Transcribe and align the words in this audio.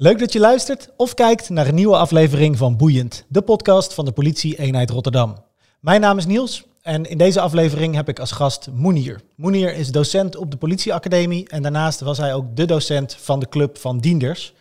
Leuk 0.00 0.18
dat 0.18 0.32
je 0.32 0.38
luistert 0.38 0.88
of 0.96 1.14
kijkt 1.14 1.48
naar 1.48 1.66
een 1.66 1.74
nieuwe 1.74 1.96
aflevering 1.96 2.56
van 2.56 2.76
Boeiend, 2.76 3.24
de 3.28 3.42
podcast 3.42 3.94
van 3.94 4.04
de 4.04 4.12
politie-eenheid 4.12 4.90
Rotterdam. 4.90 5.36
Mijn 5.80 6.00
naam 6.00 6.18
is 6.18 6.26
Niels 6.26 6.64
en 6.82 7.04
in 7.04 7.18
deze 7.18 7.40
aflevering 7.40 7.94
heb 7.94 8.08
ik 8.08 8.18
als 8.18 8.30
gast 8.30 8.68
Moenier. 8.72 9.20
Moenier 9.36 9.74
is 9.74 9.90
docent 9.90 10.36
op 10.36 10.50
de 10.50 10.56
politieacademie 10.56 11.48
en 11.48 11.62
daarnaast 11.62 12.00
was 12.00 12.18
hij 12.18 12.34
ook 12.34 12.56
de 12.56 12.64
docent 12.64 13.14
van 13.14 13.40
de 13.40 13.48
club 13.48 13.78
van 13.78 13.98
Dienders. 13.98 14.54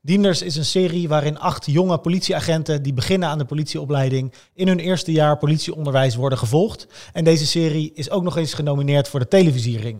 Dienders 0.00 0.42
is 0.42 0.56
een 0.56 0.64
serie 0.64 1.08
waarin 1.08 1.38
acht 1.38 1.66
jonge 1.66 1.98
politieagenten 1.98 2.82
die 2.82 2.94
beginnen 2.94 3.28
aan 3.28 3.38
de 3.38 3.44
politieopleiding 3.44 4.32
in 4.54 4.68
hun 4.68 4.78
eerste 4.78 5.12
jaar 5.12 5.38
politieonderwijs 5.38 6.14
worden 6.14 6.38
gevolgd. 6.38 6.86
En 7.12 7.24
deze 7.24 7.46
serie 7.46 7.92
is 7.94 8.10
ook 8.10 8.22
nog 8.22 8.36
eens 8.36 8.54
genomineerd 8.54 9.08
voor 9.08 9.20
de 9.20 9.28
televisiering. 9.28 9.98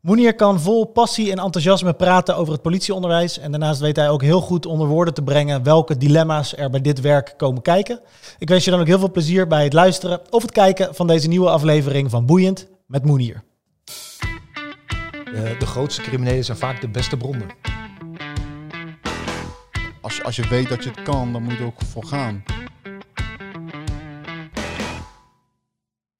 Moenier 0.00 0.34
kan 0.34 0.60
vol 0.60 0.84
passie 0.84 1.30
en 1.30 1.38
enthousiasme 1.38 1.92
praten 1.92 2.36
over 2.36 2.52
het 2.52 2.62
politieonderwijs. 2.62 3.38
En 3.38 3.50
daarnaast 3.50 3.80
weet 3.80 3.96
hij 3.96 4.10
ook 4.10 4.22
heel 4.22 4.40
goed 4.40 4.66
onder 4.66 4.86
woorden 4.86 5.14
te 5.14 5.22
brengen 5.22 5.62
welke 5.62 5.96
dilemma's 5.96 6.56
er 6.56 6.70
bij 6.70 6.80
dit 6.80 7.00
werk 7.00 7.34
komen 7.36 7.62
kijken. 7.62 8.00
Ik 8.38 8.48
wens 8.48 8.64
je 8.64 8.70
dan 8.70 8.80
ook 8.80 8.86
heel 8.86 8.98
veel 8.98 9.10
plezier 9.10 9.46
bij 9.46 9.64
het 9.64 9.72
luisteren 9.72 10.20
of 10.30 10.42
het 10.42 10.52
kijken 10.52 10.94
van 10.94 11.06
deze 11.06 11.28
nieuwe 11.28 11.48
aflevering 11.50 12.10
van 12.10 12.26
Boeiend 12.26 12.66
met 12.86 13.04
Moenier. 13.04 13.42
De, 15.24 15.56
de 15.58 15.66
grootste 15.66 16.02
criminelen 16.02 16.44
zijn 16.44 16.58
vaak 16.58 16.80
de 16.80 16.88
beste 16.88 17.16
bronnen. 17.16 17.48
Als 20.00 20.22
als 20.22 20.36
je 20.36 20.48
weet 20.48 20.68
dat 20.68 20.84
je 20.84 20.90
het 20.90 21.02
kan, 21.02 21.32
dan 21.32 21.42
moet 21.42 21.52
je 21.52 21.58
er 21.58 21.66
ook 21.66 21.82
voor 21.84 22.04
gaan. 22.04 22.42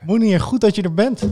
Moenier, 0.05 0.41
goed 0.41 0.61
dat 0.61 0.75
je 0.75 0.83
er 0.83 0.95
bent. 0.95 1.23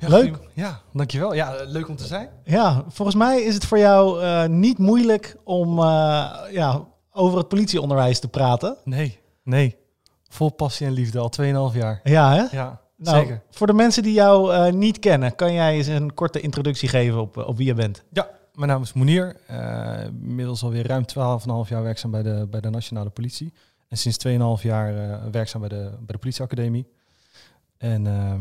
Ja, 0.00 0.08
Leuk. 0.08 0.38
Ja, 0.54 0.80
dankjewel. 0.92 1.34
Ja, 1.34 1.54
eh, 1.54 1.68
leuk 1.68 1.88
om 1.88 1.96
te 1.96 2.06
zijn. 2.06 2.28
Ja, 2.44 2.84
volgens 2.88 3.16
mij 3.16 3.42
is 3.42 3.54
het 3.54 3.64
voor 3.64 3.78
jou 3.78 4.22
eh, 4.22 4.46
niet 4.46 4.78
moeilijk 4.78 5.36
om 5.44 5.78
eh, 5.78 6.34
ja, 6.50 6.84
over 7.12 7.38
het 7.38 7.48
politieonderwijs 7.48 8.20
te 8.20 8.28
praten. 8.28 8.76
Nee, 8.84 9.18
nee. 9.42 9.76
Vol 10.28 10.50
passie 10.50 10.86
en 10.86 10.92
liefde, 10.92 11.18
al 11.18 11.30
2,5 11.72 11.76
jaar. 11.78 12.00
Ja, 12.04 12.32
hè? 12.34 12.56
Ja, 12.56 12.80
Nou, 12.96 13.18
zeker. 13.18 13.42
Voor 13.50 13.66
de 13.66 13.72
mensen 13.72 14.02
die 14.02 14.12
jou 14.12 14.72
niet 14.72 14.98
kennen, 14.98 15.34
kan 15.34 15.52
jij 15.52 15.74
eens 15.74 15.86
een 15.86 16.14
korte 16.14 16.40
introductie 16.40 16.88
geven 16.88 17.20
op, 17.20 17.36
op 17.36 17.56
wie 17.56 17.66
je 17.66 17.74
bent? 17.74 18.04
Ja, 18.12 18.28
mijn 18.54 18.68
naam 18.68 18.82
is 18.82 18.92
Monier. 18.92 19.36
Inmiddels 20.06 20.62
alweer 20.62 20.86
ruim 20.86 21.04
12,5 21.64 21.68
jaar 21.68 21.82
werkzaam 21.82 22.10
bij 22.10 22.22
de, 22.22 22.46
bij 22.50 22.60
de 22.60 22.70
Nationale 22.70 23.10
Politie. 23.10 23.52
En 23.88 23.96
sinds 23.96 24.26
2,5 24.26 24.62
jaar 24.62 25.20
werkzaam 25.30 25.60
bij 25.60 25.70
de, 25.70 25.90
bij 25.98 26.06
de 26.06 26.18
politieacademie. 26.18 26.86
En 27.80 28.06
eh, 28.06 28.34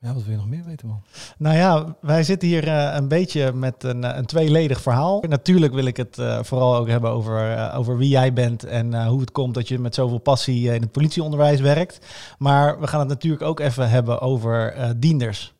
ja, 0.00 0.14
wat 0.14 0.22
wil 0.22 0.32
je 0.32 0.38
nog 0.38 0.48
meer 0.48 0.64
weten, 0.64 0.88
man? 0.88 1.02
Nou 1.38 1.56
ja, 1.56 1.96
wij 2.00 2.22
zitten 2.22 2.48
hier 2.48 2.68
eh, 2.68 2.94
een 2.94 3.08
beetje 3.08 3.52
met 3.52 3.82
een, 3.82 4.04
eh, 4.04 4.16
een 4.16 4.26
tweeledig 4.26 4.80
verhaal. 4.80 5.24
Natuurlijk 5.28 5.74
wil 5.74 5.84
ik 5.84 5.96
het 5.96 6.18
eh, 6.18 6.42
vooral 6.42 6.76
ook 6.76 6.88
hebben 6.88 7.10
over, 7.10 7.72
over 7.74 7.96
wie 7.98 8.08
jij 8.08 8.32
bent 8.32 8.64
en 8.64 9.06
hoe 9.06 9.20
het 9.20 9.32
komt 9.32 9.54
dat 9.54 9.68
je 9.68 9.78
met 9.78 9.94
zoveel 9.94 10.18
passie 10.18 10.74
in 10.74 10.80
het 10.80 10.92
politieonderwijs 10.92 11.60
werkt. 11.60 11.98
Maar 12.38 12.80
we 12.80 12.86
gaan 12.86 13.00
het 13.00 13.08
natuurlijk 13.08 13.42
ook 13.42 13.60
even 13.60 13.90
hebben 13.90 14.20
over 14.20 14.74
Dienders. 14.96 15.54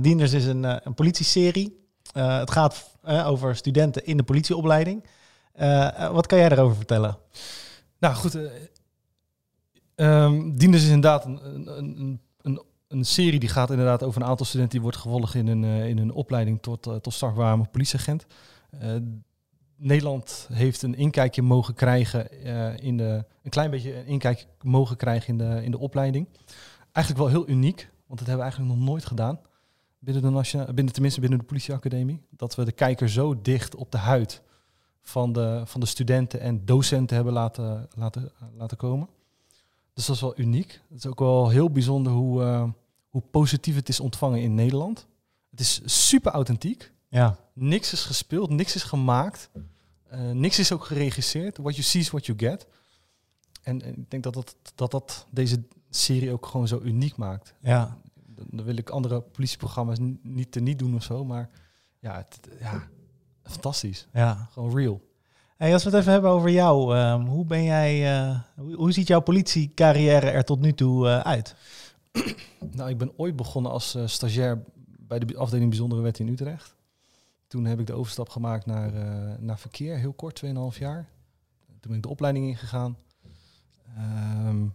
Dienders 0.00 0.32
is 0.32 0.46
een, 0.46 0.86
een 0.86 0.94
politieserie. 0.94 1.88
Het 2.12 2.50
gaat 2.50 2.98
over 3.02 3.56
studenten 3.56 4.04
in 4.04 4.16
de 4.16 4.22
politieopleiding. 4.22 5.04
Wat 6.12 6.26
kan 6.26 6.38
jij 6.38 6.48
daarover 6.48 6.76
vertellen? 6.76 7.18
Nou 7.98 8.14
goed, 8.14 8.38
ehm, 9.94 10.50
Dienders 10.56 10.82
is 10.82 10.88
inderdaad 10.88 11.24
een, 11.24 11.40
een, 11.44 11.98
een, 11.98 12.20
een, 12.90 12.98
een 12.98 13.04
serie 13.04 13.40
die 13.40 13.48
gaat 13.48 13.70
inderdaad 13.70 14.02
over 14.02 14.22
een 14.22 14.28
aantal 14.28 14.46
studenten 14.46 14.72
die 14.72 14.82
wordt 14.82 14.96
gevolgd 14.96 15.34
in 15.34 15.46
hun, 15.46 15.64
eh, 15.64 15.88
in 15.88 15.98
hun 15.98 16.12
opleiding 16.12 16.62
tot, 16.62 16.86
eh, 16.86 16.94
tot 16.94 17.12
strafbare 17.12 17.64
politieagent. 17.70 18.26
Eh, 18.70 18.94
Nederland 19.76 20.48
heeft 20.52 20.82
een 20.82 20.94
inkijkje 20.94 21.42
mogen 21.42 21.74
krijgen 21.74 22.42
in 22.82 22.96
de, 22.96 23.24
een 23.42 23.50
klein 23.50 23.70
beetje 23.70 23.96
een 23.96 24.06
inkijk 24.06 24.46
mogen 24.62 24.96
krijgen 24.96 25.28
in 25.28 25.38
de, 25.38 25.60
in 25.64 25.70
de 25.70 25.78
opleiding. 25.78 26.28
Eigenlijk 26.92 27.26
wel 27.26 27.34
heel 27.34 27.48
uniek, 27.48 27.90
want 28.06 28.18
dat 28.18 28.28
hebben 28.28 28.36
we 28.36 28.42
eigenlijk 28.42 28.74
nog 28.74 28.88
nooit 28.88 29.04
gedaan. 29.04 29.40
Binnen 29.98 30.22
de 30.22 30.30
nationale, 30.30 30.72
binnen, 30.72 30.92
tenminste 30.92 31.20
binnen 31.20 31.38
de 31.38 31.44
politieacademie. 31.44 32.20
Dat 32.30 32.54
we 32.54 32.64
de 32.64 32.72
kijker 32.72 33.08
zo 33.08 33.40
dicht 33.42 33.74
op 33.74 33.92
de 33.92 33.98
huid 33.98 34.42
van 35.02 35.32
de, 35.32 35.62
van 35.64 35.80
de 35.80 35.86
studenten 35.86 36.40
en 36.40 36.64
docenten 36.64 37.16
hebben 37.16 37.34
laten, 37.34 37.88
laten, 37.94 38.32
laten 38.56 38.76
komen. 38.76 39.08
Dus 39.94 40.06
dat 40.06 40.16
is 40.16 40.22
wel 40.22 40.38
uniek. 40.38 40.80
Het 40.88 40.98
is 40.98 41.06
ook 41.06 41.18
wel 41.18 41.48
heel 41.48 41.70
bijzonder 41.70 42.12
hoe, 42.12 42.72
hoe 43.10 43.22
positief 43.30 43.74
het 43.74 43.88
is 43.88 44.00
ontvangen 44.00 44.40
in 44.40 44.54
Nederland. 44.54 45.06
Het 45.50 45.60
is 45.60 45.80
super 45.84 46.32
authentiek. 46.32 46.92
Ja, 47.08 47.36
Niks 47.54 47.92
is 47.92 48.04
gespeeld, 48.04 48.50
niks 48.50 48.74
is 48.74 48.82
gemaakt. 48.82 49.50
eh, 50.08 50.30
niks 50.30 50.58
is 50.58 50.72
ook 50.72 50.84
geregisseerd. 50.84 51.56
What 51.56 51.72
you 51.76 51.82
see 51.86 52.00
is 52.00 52.10
what 52.10 52.26
you 52.26 52.38
get. 52.38 52.66
En, 53.62 53.82
en 53.82 53.96
ik 53.96 54.10
denk 54.10 54.22
dat 54.22 54.34
dat, 54.34 54.56
dat 54.74 54.90
dat 54.90 55.26
deze 55.30 55.62
serie 55.90 56.32
ook 56.32 56.46
gewoon 56.46 56.68
zo 56.68 56.80
uniek 56.82 57.16
maakt. 57.16 57.54
ja. 57.60 57.98
Dan 58.34 58.46
dan 58.50 58.64
wil 58.64 58.76
ik 58.76 58.90
andere 58.90 59.20
politieprogramma's 59.20 59.98
niet 60.22 60.52
te 60.52 60.60
niet 60.60 60.78
doen 60.78 60.94
of 60.94 61.02
zo. 61.02 61.24
Maar 61.24 61.50
ja, 61.98 62.16
het, 62.16 62.38
ja 62.60 62.88
fantastisch. 63.42 64.06
ja. 64.12 64.48
Gewoon 64.52 64.76
real. 64.76 65.00
Hey, 65.56 65.72
als 65.72 65.84
we 65.84 65.90
het 65.90 65.98
even 65.98 66.12
hebben 66.12 66.30
over 66.30 66.50
jou, 66.50 66.96
ehm, 66.96 67.20
hoe 67.24 67.44
ben 67.44 67.64
jij, 67.64 68.18
eh, 68.20 68.38
hoe, 68.56 68.74
hoe 68.74 68.92
ziet 68.92 69.06
jouw 69.06 69.20
politiecarrière 69.20 70.30
er 70.30 70.44
tot 70.44 70.60
nu 70.60 70.72
toe 70.72 71.08
eh, 71.08 71.20
uit? 71.20 71.54
Nou, 72.76 72.90
ik 72.90 72.98
ben 72.98 73.18
ooit 73.18 73.36
begonnen 73.36 73.72
als 73.72 73.94
eh, 73.94 74.06
stagiair 74.06 74.64
bij 74.98 75.18
de 75.18 75.36
afdeling 75.36 75.68
Bijzondere 75.68 76.02
Wet 76.02 76.18
in 76.18 76.28
Utrecht. 76.28 76.76
Toen 77.46 77.64
heb 77.64 77.80
ik 77.80 77.86
de 77.86 77.92
overstap 77.92 78.28
gemaakt 78.28 78.66
naar, 78.66 78.94
eh, 78.94 79.38
naar 79.38 79.58
verkeer, 79.58 79.96
heel 79.96 80.12
kort, 80.12 80.34
2,5 80.34 80.78
jaar. 80.78 81.08
Toen 81.66 81.90
ben 81.90 81.96
ik 81.96 82.02
de 82.02 82.08
opleiding 82.08 82.46
ingegaan. 82.46 82.96
Ehm 83.96 84.66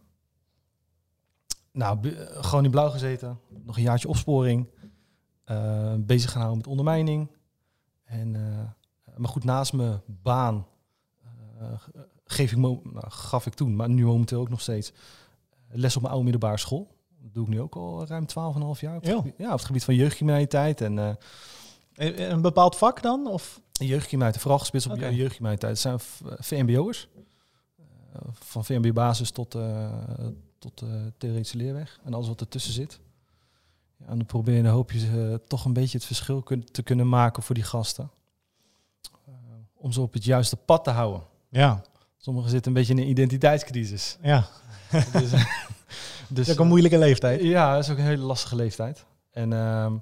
nou, 1.72 2.16
gewoon 2.42 2.64
in 2.64 2.72
blauw 2.72 2.90
gezeten. 2.90 3.40
Nog 3.64 3.78
een 3.78 3.84
jaartje 3.84 4.08
opsporing. 4.08 4.70
Eh, 5.44 5.94
bezig 5.98 6.32
gaan 6.32 6.42
houden 6.42 6.58
met 6.58 6.68
ondermijning. 6.68 7.32
En, 8.04 8.32
maar 9.18 9.30
goed, 9.30 9.44
naast 9.44 9.74
mijn 9.74 10.02
baan 10.06 10.68
geef 12.26 12.52
ik 12.52 12.58
nou, 12.58 12.82
gaf 12.96 13.46
ik 13.46 13.54
toen, 13.54 13.76
maar 13.76 13.90
nu 13.90 14.06
momenteel 14.06 14.40
ook 14.40 14.50
nog 14.50 14.62
steeds, 14.62 14.94
les 15.68 15.96
op 15.96 16.02
mijn 16.02 16.14
oude 16.14 16.30
middelbare 16.30 16.60
school. 16.60 16.95
Dat 17.26 17.34
doe 17.34 17.44
ik 17.44 17.50
nu 17.50 17.62
ook 17.62 17.76
al 17.76 18.06
ruim 18.08 18.26
12,5 18.26 18.82
jaar. 18.82 18.96
Op 18.96 19.02
het, 19.02 19.12
Ja. 19.12 19.16
gebied, 19.18 19.34
ja, 19.38 19.46
op 19.46 19.52
het 19.58 19.66
gebied 19.66 19.84
van 19.84 19.96
jeugdcriminaliteit 19.96 20.82
en 20.82 21.00
eh 21.00 21.10
Eh, 21.96 22.30
Een 22.30 22.42
bepaald 22.42 22.76
vak 22.78 23.02
dan? 23.02 23.28
Of? 23.28 23.62
jeugdcriminaliteit. 23.72 24.42
Vooral 24.42 24.60
gespitst 24.60 24.88
op 24.88 24.94
Oké. 24.94 25.06
jeugdcriminaliteit. 25.08 25.72
Het 25.72 25.82
zijn 25.82 26.00
VMBO'ers. 26.40 27.08
Eh, 27.78 28.20
van 28.34 28.66
VMB-basis 28.66 29.32
tot, 29.32 29.56
eh 29.56 29.90
tot 30.60 30.82
eh 30.82 30.90
theoretische 31.18 31.58
leerweg. 31.58 32.00
En 32.04 32.14
alles 32.14 32.28
wat 32.28 32.40
ertussen 32.42 32.74
zit. 32.74 33.00
Ja, 33.98 34.06
en 34.06 34.18
dan 34.18 34.26
probeer 34.26 34.56
je 34.64 34.68
hoop 34.68 34.92
je 34.92 35.00
ze 35.00 35.42
toch 35.48 35.66
een 35.66 35.74
beetje 35.74 35.98
het 35.98 36.06
verschil 36.08 36.42
kun- 36.42 36.72
te 36.72 36.84
kunnen 36.84 37.10
maken 37.10 37.44
voor 37.44 37.56
die 37.56 37.64
gasten. 37.64 38.10
Eh, 39.26 39.34
om 39.74 39.92
ze 39.92 40.02
op 40.02 40.14
het 40.14 40.24
juiste 40.24 40.56
pad 40.56 40.84
te 40.84 40.90
houden. 40.92 41.22
Ja, 41.50 41.82
Sommigen 42.18 42.50
zitten 42.50 42.72
een 42.72 42.78
beetje 42.78 42.94
in 42.94 43.00
een 43.00 43.10
identiteitscrisis. 43.10 44.18
ja. 44.22 44.48
dus, 45.22 45.32
Dat 45.32 46.38
dus, 46.38 46.48
is 46.48 46.54
ook 46.54 46.60
een 46.60 46.68
moeilijke 46.68 46.98
leeftijd. 46.98 47.42
Ja, 47.42 47.74
dat 47.74 47.84
is 47.84 47.90
ook 47.90 47.98
een 47.98 48.04
hele 48.04 48.24
lastige 48.24 48.56
leeftijd. 48.56 49.06
En 49.32 49.54
ehm, 49.54 49.94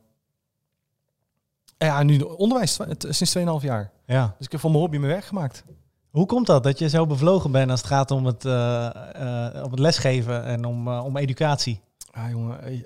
ja, 1.78 2.04
nu 2.04 2.18
de 2.18 2.38
onderwijs 2.38 2.80
sinds 2.98 3.38
2,5 3.38 3.44
jaar. 3.66 3.92
Ja. 4.06 4.36
Dus 4.38 4.46
ik 4.46 4.52
heb 4.52 4.62
van 4.62 4.72
mijn 4.72 4.84
hobby 4.84 4.98
mijn 4.98 5.12
werk 5.12 5.26
gemaakt. 5.26 5.64
Hoe 6.10 6.26
komt 6.26 6.48
dat, 6.48 6.64
dat 6.64 6.80
je 6.80 6.90
zo 6.90 7.06
bevlogen 7.06 7.52
bent 7.52 7.72
als 7.72 7.80
het 7.80 7.90
gaat 7.90 8.12
om 8.12 8.26
het, 8.26 8.46
eh, 8.46 9.62
om 9.64 9.72
het 9.72 9.80
lesgeven 9.80 10.44
en 10.44 10.66
om, 10.66 10.88
eh, 10.88 11.06
om 11.06 11.18
educatie? 11.18 11.82
Ah, 12.12 12.30
jongen, 12.30 12.86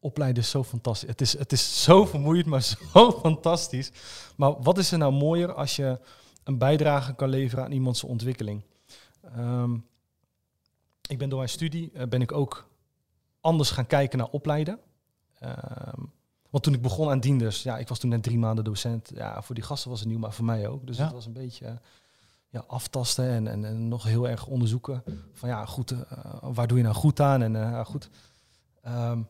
opleiden 0.00 0.42
is 0.42 0.50
zo 0.50 0.64
fantastisch. 0.64 1.08
Het 1.08 1.20
is, 1.20 1.38
het 1.38 1.52
is 1.52 1.82
zo 1.82 2.04
vermoeiend, 2.04 2.46
maar 2.46 2.62
zo 2.92 3.12
fantastisch. 3.12 3.90
Maar 4.36 4.62
wat 4.62 4.78
is 4.78 4.92
er 4.92 4.98
nou 4.98 5.12
mooier 5.12 5.54
als 5.54 5.76
je 5.76 5.98
een 6.44 6.58
bijdrage 6.58 7.14
kan 7.14 7.28
leveren 7.28 7.64
aan 7.64 7.72
iemands 7.72 8.04
ontwikkeling? 8.04 8.62
Ehm, 9.36 9.70
ik 11.08 11.18
ben 11.18 11.28
door 11.28 11.38
mijn 11.38 11.50
studie 11.50 11.90
eh, 11.92 12.06
ben 12.06 12.20
ik 12.22 12.32
ook 12.32 12.68
anders 13.40 13.70
gaan 13.70 13.86
kijken 13.86 14.18
naar 14.18 14.28
opleiden. 14.30 14.78
Ehm, 15.38 16.00
want 16.50 16.64
toen 16.64 16.74
ik 16.74 16.82
begon 16.82 17.10
aan 17.10 17.20
dienders, 17.20 17.62
ja, 17.62 17.78
ik 17.78 17.88
was 17.88 17.98
toen 17.98 18.10
net 18.10 18.22
drie 18.22 18.38
maanden 18.38 18.64
docent. 18.64 19.10
Ja, 19.14 19.42
voor 19.42 19.54
die 19.54 19.64
gasten 19.64 19.90
was 19.90 20.00
het 20.00 20.08
nieuw, 20.08 20.18
maar 20.18 20.32
voor 20.32 20.44
mij 20.44 20.68
ook. 20.68 20.86
Dus 20.86 20.96
Ja. 20.96 21.04
het 21.04 21.12
was 21.12 21.26
een 21.26 21.32
beetje 21.32 21.80
ja, 22.48 22.64
aftasten 22.66 23.28
en, 23.28 23.46
en, 23.48 23.64
en 23.64 23.88
nog 23.88 24.04
heel 24.04 24.28
erg 24.28 24.46
onderzoeken. 24.46 25.02
Van 25.32 25.48
ja, 25.48 25.66
goed, 25.66 25.90
eh, 25.90 25.98
waar 26.40 26.66
doe 26.66 26.76
je 26.76 26.82
nou 26.84 26.94
goed 26.94 27.20
aan? 27.20 27.42
En 27.42 27.56
eh, 27.56 27.84
goed. 27.84 28.08
Ehm, 28.82 29.22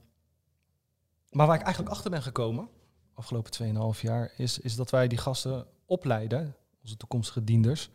maar 1.31 1.47
waar 1.47 1.57
ik 1.57 1.63
eigenlijk 1.63 1.95
achter 1.95 2.11
ben 2.11 2.23
gekomen, 2.23 2.69
afgelopen 3.15 3.51
2,5 3.95 4.01
jaar, 4.01 4.33
is, 4.37 4.59
is 4.59 4.77
dat 4.77 4.91
wij 4.91 5.09
die 5.09 5.19
gasten 5.19 5.67
opleiden, 5.87 6.57
onze 6.83 6.97
toekomstige 6.97 7.45
dienders, 7.45 7.91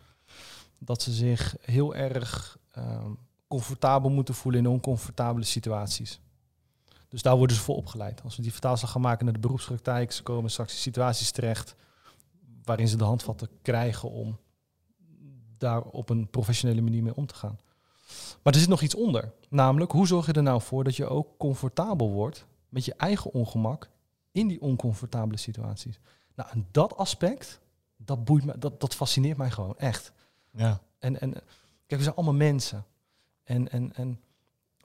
dat 0.77 1.01
ze 1.01 1.11
zich 1.13 1.55
heel 1.61 1.95
erg 1.95 2.57
ehm, 2.71 3.11
comfortabel 3.49 4.09
moeten 4.09 4.33
voelen 4.33 4.61
in 4.61 4.69
oncomfortabele 4.69 5.45
situaties. 5.45 6.19
Dus 7.07 7.21
daar 7.21 7.37
worden 7.37 7.55
ze 7.55 7.61
voor 7.61 7.75
opgeleid. 7.75 8.21
Als 8.23 8.35
we 8.35 8.41
die 8.41 8.51
vertaalslag 8.51 8.91
gaan 8.91 9.01
maken 9.01 9.25
naar 9.25 9.33
de 9.33 9.39
beroepspraktijk, 9.39 10.11
ze 10.11 10.23
komen 10.23 10.51
straks 10.51 10.73
in 10.73 10.79
situaties 10.79 11.31
terecht 11.31 11.75
waarin 12.63 12.87
ze 12.87 12.97
de 12.97 13.03
handvatten 13.03 13.49
krijgen 13.61 14.11
om 14.11 14.37
daar 15.57 15.81
op 15.81 16.09
een 16.09 16.29
professionele 16.29 16.81
manier 16.81 17.03
mee 17.03 17.15
om 17.15 17.25
te 17.25 17.35
gaan. 17.35 17.59
Maar 18.43 18.53
er 18.53 18.59
zit 18.59 18.69
nog 18.69 18.81
iets 18.81 18.95
onder. 18.95 19.31
Namelijk, 19.49 19.91
hoe 19.91 20.07
zorg 20.07 20.25
je 20.25 20.33
er 20.33 20.43
nou 20.43 20.61
voor 20.61 20.83
dat 20.83 20.95
je 20.95 21.05
ook 21.05 21.37
comfortabel 21.37 22.09
wordt 22.09 22.45
met 22.69 22.85
je 22.85 22.93
eigen 22.93 23.33
ongemak 23.33 23.89
in 24.31 24.47
die 24.47 24.61
oncomfortabele 24.61 25.37
situaties? 25.37 25.99
Nou, 26.35 26.49
en 26.49 26.67
dat 26.71 26.97
aspect, 26.97 27.59
dat 27.97 28.23
boeit 28.23 28.45
me, 28.45 28.57
dat, 28.57 28.79
dat 28.79 28.95
fascineert 28.95 29.37
mij 29.37 29.51
gewoon 29.51 29.77
echt. 29.77 30.11
Ja. 30.51 30.81
En, 30.99 31.19
en 31.21 31.31
kijk, 31.31 31.43
we 31.87 32.03
zijn 32.03 32.15
allemaal 32.15 32.33
mensen. 32.33 32.85
En, 33.49 33.71
en, 33.71 33.93
en, 33.93 34.19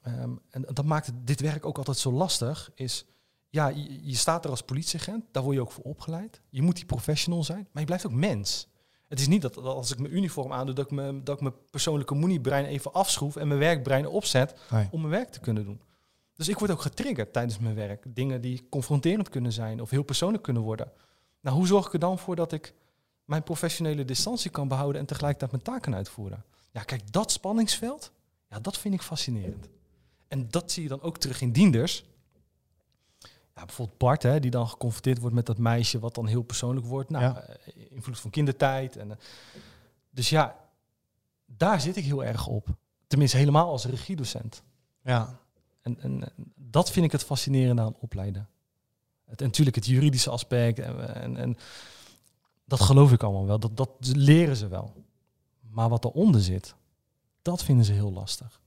ehm, 0.03 0.31
en 0.51 0.67
dat 0.73 0.85
maakt 0.85 1.11
dit 1.15 1.41
werk 1.41 1.67
ook 1.67 1.79
altijd 1.79 1.99
zo 1.99 2.13
lastig. 2.13 2.71
Is, 2.75 3.05
ja, 3.51 3.69
je, 3.69 4.07
je 4.09 4.15
staat 4.15 4.45
er 4.45 4.51
als 4.51 4.63
politieagent, 4.63 5.25
daar 5.31 5.43
word 5.43 5.55
je 5.55 5.61
ook 5.61 5.73
voor 5.73 5.85
opgeleid. 5.85 6.41
Je 6.49 6.63
moet 6.63 6.77
die 6.77 6.85
professional 6.85 7.45
zijn, 7.45 7.69
maar 7.73 7.81
je 7.81 7.87
blijft 7.87 8.07
ook 8.07 8.13
mens. 8.13 8.69
Het 9.09 9.21
is 9.21 9.29
niet 9.29 9.43
dat, 9.43 9.55
dat 9.55 9.65
als 9.65 9.93
ik 9.93 9.99
mijn 9.99 10.17
uniform 10.17 10.53
aandoe, 10.53 10.75
dat 10.75 10.85
ik, 10.85 10.91
me, 10.91 11.23
dat 11.23 11.35
ik 11.35 11.41
mijn 11.43 11.55
persoonlijke 11.71 12.15
moeniebrein 12.15 12.65
even 12.65 12.93
afschroef 12.93 13.37
en 13.37 13.49
mijn 13.49 13.61
werkbrein 13.61 14.07
opzet 14.07 14.55
Nee. 14.71 14.89
om 14.91 15.01
mijn 15.01 15.13
werk 15.13 15.29
te 15.31 15.41
kunnen 15.41 15.65
doen. 15.65 15.81
Dus 16.35 16.49
ik 16.49 16.59
word 16.59 16.71
ook 16.71 16.81
getriggerd 16.81 17.33
tijdens 17.33 17.59
mijn 17.59 17.75
werk. 17.75 18.05
Dingen 18.09 18.41
die 18.41 18.67
confronterend 18.69 19.29
kunnen 19.29 19.53
zijn 19.53 19.81
of 19.81 19.91
heel 19.91 20.03
persoonlijk 20.03 20.43
kunnen 20.43 20.63
worden. 20.63 20.93
Nou, 21.41 21.57
hoe 21.57 21.67
zorg 21.67 21.87
ik 21.87 21.93
er 21.93 21.99
dan 21.99 22.19
voor 22.19 22.37
dat 22.37 22.53
ik 22.53 22.75
mijn 23.25 23.43
professionele 23.43 24.05
distantie 24.05 24.51
kan 24.51 24.69
behouden 24.69 25.01
en 25.01 25.07
tegelijkertijd 25.07 25.51
mijn 25.51 25.63
taken 25.63 25.95
uitvoeren? 25.95 26.45
Ja, 26.71 26.83
kijk, 26.83 27.13
dat 27.13 27.33
spanningsveld, 27.33 28.13
ja, 28.55 28.61
dat 28.61 28.79
vind 28.79 28.95
ik 28.95 29.03
fascinerend. 29.03 29.69
En 30.29 30.49
dat 30.51 30.73
zie 30.73 30.83
je 30.83 30.89
dan 30.89 31.01
ook 31.03 31.19
terug 31.19 31.41
in 31.41 31.53
dienders. 31.53 32.05
Ja, 33.55 33.65
bijvoorbeeld 33.65 33.99
Bart, 33.99 34.23
hè, 34.23 34.41
die 34.41 34.51
dan 34.51 34.69
geconfronteerd 34.69 35.19
wordt 35.19 35.35
met 35.35 35.47
dat 35.47 35.59
meisje 35.59 35.99
wat 35.99 36.15
dan 36.15 36.27
heel 36.27 36.43
persoonlijk 36.43 36.87
wordt. 36.87 37.11
Nou, 37.11 37.25
Ja. 37.25 37.41
eh, 37.43 37.91
invloed 37.91 38.21
van 38.21 38.31
kindertijd. 38.31 38.97
En, 38.97 39.11
eh, 39.11 39.17
dus 40.11 40.29
ja, 40.29 40.57
daar 41.47 41.81
zit 41.81 41.97
ik 41.97 42.05
heel 42.05 42.25
erg 42.25 42.47
op. 42.47 42.69
Tenminste, 43.07 43.37
helemaal 43.37 43.69
als 43.69 43.85
regiedocent. 43.85 44.63
Ja. 45.03 45.39
En, 45.83 46.01
en, 46.01 46.23
en 46.37 46.49
dat 46.55 46.91
vind 46.91 47.07
ik 47.07 47.13
het 47.13 47.25
fascinerende 47.25 47.83
aan 47.83 47.97
opleiden. 48.01 48.49
Het, 49.25 49.41
en 49.41 49.47
natuurlijk 49.47 49.77
het 49.77 49.87
juridische 49.87 50.31
aspect. 50.31 50.79
En, 50.79 51.15
en, 51.15 51.37
en 51.37 51.57
dat 52.65 52.81
geloof 52.81 53.13
ik 53.13 53.23
allemaal 53.23 53.47
wel. 53.47 53.59
Dat, 53.59 53.77
dat 53.77 53.91
leren 54.01 54.57
ze 54.57 54.69
wel. 54.69 54.93
Maar 55.71 55.89
wat 55.89 56.05
eronder 56.05 56.41
zit, 56.41 56.75
dat 57.45 57.65
vinden 57.65 57.85
ze 57.85 57.93
heel 57.93 58.13
lastig. 58.13 58.61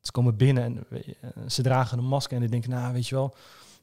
Ze 0.00 0.10
komen 0.10 0.36
binnen 0.36 0.64
en 0.64 0.86
eh, 0.90 1.30
ze 1.48 1.62
dragen 1.62 1.98
een 1.98 2.04
masker 2.04 2.34
en 2.34 2.40
die 2.40 2.50
denken, 2.50 2.70
nou 2.70 2.92
weet 2.92 3.08
je 3.08 3.14
wel, 3.14 3.34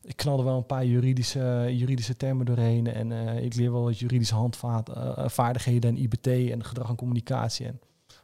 ik 0.02 0.16
knal 0.16 0.38
er 0.38 0.44
wel 0.44 0.58
een 0.58 0.66
paar 0.66 0.86
juridische, 0.86 1.68
juridische 1.72 2.18
termen 2.18 2.46
doorheen 2.46 2.88
en 2.88 3.12
eh, 3.12 3.44
ik 3.44 3.56
leer 3.56 3.72
wel 3.72 3.84
wat 3.84 4.00
juridische 4.00 4.36
handvaardigheden 4.36 5.90
en 5.90 6.02
IBT 6.02 6.28
en 6.28 6.64
gedrag 6.64 6.90
en 6.90 6.96
communicatie. 6.96 7.66
En 7.66 7.82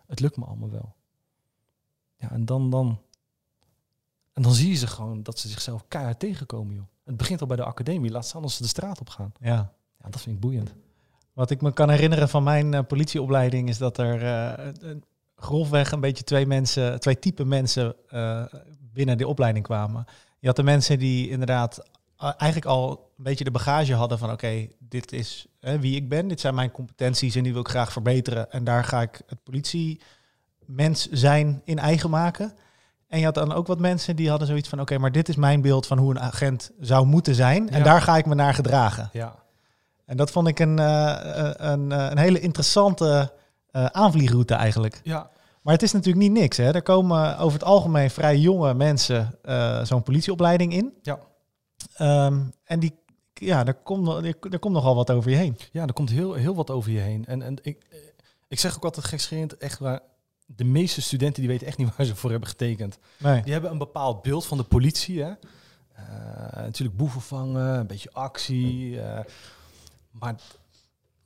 het 0.08 0.20
lukt 0.20 0.38
me 0.38 0.46
allemaal 0.46 0.72
wel. 0.72 0.96
Ja, 2.16 2.32
en 2.32 2.46
dan, 2.46 2.70
dan, 2.70 3.02
en 4.34 4.42
dan 4.42 4.54
zie 4.54 4.70
je 4.70 4.76
ze 4.76 4.88
gewoon 4.88 5.24
dat 5.24 5.40
ze 5.40 5.48
zichzelf 5.48 5.86
keihard 5.88 6.20
tegenkomen, 6.20 6.76
joh. 6.76 6.86
Het 7.04 7.18
begint 7.18 7.42
al 7.42 7.48
bij 7.48 7.58
de 7.58 7.64
academie, 7.64 8.12
laat 8.12 8.26
staan 8.26 8.42
als 8.42 8.56
ze 8.56 8.62
de 8.62 8.68
straat 8.68 9.00
op 9.00 9.10
gaan. 9.10 9.32
ja. 9.40 9.74
Ja, 10.06 10.12
dat 10.12 10.22
vind 10.22 10.36
ik 10.36 10.42
boeiend. 10.42 10.74
Wat 11.34 11.50
ik 11.50 11.62
me 11.62 11.74
kan 11.74 11.90
herinneren 11.90 12.30
van 12.30 12.44
mijn 12.44 12.74
eh, 12.74 12.86
politieopleiding 12.88 13.70
is 13.70 13.78
dat 13.78 13.98
er 13.98 14.22
eh, 14.22 14.68
eh, 14.68 14.98
grofweg 15.36 15.92
een 15.92 16.00
beetje 16.00 16.24
twee 16.24 16.46
mensen, 16.46 17.00
twee 17.00 17.20
typen 17.20 17.48
mensen 17.48 17.96
eh, 18.10 18.44
binnen 18.94 19.18
de 19.18 19.28
opleiding 19.28 19.66
kwamen. 19.66 20.06
Je 20.40 20.48
had 20.48 20.56
de 20.56 20.64
mensen 20.64 21.00
die 21.00 21.30
inderdaad 21.30 21.84
eh, 22.18 22.32
eigenlijk 22.38 22.72
al 22.72 23.12
een 23.18 23.24
beetje 23.24 23.44
de 23.44 23.52
bagage 23.52 23.94
hadden 23.94 24.18
van 24.18 24.32
oké, 24.32 24.68
dit 24.80 25.12
is 25.12 25.46
hè, 25.60 25.80
wie 25.80 25.96
ik 25.96 26.10
ben, 26.10 26.28
dit 26.28 26.40
zijn 26.40 26.56
mijn 26.56 26.72
competenties 26.72 27.36
en 27.36 27.44
die 27.44 27.52
wil 27.52 27.62
ik 27.62 27.68
graag 27.68 27.92
verbeteren. 27.92 28.52
En 28.52 28.64
daar 28.64 28.84
ga 28.84 29.02
ik 29.02 29.22
het 29.28 29.44
politiemens 29.44 31.08
zijn 31.12 31.62
in 31.66 31.80
eigen 31.80 32.10
maken. 32.10 32.54
En 33.08 33.20
je 33.20 33.26
had 33.26 33.34
dan 33.36 33.54
ook 33.54 33.68
wat 33.68 33.80
mensen 33.80 34.16
die 34.16 34.30
hadden 34.30 34.48
zoiets 34.48 34.70
van 34.70 34.82
oké, 34.82 34.98
maar 34.98 35.12
dit 35.12 35.30
is 35.30 35.36
mijn 35.36 35.62
beeld 35.62 35.88
van 35.88 35.98
hoe 35.98 36.12
een 36.12 36.20
agent 36.20 36.72
zou 36.80 37.06
moeten 37.06 37.36
zijn. 37.36 37.70
En 37.70 37.78
Ja. 37.78 37.84
daar 37.84 38.02
ga 38.02 38.18
ik 38.18 38.26
me 38.26 38.36
naar 38.36 38.54
gedragen. 38.54 39.10
Ja, 39.14 39.36
En 40.06 40.18
dat 40.18 40.32
vond 40.32 40.48
ik 40.48 40.60
een, 40.60 40.80
eh, 40.80 41.50
een, 41.56 41.92
een 41.92 42.18
hele 42.18 42.40
interessante 42.40 43.34
eh, 43.76 43.86
aanvliegroute 43.86 44.54
eigenlijk. 44.54 45.02
ja, 45.04 45.30
Maar 45.62 45.74
het 45.74 45.84
is 45.84 45.92
natuurlijk 45.92 46.24
niet 46.24 46.32
niks. 46.32 46.58
Hè? 46.58 46.72
Er 46.74 46.82
komen 46.82 47.38
over 47.38 47.60
het 47.60 47.68
algemeen 47.68 48.10
vrij 48.10 48.38
jonge 48.38 48.74
mensen 48.74 49.40
eh, 49.42 49.84
zo'n 49.84 50.04
politieopleiding 50.04 50.74
in. 50.74 50.94
Ja. 51.02 51.20
Ehm, 51.94 52.42
en 52.64 52.80
die, 52.80 52.96
ja, 53.34 53.64
daar 53.64 53.74
komt, 53.74 54.08
er, 54.26 54.60
komt 54.60 54.74
nogal 54.74 54.96
wat 54.96 55.12
over 55.12 55.32
je 55.32 55.38
heen. 55.38 55.58
ja, 55.72 55.86
er 55.86 55.94
komt 55.94 56.10
heel, 56.10 56.34
heel 56.34 56.56
wat 56.56 56.70
over 56.70 56.92
je 56.92 57.00
heen. 57.00 57.26
En, 57.26 57.42
en 57.42 57.58
ik, 57.62 57.84
eh, 57.90 57.98
ik 58.48 58.60
zeg 58.60 58.76
ook 58.76 58.84
altijd 58.84 59.06
gekscherend, 59.06 59.58
echt 59.58 59.80
waar, 59.80 60.00
de 60.46 60.64
meeste 60.64 61.02
studenten 61.02 61.42
die 61.42 61.52
weten 61.52 61.68
echt 61.68 61.78
niet 61.78 61.90
waar 61.96 62.06
ze 62.06 62.16
voor 62.16 62.32
hebben 62.32 62.50
getekend. 62.50 62.98
Nee. 63.18 63.42
Die 63.44 63.54
hebben 63.54 63.72
een 63.72 63.78
bepaald 63.78 64.22
beeld 64.22 64.46
van 64.46 64.58
de 64.58 64.64
politie. 64.64 65.24
Hè? 65.24 65.32
Natuurlijk 66.56 66.98
boeven 66.98 67.22
vangen, 67.22 67.80
een 67.80 67.88
beetje 67.88 68.12
actie. 68.12 69.00
maar 70.12 70.36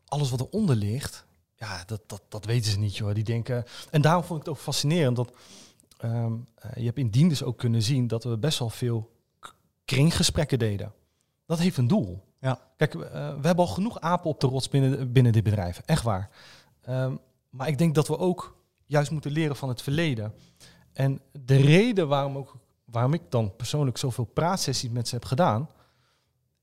alles 0.06 0.30
wat 0.30 0.40
eronder 0.40 0.75
ligt, 0.75 1.28
ja, 1.59 1.83
dat, 1.85 2.01
dat, 2.06 2.21
dat 2.29 2.45
weten 2.45 2.71
ze 2.71 2.79
niet, 2.79 2.97
joh. 2.97 3.13
Die 3.13 3.23
denken... 3.23 3.63
En 3.89 4.01
daarom 4.01 4.23
vond 4.23 4.39
ik 4.39 4.45
het 4.45 4.56
ook 4.56 4.61
fascinerend 4.61 5.15
dat... 5.15 5.33
ehm, 5.97 6.33
eh, 6.56 6.75
je 6.75 6.85
hebt 6.85 6.97
in 6.97 7.09
dienders 7.09 7.44
ook 7.44 7.57
kunnen 7.57 7.81
zien 7.81 8.07
dat 8.07 8.23
we 8.23 8.38
best 8.38 8.59
wel 8.59 8.69
veel 8.69 9.11
kringgesprekken 9.85 10.59
deden. 10.59 10.94
Dat 11.45 11.59
heeft 11.59 11.77
een 11.77 11.88
doel. 11.88 12.23
Ja. 12.39 12.59
Kijk, 12.77 12.95
eh, 12.95 13.01
we 13.11 13.47
hebben 13.47 13.65
al 13.65 13.67
genoeg 13.67 14.00
apen 14.00 14.29
op 14.29 14.39
de 14.39 14.47
rots 14.47 14.69
binnen, 14.69 15.11
binnen 15.11 15.31
dit 15.31 15.44
bedrijf. 15.44 15.81
Echt 15.85 16.03
waar. 16.03 16.29
Ehm, 16.81 17.15
maar 17.50 17.67
ik 17.67 17.77
denk 17.77 17.95
dat 17.95 18.07
we 18.07 18.17
ook 18.17 18.57
juist 18.85 19.11
moeten 19.11 19.31
leren 19.31 19.56
van 19.56 19.69
het 19.69 19.81
verleden. 19.81 20.33
En 20.94 21.21
de 21.31 21.56
reden 21.56 22.07
waarom, 22.07 22.38
ook, 22.38 22.56
waarom 22.85 23.13
ik 23.13 23.21
dan 23.29 23.56
persoonlijk 23.56 23.97
zoveel 23.97 24.25
praatsessies 24.25 24.89
met 24.89 25.07
ze 25.07 25.15
heb 25.15 25.25
gedaan, 25.25 25.69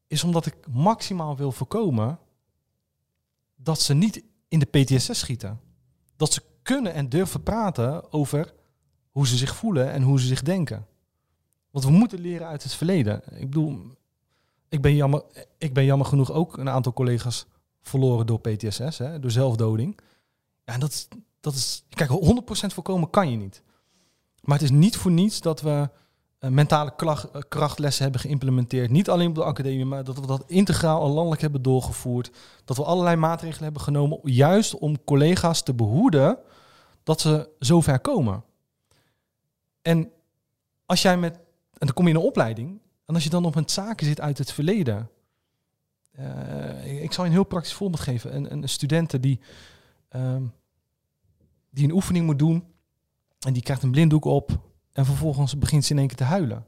is 0.06 0.25
omdat 0.25 0.46
ik 0.46 0.54
maximaal 0.69 1.37
wil 1.37 1.52
voorkomen 1.52 2.19
dat 3.56 3.81
ze 3.81 3.94
niet 3.94 4.22
in 4.48 4.58
de 4.58 4.66
PTSS 4.66 5.19
schieten. 5.19 5.60
Dat 6.16 6.32
ze 6.32 6.43
kunnen 6.62 6.93
en 6.93 7.08
durven 7.08 7.43
praten 7.43 8.12
over 8.12 8.54
hoe 9.10 9.26
ze 9.26 9.37
zich 9.37 9.56
voelen 9.56 9.93
en 9.93 10.02
hoe 10.02 10.20
ze 10.20 10.26
zich 10.26 10.43
denken. 10.43 10.87
Want 11.70 11.84
we 11.84 11.90
moeten 11.90 12.20
leren 12.20 12.46
uit 12.46 12.62
het 12.62 12.75
verleden. 12.75 13.22
Ik 13.31 13.50
bedoel, 13.50 13.96
ik 14.69 14.81
ben 14.81 14.94
jammer, 14.94 15.22
ik 15.58 15.75
ben 15.75 15.84
jammer 15.84 16.06
genoeg 16.06 16.32
ook 16.32 16.56
een 16.56 16.69
aantal 16.69 16.93
collega's 16.93 17.46
verloren 17.82 18.26
door 18.26 18.40
PTSS, 18.40 18.98
hè, 18.98 19.20
door 19.20 19.31
zelfdoding. 19.31 19.98
Ja, 20.64 20.72
en 20.72 20.81
dat 20.81 20.90
is, 20.90 21.08
dat 21.40 21.54
is, 21.54 21.84
kijk, 21.88 22.10
100% 22.10 22.15
voorkomen 22.74 23.10
kan 23.10 23.31
je 23.31 23.36
niet. 23.36 23.62
Maar 24.41 24.58
het 24.58 24.65
is 24.65 24.76
niet 24.76 24.96
voor 24.96 25.10
niets 25.10 25.41
dat 25.41 25.60
we 25.60 25.91
mentale 26.38 26.94
klacht- 26.96 27.31
eh, 27.31 27.40
krachtlessen 27.48 28.02
hebben 28.02 28.20
geïmplementeerd. 28.20 28.90
Niet 28.90 29.10
alleen 29.10 29.28
op 29.28 29.34
de 29.34 29.44
academie, 29.44 29.84
maar 29.84 30.05
dat 30.05 30.19
we 30.19 30.26
dat 30.26 30.44
integraal 30.46 31.05
en 31.05 31.10
landelijk 31.10 31.40
hebben 31.40 31.62
doorgevoerd. 31.62 32.31
Dat 32.64 32.76
we 32.76 32.84
allerlei 32.84 33.16
maatregelen 33.16 33.64
hebben 33.64 33.82
genomen, 33.82 34.19
juist 34.22 34.78
om 34.78 35.05
collega's 35.05 35.62
te 35.62 35.74
behoeden 35.74 36.38
dat 37.02 37.20
ze 37.20 37.48
zo 37.60 37.81
ver 37.81 38.00
komen. 38.00 38.44
En 39.82 40.10
als 40.86 41.02
jij 41.02 41.19
met, 41.19 41.34
en 41.72 41.86
dan 41.86 41.93
kom 41.93 42.05
je 42.05 42.10
in 42.10 42.16
een 42.16 42.26
opleiding, 42.26 42.81
en 43.05 43.14
als 43.14 43.24
je 43.24 43.31
dan 43.31 43.44
op 43.44 43.55
een 43.55 43.69
zaken 43.69 44.06
zit 44.06 44.20
uit 44.20 44.38
het 44.38 44.52
verleden. 44.52 45.10
eh, 46.12 47.02
ik 47.02 47.12
zal 47.12 47.24
je 47.24 47.31
een 47.31 47.36
heel 47.36 47.46
praktisch 47.46 47.72
voorbeeld 47.72 48.02
geven. 48.02 48.34
Een, 48.34 48.52
een 48.52 49.20
die, 49.20 49.40
ehm, 50.08 50.43
die 51.70 51.84
een 51.84 51.94
oefening 51.94 52.26
moet 52.26 52.38
doen 52.38 52.64
en 53.38 53.52
die 53.52 53.62
krijgt 53.62 53.82
een 53.82 53.90
blinddoek 53.90 54.24
op 54.24 54.66
en 54.96 55.05
vervolgens 55.05 55.58
begint 55.58 55.84
ze 55.84 55.93
in 55.93 55.98
één 55.98 56.06
keer 56.06 56.17
te 56.17 56.24
huilen. 56.24 56.67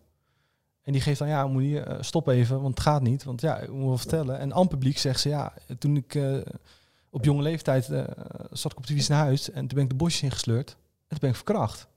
En 0.82 0.92
die 0.92 1.02
geeft 1.02 1.18
dan, 1.18 1.28
ja, 1.28 1.47
moet 1.47 1.62
je 1.62 1.80
eh, 1.80 2.02
stop 2.02 2.28
even, 2.28 2.61
want 2.62 2.75
het 2.75 2.87
gaat 2.87 3.02
niet. 3.02 3.25
Want 3.25 3.40
ja, 3.40 3.58
ik 3.58 3.70
moet 3.70 3.87
wel 3.87 3.99
vertellen. 3.99 4.38
En 4.38 4.54
aan 4.54 4.68
publiek 4.68 4.99
zegt 4.99 5.20
ze, 5.20 5.28
ja, 5.28 5.52
toen 5.78 5.97
ik 5.97 6.14
eh, 6.14 6.38
op 7.11 7.25
jonge 7.25 7.42
leeftijd 7.42 7.90
eh, 7.90 8.04
zat 8.50 8.73
ik 8.73 8.78
op 8.78 8.87
de 8.87 8.92
fiets 8.92 9.08
naar 9.08 9.18
huis 9.25 9.50
en 9.50 9.66
toen 9.66 9.75
ben 9.75 9.82
ik 9.82 9.88
de 9.88 9.97
bosjes 9.97 10.23
ingesleurd 10.23 10.70
en 10.70 11.08
toen 11.08 11.18
ben 11.18 11.28
ik 11.28 11.35
verkracht. 11.35 11.88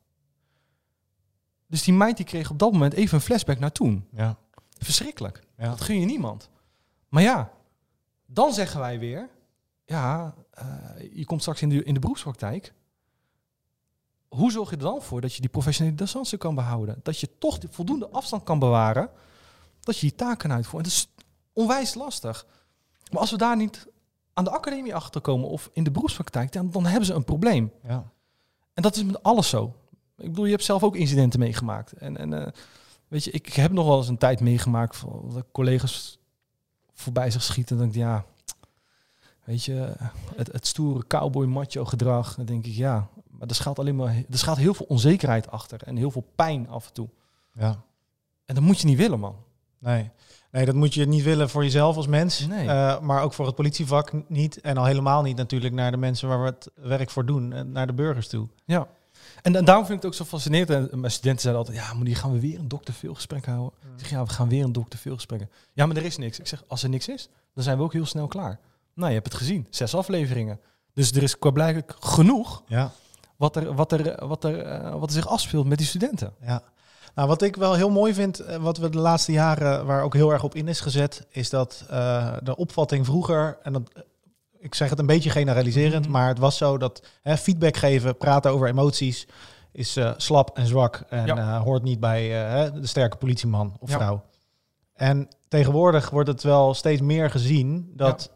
Dus 1.68 1.84
die 1.84 1.94
meid 1.94 2.18
die 2.18 2.26
kreeg 2.26 2.50
op 2.50 2.60
dat 2.60 2.72
moment 2.72 2.94
even 2.94 3.16
een 3.16 3.24
flashback 3.24 3.60
naar 3.60 3.72
toen. 3.72 4.08
Ja. 4.12 4.38
Verschrikkelijk. 4.78 5.44
Ja. 5.58 5.70
Dat 5.70 5.82
gun 5.82 6.00
je 6.00 6.06
niemand. 6.06 6.50
Maar 7.10 7.24
ja, 7.24 7.52
dan 8.26 8.54
zeggen 8.54 8.80
wij 8.80 9.00
weer, 9.00 9.30
ja, 9.86 10.34
je 11.14 11.26
komt 11.26 11.42
straks 11.42 11.62
in 11.62 11.70
de, 11.70 11.84
in 11.84 11.94
de 11.94 12.00
beroepspraktijk. 12.00 12.74
Hoe 14.36 14.52
zorg 14.52 14.70
je 14.70 14.76
er 14.76 14.82
dan 14.82 15.02
voor 15.02 15.22
dat 15.22 15.34
je 15.34 15.42
die 15.42 15.50
professionele 15.50 15.96
distantie 15.96 16.38
kan 16.38 16.56
behouden? 16.56 17.00
Dat 17.04 17.20
je 17.20 17.38
toch 17.38 17.58
de 17.58 17.68
voldoende 17.72 18.10
afstand 18.10 18.44
kan 18.44 18.60
bewaren, 18.60 19.10
dat 19.80 19.98
je 19.98 20.06
je 20.06 20.16
taak 20.16 20.40
kan 20.40 20.52
uitvoeren. 20.52 20.90
Het 20.90 20.98
is 20.98 21.08
onwijs 21.54 21.94
lastig. 21.94 22.46
Maar 23.12 23.20
als 23.20 23.32
we 23.32 23.38
daar 23.38 23.56
niet 23.56 23.88
aan 24.34 24.44
de 24.44 24.50
academie 24.50 24.96
achter 24.96 25.22
komen 25.22 25.50
of 25.50 25.70
in 25.74 25.84
de 25.84 25.92
beroepspraktijk, 25.92 26.52
dan, 26.52 26.72
dan 26.72 26.86
hebben 26.86 27.06
ze 27.06 27.14
een 27.14 27.24
probleem. 27.24 27.72
Ja. 27.88 28.12
En 28.74 28.84
dat 28.84 28.96
is 28.96 29.04
met 29.04 29.24
alles 29.24 29.50
zo. 29.50 29.76
Ik 30.18 30.30
bedoel, 30.30 30.46
je 30.46 30.52
hebt 30.52 30.64
zelf 30.64 30.84
ook 30.84 30.96
incidenten 30.96 31.40
meegemaakt. 31.40 31.92
En, 31.92 32.18
en 32.18 32.34
eh, 32.34 32.52
weet 33.08 33.24
je, 33.24 33.32
ik, 33.32 33.54
heb 33.54 33.72
nog 33.72 33.86
wel 33.86 33.98
eens 33.98 34.08
een 34.08 34.18
tijd 34.18 34.40
meegemaakt 34.40 34.96
van 34.96 35.30
dat 35.34 35.46
collega's 35.52 36.20
voorbij 36.94 37.32
zich 37.32 37.44
schieten. 37.44 37.76
En 37.78 37.82
dan 37.82 37.92
denk 37.92 38.06
ik, 38.06 38.12
ja, 38.12 38.26
weet 38.46 38.56
weet 39.44 39.64
je, 39.64 39.94
het, 40.36 40.52
het 40.52 40.68
stoere 40.68 41.08
cowboy 41.08 41.46
macho 41.46 41.86
gedrag. 41.86 42.36
Dan 42.36 42.46
denk 42.46 42.66
ik, 42.66 42.74
ja, 42.74 43.10
maar 43.42 43.50
er 43.50 43.56
schuilt 43.56 43.80
alleen 43.80 43.96
maar, 43.96 44.16
er 44.30 44.38
schuilt 44.38 44.58
heel 44.60 44.74
veel 44.74 44.86
onzekerheid 44.90 45.52
achter 45.52 45.84
en 45.84 45.96
heel 45.96 46.12
veel 46.12 46.26
pijn 46.36 46.70
af 46.70 46.88
en 46.88 46.94
toe. 46.94 47.10
Ja. 47.54 47.82
En 48.46 48.56
dat 48.56 48.64
moet 48.64 48.80
je 48.80 48.88
niet 48.88 48.98
willen, 48.98 49.20
man. 49.20 49.36
Nee. 49.80 50.10
nee, 50.52 50.66
dat 50.66 50.76
moet 50.76 50.94
je 50.94 51.06
niet 51.08 51.24
willen 51.24 51.50
voor 51.50 51.64
jezelf 51.64 51.96
als 51.96 52.08
mens. 52.08 52.48
Nee. 52.48 52.68
eh, 52.68 53.00
maar 53.00 53.24
ook 53.24 53.34
voor 53.34 53.46
het 53.46 53.56
politievak 53.56 54.12
niet. 54.30 54.62
En 54.62 54.78
al 54.78 54.86
helemaal 54.86 55.22
niet 55.22 55.38
natuurlijk 55.38 55.74
naar 55.74 55.92
de 55.92 55.98
mensen 55.98 56.28
waar 56.28 56.40
we 56.40 56.46
het 56.46 56.70
werk 56.76 57.10
voor 57.10 57.26
doen. 57.26 57.54
eh, 57.54 57.62
Naar 57.62 57.88
de 57.88 57.94
burgers 57.94 58.28
toe. 58.28 58.48
Ja. 58.66 58.88
En, 59.42 59.56
en 59.56 59.66
daarom 59.66 59.86
vind 59.86 59.98
ik 59.98 60.04
het 60.04 60.12
ook 60.12 60.18
zo 60.18 60.26
fascinerend. 60.26 60.92
En 60.92 61.00
mijn 61.00 61.12
studenten 61.12 61.42
zeiden 61.42 61.64
altijd, 61.66 61.86
ja, 61.86 61.94
maar 61.94 62.06
die 62.06 62.16
gaan 62.16 62.32
we 62.32 62.40
weer 62.40 62.60
een 62.60 62.68
dokter 62.68 62.94
veel 62.94 63.14
gesprek 63.14 63.46
houden. 63.46 63.72
Ik 63.82 64.00
zeg, 64.00 64.10
ja, 64.10 64.24
we 64.24 64.30
gaan 64.30 64.50
weer 64.50 64.64
een 64.64 64.72
dokter 64.72 65.00
veel 65.00 65.16
gesprekken. 65.16 65.50
Ja, 65.74 65.86
maar 65.86 65.96
er 65.98 66.06
is 66.06 66.18
niks. 66.18 66.40
Ik 66.40 66.48
zeg, 66.48 66.64
als 66.68 66.84
er 66.84 66.90
niks 66.90 67.08
is, 67.08 67.30
dan 67.54 67.64
zijn 67.64 67.78
we 67.78 67.84
ook 67.84 67.94
heel 67.94 68.06
snel 68.06 68.28
klaar. 68.28 68.60
Nou, 68.94 69.08
je 69.08 69.16
hebt 69.16 69.28
het 69.28 69.38
gezien. 69.38 69.68
Zes 69.70 69.96
afleveringen. 69.96 70.60
Dus 70.94 71.12
er 71.12 71.24
is 71.24 71.38
qua 71.38 71.50
blijkbaar 71.52 71.96
genoeg 72.00 72.64
Ja. 72.68 72.92
Wat 73.42 73.56
er, 73.56 73.74
wat, 73.74 73.92
er, 73.92 74.28
wat, 74.28 74.44
er, 74.44 74.60
eh, 74.62 74.92
wat 74.92 75.04
er 75.10 75.16
zich 75.16 75.28
afspeelt 75.28 75.68
met 75.68 75.78
die 75.78 75.88
studenten. 75.88 76.34
Ja. 76.42 76.62
Nou, 77.16 77.28
wat 77.28 77.42
ik 77.42 77.56
wel 77.56 77.74
heel 77.74 77.90
mooi 77.90 78.14
vind, 78.14 78.40
eh, 78.40 78.56
wat 78.56 78.78
we 78.78 78.90
de 78.90 78.98
laatste 78.98 79.32
jaren 79.32 79.86
waar 79.86 80.04
ook 80.04 80.14
heel 80.14 80.32
erg 80.32 80.44
op 80.44 80.56
in 80.56 80.68
is 80.68 80.80
gezet, 80.80 81.26
is 81.30 81.50
dat 81.50 81.86
eh, 81.90 82.34
de 82.44 82.56
opvatting 82.56 83.06
vroeger, 83.06 83.58
en 83.64 83.74
dat, 83.74 83.92
ik 84.60 84.76
zeg 84.76 84.90
het 84.90 85.00
een 85.00 85.06
beetje 85.06 85.30
generaliserend, 85.30 86.04
Mhm. 86.04 86.12
maar 86.12 86.28
het 86.28 86.40
was 86.40 86.58
zo 86.58 86.78
dat 86.78 87.02
hè, 87.22 87.38
feedback 87.38 87.78
geven, 87.78 88.18
praten 88.18 88.52
over 88.52 88.68
emoties, 88.68 89.28
is 89.72 89.98
slap 90.18 90.58
en 90.58 90.68
zwak 90.68 91.04
en 91.10 91.26
Ja. 91.26 91.60
hoort 91.60 91.84
niet 91.84 92.00
bij 92.00 92.22
de 92.74 92.88
sterke 92.88 93.18
politieman 93.18 93.76
of 93.80 93.90
Ja. 93.90 93.96
vrouw. 93.98 94.22
En 94.94 95.28
tegenwoordig 95.48 96.10
wordt 96.10 96.28
het 96.30 96.44
wel 96.44 96.74
steeds 96.74 97.02
meer 97.02 97.30
gezien 97.30 97.92
dat 97.96 98.32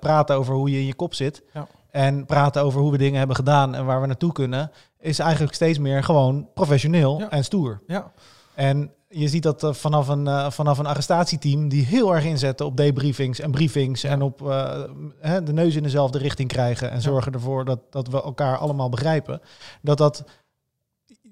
praten 0.00 0.36
over 0.36 0.54
hoe 0.54 0.70
je 0.70 0.78
in 0.78 0.86
je 0.86 0.94
kop 0.94 1.14
zit 1.14 1.42
Ja. 1.54 1.66
En 1.96 2.26
praten 2.26 2.62
over 2.62 2.80
hoe 2.80 2.90
we 2.90 2.98
dingen 2.98 3.18
hebben 3.18 3.36
gedaan 3.36 3.74
en 3.74 3.84
waar 3.84 4.00
we 4.00 4.06
naartoe 4.06 4.32
kunnen, 4.32 4.70
is 5.00 5.18
eigenlijk 5.18 5.54
steeds 5.54 5.78
meer 5.78 6.04
gewoon 6.04 6.48
professioneel 6.54 7.18
Ja. 7.18 7.30
en 7.30 7.44
stoer. 7.44 7.82
Ja, 7.86 8.12
En 8.54 8.90
je 9.08 9.28
ziet 9.28 9.42
dat 9.42 9.62
eh, 9.64 9.72
vanaf, 9.72 10.08
een, 10.08 10.26
eh, 10.26 10.50
vanaf 10.50 10.78
een 10.78 10.86
arrestatieteam 10.86 11.68
die 11.68 11.84
heel 11.84 12.14
erg 12.14 12.24
inzetten 12.24 12.66
op 12.66 12.76
debriefings 12.76 13.40
en 13.40 13.50
briefings 13.50 14.04
en 14.04 14.22
op 14.22 14.48
eh, 14.48 14.82
hè, 15.20 15.42
de 15.42 15.52
neus 15.52 15.74
in 15.74 15.82
dezelfde 15.82 16.18
richting 16.18 16.48
krijgen 16.48 16.90
en 16.90 17.00
zorgen 17.02 17.32
ervoor 17.32 17.64
dat, 17.64 17.80
dat 17.90 18.08
we 18.08 18.22
elkaar 18.22 18.56
allemaal 18.58 18.88
begrijpen. 18.88 19.40
Dat 19.82 19.98
dat, 19.98 20.24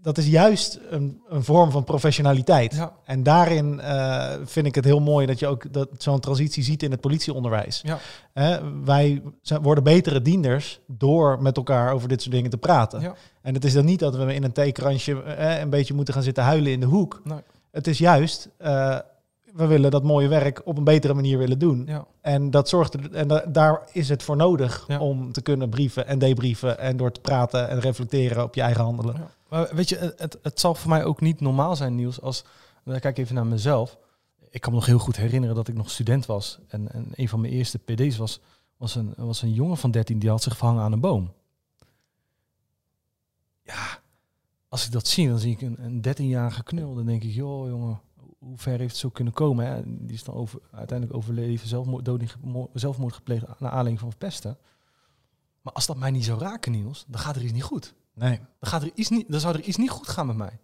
dat 0.05 0.19
is 0.19 0.27
juist 0.27 0.79
een, 0.91 1.21
een 1.29 1.45
vorm 1.45 1.71
van 1.71 1.85
professionaliteit. 1.85 2.75
ja, 2.75 2.93
En 3.05 3.23
daarin 3.23 3.81
eh, 3.81 4.33
vind 4.45 4.67
ik 4.67 4.75
het 4.75 4.85
heel 4.85 5.01
mooi 5.01 5.27
dat 5.27 5.39
je 5.39 5.47
ook 5.47 5.73
dat 5.73 5.89
zo'n 5.99 6.21
transitie 6.21 6.63
ziet 6.63 6.83
in 6.83 6.91
het 6.91 7.01
politieonderwijs. 7.01 7.83
ja. 7.85 7.99
Wij 8.85 9.23
zijn- 9.43 9.63
worden 9.63 9.85
betere 9.85 10.23
dienders 10.23 10.81
door 10.87 11.43
met 11.43 11.57
elkaar 11.57 11.93
over 11.93 12.09
dit 12.09 12.23
soort 12.23 12.35
dingen 12.35 12.51
te 12.51 12.57
praten. 12.59 13.01
ja. 13.01 13.15
En 13.43 13.55
het 13.55 13.65
is 13.65 13.73
dan 13.73 13.85
niet 13.85 13.99
dat 13.99 14.17
we 14.17 14.35
in 14.35 14.45
een 14.45 14.53
theekransje 14.53 15.23
eh, 15.23 15.61
een 15.61 15.71
beetje 15.71 15.95
moeten 15.95 16.15
gaan 16.15 16.23
zitten 16.23 16.45
huilen 16.45 16.73
in 16.73 16.81
de 16.81 16.87
hoek. 16.87 17.21
Nee. 17.25 17.39
Het 17.71 17.87
is 17.87 17.99
juist, 17.99 18.49
eh, 18.57 18.99
we 19.55 19.67
willen 19.67 19.91
dat 19.91 20.03
mooie 20.03 20.29
werk 20.29 20.61
op 20.65 20.79
een 20.79 20.85
betere 20.85 21.15
manier 21.15 21.39
willen 21.39 21.59
doen. 21.59 21.89
En, 22.21 22.51
dat 22.51 22.69
zorgt 22.69 22.95
er, 22.95 23.13
en 23.13 23.29
da- 23.29 23.45
daar 23.49 23.81
is 23.93 24.09
het 24.09 24.23
voor 24.23 24.37
nodig 24.37 24.87
om 24.99 25.33
te 25.33 25.41
kunnen 25.43 25.69
brieven 25.69 26.07
en 26.07 26.19
debrieven 26.19 26.79
en 26.79 26.97
door 26.97 27.13
te 27.13 27.21
praten 27.21 27.69
en 27.69 27.81
reflecteren 27.81 28.43
op 28.45 28.55
je 28.55 28.61
eigen 28.61 28.85
handelen. 28.85 29.15
Maar 29.55 29.75
weet 29.75 29.89
je, 29.89 30.15
het, 30.17 30.39
het, 30.43 30.61
zal 30.61 30.75
voor 30.75 30.91
mij 30.91 31.05
ook 31.05 31.21
niet 31.21 31.41
normaal 31.41 31.77
zijn, 31.77 31.95
Niels, 31.95 32.21
als... 32.21 32.45
Dan 32.85 33.01
kijk 33.01 33.19
even 33.19 33.35
naar 33.35 33.47
mezelf. 33.47 33.99
Ik 34.51 34.61
kan 34.61 34.73
me 34.73 34.79
nog 34.79 34.87
heel 34.87 34.99
goed 34.99 35.17
herinneren 35.17 35.57
dat 35.57 35.69
ik 35.69 35.75
nog 35.75 35.91
student 35.91 36.27
was. 36.27 36.59
En, 36.69 36.93
en 36.93 37.09
een 37.15 37.29
van 37.29 37.41
mijn 37.41 37.53
eerste 37.53 37.79
pd's 37.79 38.17
was, 38.17 38.41
was, 38.77 38.95
een, 38.95 39.15
was 39.17 39.43
een 39.43 39.53
jongen 39.53 39.77
van 39.77 39.91
13 39.91 40.19
die 40.19 40.31
had 40.31 40.43
zich 40.43 40.57
verhangen 40.57 40.83
aan 40.83 40.93
een 40.93 41.01
boom. 41.01 41.33
Ja, 43.63 43.99
als 44.69 44.87
ik 44.87 44.93
dat 44.93 45.07
zie, 45.07 45.29
dan 45.29 45.39
zie 45.39 45.53
ik 45.53 45.61
een, 45.61 45.85
een 45.85 46.05
13-jarige 46.09 46.63
knul. 46.63 46.95
Dan 46.95 47.07
denk 47.07 47.23
ik, 47.23 47.33
joh 47.33 47.69
jongen, 47.69 48.01
hoe 48.39 48.59
ver 48.59 48.79
heeft 48.79 48.91
het 48.91 49.01
zo 49.01 49.09
kunnen 49.09 49.33
komen? 49.33 49.67
Hè? 49.67 49.83
Die 49.85 50.15
is 50.15 50.25
dan 50.25 50.35
over, 50.35 50.61
uiteindelijk 50.71 51.19
overleven, 51.19 51.69
zelfmoord, 51.69 52.09
zelfmoord 52.73 53.15
gepleegd 53.15 53.47
naar 53.47 53.71
aanleiding 53.71 54.01
van 54.01 54.13
pesten. 54.19 54.59
Maar 55.61 55.73
als 55.73 55.87
dat 55.87 55.97
mij 55.97 56.11
niet 56.11 56.25
zou 56.25 56.39
raken, 56.41 56.73
Niels, 56.73 57.05
dan 57.09 57.21
gaat 57.21 57.37
er 57.37 57.43
iets 57.43 57.53
niet 57.53 57.63
goed. 57.63 57.95
Nee. 58.15 58.37
Dan, 58.39 58.71
gaat 58.71 58.83
er 58.83 58.91
iets 58.95 59.09
niet, 59.09 59.31
dan 59.31 59.41
zou 59.41 59.55
er 59.55 59.63
iets 59.63 59.77
niet 59.77 59.91
goed 59.91 60.09
gaan 60.09 60.27
met 60.27 60.37
mij. 60.37 60.59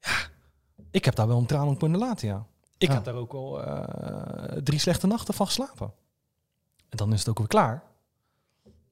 Ja, 0.00 0.16
ik 0.90 1.04
heb 1.04 1.14
daar 1.14 1.26
wel 1.26 1.38
een 1.38 1.46
traan 1.46 1.68
op 1.68 1.78
kunnen 1.78 2.00
laten, 2.00 2.28
ja. 2.28 2.46
Ik 2.78 2.88
Ja. 2.88 2.94
heb 2.94 3.04
daar 3.04 3.14
ook 3.14 3.32
al 3.32 3.62
eh, 3.62 4.56
drie 4.62 4.78
slechte 4.78 5.06
nachten 5.06 5.34
van 5.34 5.46
geslapen. 5.46 5.92
En 6.88 6.96
dan 6.96 7.12
is 7.12 7.18
het 7.18 7.28
ook 7.28 7.38
weer 7.38 7.46
klaar. 7.46 7.82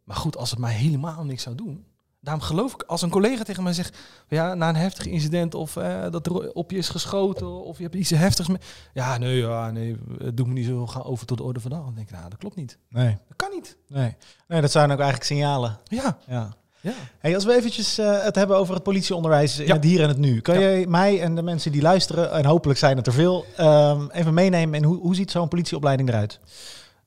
Maar 0.04 0.16
goed, 0.16 0.36
als 0.36 0.50
het 0.50 0.58
mij 0.58 0.72
helemaal 0.74 1.24
niks 1.24 1.42
zou 1.42 1.54
doen. 1.54 1.86
Daarom 2.20 2.42
geloof 2.42 2.74
ik, 2.74 2.82
als 2.82 3.02
een 3.02 3.10
collega 3.10 3.42
tegen 3.42 3.62
mij 3.62 3.72
zegt... 3.72 3.98
Ja, 4.28 4.54
na 4.54 4.68
een 4.68 4.76
heftig 4.76 5.06
incident 5.06 5.54
of 5.54 5.76
eh, 5.76 6.10
dat 6.10 6.26
er 6.26 6.52
op 6.52 6.70
je 6.70 6.76
is 6.76 6.88
geschoten... 6.88 7.64
of 7.64 7.76
je 7.76 7.82
hebt 7.82 7.94
iets 7.94 8.10
heftigs 8.10 8.48
mee... 8.48 8.58
Ja, 8.92 9.18
nee, 9.18 9.36
ja, 9.36 9.70
nee, 9.70 9.96
doet 10.34 10.46
me 10.46 10.52
niet 10.52 10.66
zo 10.66 10.86
gaan 10.86 11.02
over 11.02 11.26
tot 11.26 11.38
de 11.38 11.44
orde 11.44 11.60
van 11.60 11.70
de 11.70 11.76
dag. 11.76 11.84
Dan 11.84 11.94
denk 11.94 12.08
ik, 12.08 12.14
nou, 12.16 12.28
dat 12.30 12.38
klopt 12.38 12.56
niet. 12.56 12.78
Nee. 12.88 13.18
Dat 13.28 13.36
kan 13.36 13.50
niet. 13.50 13.76
Nee. 13.88 14.16
nee, 14.48 14.60
dat 14.60 14.70
zijn 14.70 14.84
ook 14.90 14.98
eigenlijk 14.98 15.24
signalen. 15.24 15.78
Ja, 15.84 16.18
Ja. 16.26 16.54
Ja. 16.84 16.92
Hey, 17.18 17.34
als 17.34 17.44
we 17.44 17.54
eventjes 17.56 17.98
eh, 17.98 18.22
het 18.22 18.34
hebben 18.34 18.56
over 18.56 18.74
het 18.74 18.82
politieonderwijs 18.82 19.58
in 19.58 19.66
Ja. 19.66 19.74
het 19.74 19.84
hier 19.84 20.02
en 20.02 20.08
het 20.08 20.18
nu. 20.18 20.40
Kan 20.40 20.54
Ja. 20.54 20.60
jij 20.60 20.86
mij 20.86 21.20
en 21.20 21.34
de 21.34 21.42
mensen 21.42 21.72
die 21.72 21.82
luisteren, 21.82 22.32
en 22.32 22.44
hopelijk 22.44 22.78
zijn 22.78 22.96
het 22.96 23.06
er 23.06 23.12
veel, 23.12 23.44
ehm, 23.56 24.06
even 24.10 24.34
meenemen 24.34 24.74
in 24.74 24.84
hoe, 24.84 24.96
hoe 24.96 25.14
ziet 25.14 25.30
zo'n 25.30 25.48
politieopleiding 25.48 26.08
eruit? 26.08 26.40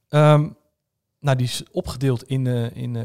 Ehm, 0.10 0.48
nou, 1.20 1.38
die 1.38 1.46
is 1.46 1.64
opgedeeld 1.72 2.24
in, 2.24 2.48
eh 2.48 2.76
in 2.76 2.96
eh, 2.96 3.04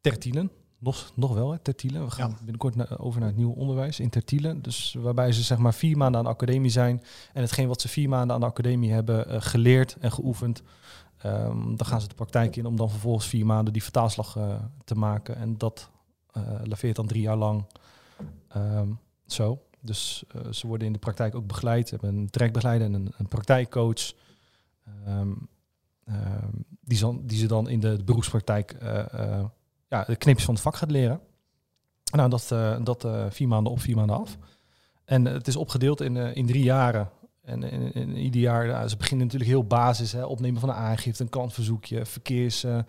tertielen. 0.00 0.50
Nog, 0.78 1.10
nog 1.14 1.34
wel, 1.34 1.50
hè, 1.52 1.58
tertielen. 1.58 2.04
We 2.04 2.10
gaan 2.10 2.30
Ja. 2.30 2.36
binnenkort 2.36 2.74
na- 2.74 2.96
over 2.96 3.20
naar 3.20 3.28
het 3.28 3.38
nieuwe 3.38 3.54
onderwijs 3.56 4.00
in 4.00 4.10
tertielen. 4.10 4.62
Dus 4.62 4.96
waarbij 4.98 5.32
ze 5.32 5.42
zeg 5.42 5.58
maar 5.58 5.74
vier 5.74 5.96
maanden 5.96 6.18
aan 6.20 6.26
de 6.26 6.32
academie 6.32 6.70
zijn. 6.70 7.02
En 7.32 7.42
hetgeen 7.42 7.68
wat 7.68 7.80
ze 7.80 7.88
vier 7.88 8.08
maanden 8.08 8.34
aan 8.34 8.40
de 8.40 8.46
academie 8.46 8.92
hebben 8.92 9.42
geleerd 9.42 9.96
en 10.00 10.12
geoefend. 10.12 10.62
ehm, 11.18 11.76
dan 11.76 11.86
gaan 11.86 12.00
ze 12.00 12.08
de 12.08 12.14
praktijk 12.14 12.56
in 12.56 12.66
om 12.66 12.76
dan 12.76 12.90
vervolgens 12.90 13.26
vier 13.26 13.46
maanden 13.46 13.72
die 13.72 13.82
vertaalslag 13.82 14.38
te 14.84 14.94
maken. 14.94 15.36
En 15.36 15.58
dat 15.58 15.90
laveert 16.64 16.96
dan 16.96 17.06
drie 17.06 17.22
jaar 17.22 17.36
lang 17.36 17.64
ehm, 18.48 18.88
zo. 19.26 19.62
Dus 19.80 20.24
eh, 20.28 20.52
ze 20.52 20.66
worden 20.66 20.86
in 20.86 20.92
de 20.92 20.98
praktijk 20.98 21.34
ook 21.34 21.46
begeleid. 21.46 21.90
Hebben 21.90 22.14
een 22.14 22.30
trekbegeleider 22.30 22.86
en 22.86 23.12
een, 23.16 23.28
praktijkcoach. 23.28 24.12
Ehm, 24.84 25.32
ehm, 26.04 26.50
die, 26.80 27.26
die 27.26 27.38
ze 27.38 27.46
dan 27.46 27.68
in 27.68 27.80
de, 27.80 27.98
beroepspraktijk 28.04 28.70
eh, 28.70 29.14
eh, 29.14 29.44
ja, 29.88 30.04
de 30.04 30.16
knipjes 30.16 30.44
van 30.44 30.54
het 30.54 30.62
vak 30.62 30.76
gaat 30.76 30.90
leren. 30.90 31.20
Nou, 32.12 32.30
dat, 32.30 32.50
eh, 32.52 32.76
dat 32.84 33.04
eh, 33.04 33.26
vier 33.30 33.48
maanden 33.48 33.72
op, 33.72 33.80
vier 33.80 33.96
maanden 33.96 34.16
af. 34.16 34.38
En 35.04 35.26
eh, 35.26 35.32
het 35.32 35.48
is 35.48 35.56
opgedeeld 35.56 36.00
in, 36.00 36.16
eh, 36.16 36.36
in 36.36 36.46
drie 36.46 36.62
jaren. 36.62 37.10
En 37.42 38.16
ieder 38.16 38.40
jaar, 38.40 38.66
ja, 38.66 38.88
ze 38.88 38.96
beginnen 38.96 39.26
natuurlijk 39.26 39.50
heel 39.50 39.64
basis, 39.64 40.12
hè, 40.12 40.24
opnemen 40.24 40.60
van 40.60 40.68
een 40.68 40.74
aangifte, 40.74 41.22
een 41.22 41.28
klantverzoekje, 41.28 42.06
verkeers, 42.06 42.64
eh, 42.64 42.78
eh, 42.78 42.84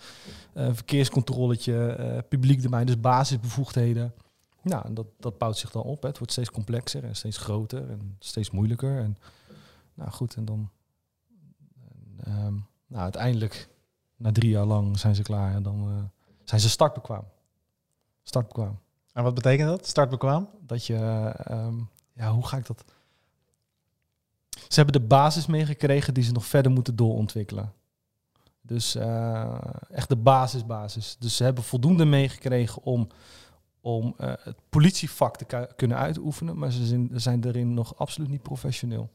verkeerscontroletje, 0.74 1.86
eh, 1.88 2.18
publiek 2.30 2.62
domein, 2.62 2.86
dus 2.86 3.00
basisbevoegdheden. 3.00 4.14
Nou, 4.62 4.86
en 4.86 4.94
dat, 4.94 5.06
dat 5.20 5.38
bouwt 5.38 5.58
zich 5.58 5.72
dan 5.72 5.84
op. 5.84 6.02
Hè. 6.02 6.08
Het 6.08 6.18
wordt 6.18 6.34
steeds 6.34 6.52
complexer 6.52 7.04
en 7.04 7.16
steeds 7.16 7.38
groter 7.38 7.90
en 7.90 8.16
steeds 8.20 8.52
moeilijker. 8.52 8.98
En, 8.98 9.18
nou 9.94 10.12
goed, 10.12 10.36
en 10.36 10.46
dan 10.46 10.70
en, 11.76 12.34
ehm, 12.34 12.54
nou, 12.88 13.04
uiteindelijk, 13.04 13.70
na 14.16 14.32
drie 14.32 14.50
jaar 14.50 14.66
lang, 14.66 15.00
zijn 15.00 15.16
ze 15.16 15.22
klaar 15.22 15.54
en 15.54 15.64
dan 15.64 16.12
zijn 16.44 16.62
ze 16.62 16.70
startbekwaam. 16.70 17.24
Startbekwaam. 18.24 18.80
En 19.14 19.24
wat 19.24 19.34
betekent 19.34 19.70
dat? 19.70 19.88
Startbekwaam? 19.88 20.50
Dat 20.62 20.86
je, 20.86 20.96
ehm, 21.44 21.76
ja, 22.14 22.32
hoe 22.32 22.48
ga 22.48 22.58
ik 22.58 22.66
dat? 22.66 22.84
Ze 24.68 24.82
hebben 24.82 25.02
de 25.02 25.08
basis 25.08 25.46
meegekregen 25.46 26.14
die 26.14 26.24
ze 26.24 26.32
nog 26.32 26.46
verder 26.46 26.72
moeten 26.72 26.96
doorontwikkelen. 26.96 27.74
Dus 28.62 28.96
eh, 28.96 29.58
echt 29.90 30.10
de 30.10 30.16
basisbasis. 30.16 31.16
Dus 31.20 31.36
ze 31.36 31.44
hebben 31.44 31.64
voldoende 31.64 32.06
meegekregen 32.06 32.84
om, 32.84 33.08
om 33.82 34.14
eh, 34.18 34.34
het 34.40 34.56
politievak 34.70 35.38
te 35.38 35.46
ku- 35.46 35.68
kunnen 35.76 35.98
uitoefenen, 35.98 36.58
maar 36.58 36.72
ze 36.72 36.86
zijn, 36.86 37.10
zijn 37.14 37.44
erin 37.44 37.74
nog 37.74 37.96
absoluut 37.98 38.30
niet 38.30 38.42
professioneel. 38.42 39.10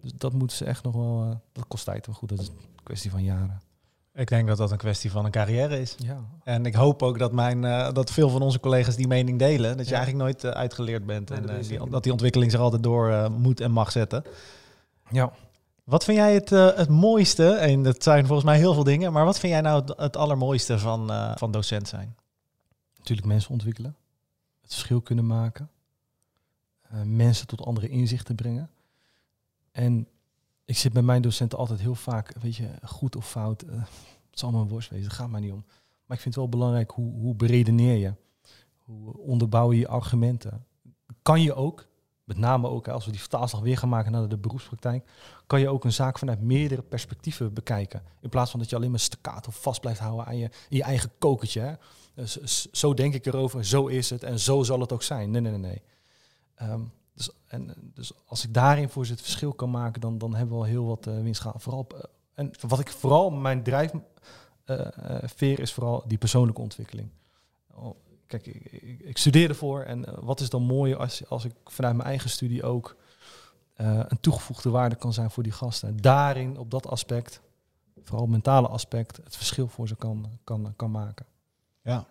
Dus 0.00 0.12
dat 0.14 0.32
moeten 0.32 0.56
ze 0.56 0.64
echt 0.64 0.84
nog 0.84 0.94
wel. 0.94 1.22
eh, 1.30 1.36
dat 1.52 1.66
kost 1.68 1.84
tijd, 1.84 2.06
maar 2.06 2.16
goed, 2.16 2.28
dat 2.28 2.40
is 2.40 2.48
een 2.48 2.54
kwestie 2.82 3.10
van 3.10 3.22
jaren. 3.22 3.60
Ik 4.18 4.28
denk 4.28 4.48
dat 4.48 4.56
dat 4.56 4.70
een 4.70 4.76
kwestie 4.78 5.10
van 5.10 5.24
een 5.24 5.30
carrière 5.30 5.80
is. 5.80 5.94
Ja, 5.98 6.20
En 6.44 6.66
ik 6.66 6.74
hoop 6.74 7.02
ook 7.02 7.18
dat, 7.18 7.32
mijn, 7.32 7.64
eh, 7.64 7.92
dat 7.92 8.10
veel 8.10 8.28
van 8.28 8.42
onze 8.42 8.60
collega's 8.60 8.96
die 8.96 9.06
mening 9.08 9.38
delen. 9.38 9.76
Dat 9.76 9.86
je 9.86 9.92
Ja. 9.92 9.96
eigenlijk 10.00 10.24
nooit 10.24 10.44
eh, 10.44 10.50
uitgeleerd 10.60 11.06
bent. 11.06 11.28
Nee, 11.28 11.38
en 11.38 11.46
dat 11.46 11.56
eh, 11.56 11.68
die- 11.68 11.90
dat 11.90 12.02
die 12.02 12.12
ontwikkeling 12.12 12.50
zich 12.50 12.60
altijd 12.60 12.82
door 12.82 13.30
moet 13.30 13.60
en 13.60 13.70
mag 13.70 13.92
zetten. 13.92 14.24
ja. 15.10 15.32
Wat 15.84 16.04
vind 16.04 16.16
jij 16.18 16.34
het, 16.34 16.48
het 16.50 16.88
mooiste? 16.88 17.50
En 17.52 17.82
dat 17.82 18.02
zijn 18.02 18.26
volgens 18.26 18.46
mij 18.46 18.56
heel 18.58 18.74
veel 18.74 18.84
dingen. 18.84 19.12
Maar 19.12 19.24
wat 19.24 19.38
vind 19.38 19.52
jij 19.52 19.60
nou 19.62 19.80
het, 19.80 19.92
het 19.98 20.16
allermooiste 20.16 20.78
van, 20.78 21.10
van 21.38 21.50
docent 21.50 21.88
zijn? 21.88 22.16
natuurlijk 22.96 23.26
mensen 23.26 23.50
ontwikkelen, 23.50 23.96
het 24.62 24.70
verschil 24.72 25.00
kunnen 25.00 25.26
maken, 25.26 25.70
mensen 27.04 27.46
tot 27.46 27.64
andere 27.64 27.88
inzichten 27.88 28.34
brengen. 28.34 28.70
En 29.72 30.06
ik 30.68 30.76
zit 30.76 30.92
bij 30.92 31.02
mijn 31.02 31.22
docenten 31.22 31.58
altijd 31.58 31.80
heel 31.80 31.94
vaak, 31.94 32.34
weet 32.40 32.56
je, 32.56 32.68
goed 32.84 33.16
of 33.16 33.28
fout, 33.30 33.62
eh, 33.62 33.82
Het 34.30 34.38
zal 34.38 34.50
maar 34.50 34.60
een 34.60 34.68
worst 34.68 34.90
wezen, 34.90 35.06
het 35.06 35.14
gaat 35.14 35.30
mij 35.30 35.40
niet 35.40 35.52
om. 35.52 35.64
Maar 36.06 36.16
ik 36.16 36.22
vind 36.22 36.34
het 36.34 36.36
wel 36.36 36.48
belangrijk 36.48 36.90
hoe, 36.90 37.12
hoe 37.12 37.34
beredeneer 37.34 37.96
je? 37.96 38.14
Hoe 38.84 39.16
onderbouw 39.18 39.72
je 39.72 39.78
je 39.78 39.88
argumenten? 39.88 40.66
Kan 41.22 41.42
je 41.42 41.54
ook, 41.54 41.86
met 42.24 42.38
name 42.38 42.68
ook 42.68 42.88
als 42.88 43.04
we 43.04 43.10
die 43.10 43.20
vertaalslag 43.20 43.60
weer 43.60 43.78
gaan 43.78 43.88
maken 43.88 44.12
naar 44.12 44.28
de 44.28 44.36
beroepspraktijk, 44.38 45.08
kan 45.46 45.60
je 45.60 45.68
ook 45.68 45.84
een 45.84 45.92
zaak 45.92 46.18
vanuit 46.18 46.40
meerdere 46.40 46.82
perspectieven 46.82 47.52
bekijken. 47.54 48.02
In 48.20 48.28
plaats 48.28 48.50
van 48.50 48.60
dat 48.60 48.70
je 48.70 48.76
alleen 48.76 48.90
maar 48.90 49.00
staccato 49.00 49.50
vast 49.50 49.80
blijft 49.80 50.00
houden 50.00 50.26
aan 50.26 50.36
je, 50.38 50.50
je 50.68 50.82
eigen 50.82 51.10
kokertje. 51.18 51.60
Hè? 51.60 51.74
Dus, 52.14 52.38
s- 52.44 52.70
zo 52.70 52.94
denk 52.94 53.14
ik 53.14 53.26
erover, 53.26 53.64
zo 53.64 53.86
is 53.86 54.10
het 54.10 54.22
en 54.22 54.38
zo 54.38 54.62
zal 54.62 54.80
het 54.80 54.92
ook 54.92 55.02
zijn. 55.02 55.30
Nee, 55.30 55.40
nee, 55.40 55.50
nee, 55.50 55.60
nee. 55.60 55.82
Ehm, 56.54 56.80
dus, 57.18 57.30
en, 57.46 57.74
dus 57.94 58.12
als 58.26 58.44
ik 58.44 58.54
daarin 58.54 58.88
voor 58.88 59.06
ze 59.06 59.12
het 59.12 59.20
verschil 59.20 59.52
kan 59.52 59.70
maken, 59.70 60.00
dan, 60.00 60.18
dan 60.18 60.34
hebben 60.34 60.56
we 60.56 60.62
al 60.62 60.68
heel 60.68 60.84
wat 60.84 61.06
uh, 61.06 61.20
winst 61.20 61.40
gehaald. 61.40 61.62
Vooral, 61.62 61.86
eh, 61.94 62.00
en 62.34 62.50
wat 62.60 62.78
ik 62.78 62.88
vooral, 62.88 63.30
mijn 63.30 63.62
drijfveer 63.62 65.60
is 65.60 65.72
vooral 65.72 66.04
die 66.06 66.18
persoonlijke 66.18 66.60
ontwikkeling. 66.60 67.10
Oh, 67.74 67.94
kijk, 68.26 68.46
ik, 68.46 68.72
ik, 68.72 69.00
ik 69.00 69.18
studeer 69.18 69.48
ervoor 69.48 69.82
en 69.82 70.24
wat 70.24 70.40
is 70.40 70.50
dan 70.50 70.62
mooi 70.62 70.94
als, 70.94 71.28
als 71.28 71.44
ik 71.44 71.52
vanuit 71.64 71.96
mijn 71.96 72.08
eigen 72.08 72.30
studie 72.30 72.62
ook 72.62 72.96
een 73.76 74.20
toegevoegde 74.20 74.70
waarde 74.70 74.96
kan 74.96 75.12
zijn 75.12 75.30
voor 75.30 75.42
die 75.42 75.52
gasten. 75.52 75.96
Daarin, 75.96 76.58
op 76.58 76.70
dat 76.70 76.86
aspect, 76.86 77.40
vooral 78.02 78.26
mentale 78.26 78.68
aspect, 78.68 79.16
het 79.16 79.36
verschil 79.36 79.68
voor 79.68 79.88
ze 79.88 79.96
kan, 79.96 80.38
kan, 80.44 80.72
kan 80.76 80.90
maken. 80.90 81.26
Ja. 81.82 82.06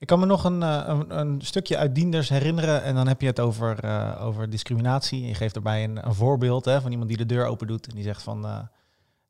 Ik 0.00 0.06
kan 0.06 0.18
me 0.18 0.26
nog 0.26 0.44
een, 0.44 0.60
uh, 0.60 0.82
een, 0.86 1.18
een, 1.18 1.40
stukje 1.40 1.76
uit 1.76 1.94
Dienders 1.94 2.28
herinneren. 2.28 2.82
En 2.82 2.94
dan 2.94 3.08
heb 3.08 3.20
je 3.20 3.26
het 3.26 3.40
over, 3.40 3.84
uh, 3.84 4.22
over 4.24 4.50
discriminatie. 4.50 5.26
Je 5.26 5.34
geeft 5.34 5.56
erbij 5.56 5.84
een, 5.84 6.06
een 6.06 6.14
voorbeeld 6.14 6.64
hè, 6.64 6.80
van 6.80 6.90
iemand 6.90 7.08
die 7.08 7.18
de 7.18 7.26
deur 7.26 7.46
open 7.46 7.66
doet. 7.66 7.86
En 7.86 7.94
die 7.94 8.04
zegt 8.04 8.22
van 8.22 8.46
uh, 8.46 8.58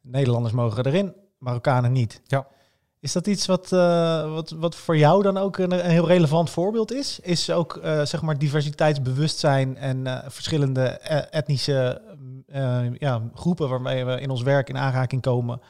Nederlanders 0.00 0.55
mogen 0.55 0.87
erin, 0.87 1.15
Marokkanen 1.39 1.93
niet. 1.93 2.21
Ja. 2.27 2.47
Is 3.00 3.12
dat 3.12 3.27
iets 3.27 3.47
wat, 3.47 3.73
uh, 3.73 4.33
wat, 4.33 4.50
wat 4.50 4.77
voor 4.77 4.97
jou 4.97 5.23
dan 5.23 5.37
ook 5.37 5.59
een, 5.59 5.73
een 5.73 5.91
heel 5.91 6.07
relevant 6.07 6.50
voorbeeld 6.50 6.93
is? 6.93 7.21
Is 7.21 7.50
ook 7.50 7.81
zeg 7.83 8.23
maar 8.23 8.39
diversiteitsbewustzijn 8.39 9.77
en 9.77 10.25
verschillende 10.27 10.83
etnische 11.31 12.03
ja, 12.99 13.23
groepen 13.35 13.69
waarmee 13.69 14.05
we 14.05 14.21
in 14.21 14.31
ons 14.31 14.43
werk 14.43 14.69
in 14.69 14.79
aanraking 14.79 15.23
komen, 15.23 15.61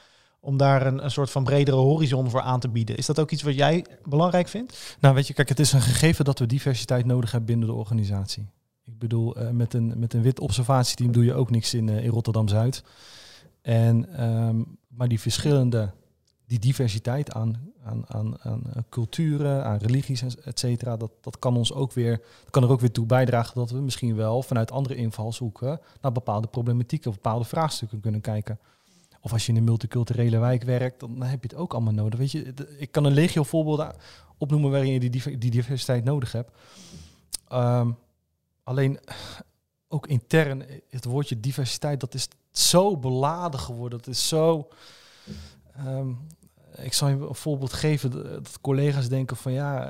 om 0.41 0.57
daar 0.57 0.87
een, 0.87 1.05
een 1.05 1.11
soort 1.11 1.31
van 1.31 1.45
bredere 1.45 1.77
horizon 1.77 2.31
voor 2.31 2.41
aan 2.41 2.61
te 2.61 2.69
bieden. 2.69 2.97
Is 2.97 3.07
dat 3.07 3.19
ook 3.19 3.31
iets 3.31 3.43
wat 3.43 3.55
jij 3.55 3.87
belangrijk 4.05 4.49
vindt? 4.49 4.97
Nou, 5.01 5.15
weet 5.15 5.27
je, 5.27 5.35
kijk, 5.35 5.49
het 5.49 5.61
is 5.61 5.73
een 5.73 5.81
gegeven 5.81 6.25
dat 6.25 6.39
we 6.39 6.47
diversiteit 6.47 7.07
nodig 7.07 7.31
hebben 7.31 7.49
binnen 7.49 7.69
de 7.69 7.75
organisatie. 7.75 8.49
Ik 8.85 8.99
bedoel, 8.99 9.37
met, 9.53 9.75
een, 9.75 9.93
met 9.97 10.15
een 10.15 10.23
wit 10.23 10.41
observatieteam 10.41 11.13
doe 11.13 11.25
je 11.25 11.35
ook 11.35 11.51
niks 11.51 11.75
in, 11.75 11.89
in 11.89 12.11
Rotterdam 12.11 12.49
Zuid. 12.49 12.85
En, 13.63 14.25
um, 14.25 14.79
maar 14.89 15.09
die 15.09 15.21
verschillende 15.21 15.93
die 16.47 16.59
diversiteit 16.59 17.33
aan, 17.33 17.73
aan, 17.85 18.05
aan, 18.09 18.41
aan 18.41 18.63
culturen, 18.89 19.65
aan 19.65 19.79
religies, 19.79 20.23
et 20.37 20.59
cetera, 20.59 20.97
dat, 20.97 21.11
dat 21.21 21.39
kan 21.39 21.57
ons 21.57 21.73
ook 21.73 21.93
weer, 21.93 22.21
kan 22.51 22.63
er 22.63 22.71
ook 22.71 22.81
weer 22.81 22.93
toe 22.93 23.07
bijdragen 23.07 23.55
dat 23.55 23.71
we 23.71 23.81
misschien 23.81 24.17
wel 24.17 24.43
vanuit 24.43 24.71
andere 24.71 24.95
invalshoeken 24.95 25.81
naar 26.01 26.13
bepaalde 26.13 26.47
problematieken 26.47 27.11
of 27.11 27.15
bepaalde 27.17 27.45
vraagstukken 27.45 28.01
kunnen 28.01 28.21
kijken. 28.21 28.59
Of 29.21 29.33
als 29.33 29.47
je 29.47 29.53
in 29.53 29.59
een 29.59 29.65
multiculturele 29.65 30.39
wijk 30.39 30.63
werkt, 30.63 31.01
dan 31.01 31.23
heb 31.23 31.43
je 31.43 31.49
het 31.49 31.59
ook 31.59 31.73
allemaal 31.73 31.93
nodig. 31.93 32.19
Weet 32.19 32.33
je, 32.33 32.55
ik 32.79 32.93
kan 32.93 33.05
een 33.05 33.13
legio 33.13 33.43
voorbeelden 33.43 33.95
opnoemen 34.39 34.71
waarin 34.71 34.93
je 34.93 35.11
die, 35.39 35.51
diversiteit 35.51 36.05
nodig 36.05 36.33
hebt. 36.33 36.51
Um, 37.53 37.97
alleen 38.63 38.99
ook 39.89 40.07
intern, 40.07 40.65
het 40.89 41.05
woordje 41.05 41.41
diversiteit, 41.41 42.01
dat 42.01 42.15
is 42.15 42.29
zo 42.51 42.97
beladen 42.97 43.61
geworden. 43.61 43.99
Dat 43.99 44.07
is 44.07 44.29
zo. 44.29 44.69
Um, 45.87 46.19
ik 46.77 46.93
zal 46.93 47.09
je 47.09 47.15
een 47.15 47.35
voorbeeld 47.35 47.73
geven 47.73 48.11
dat 48.11 48.61
collega's 48.61 49.09
denken 49.09 49.37
van 49.37 49.53
ja, 49.53 49.83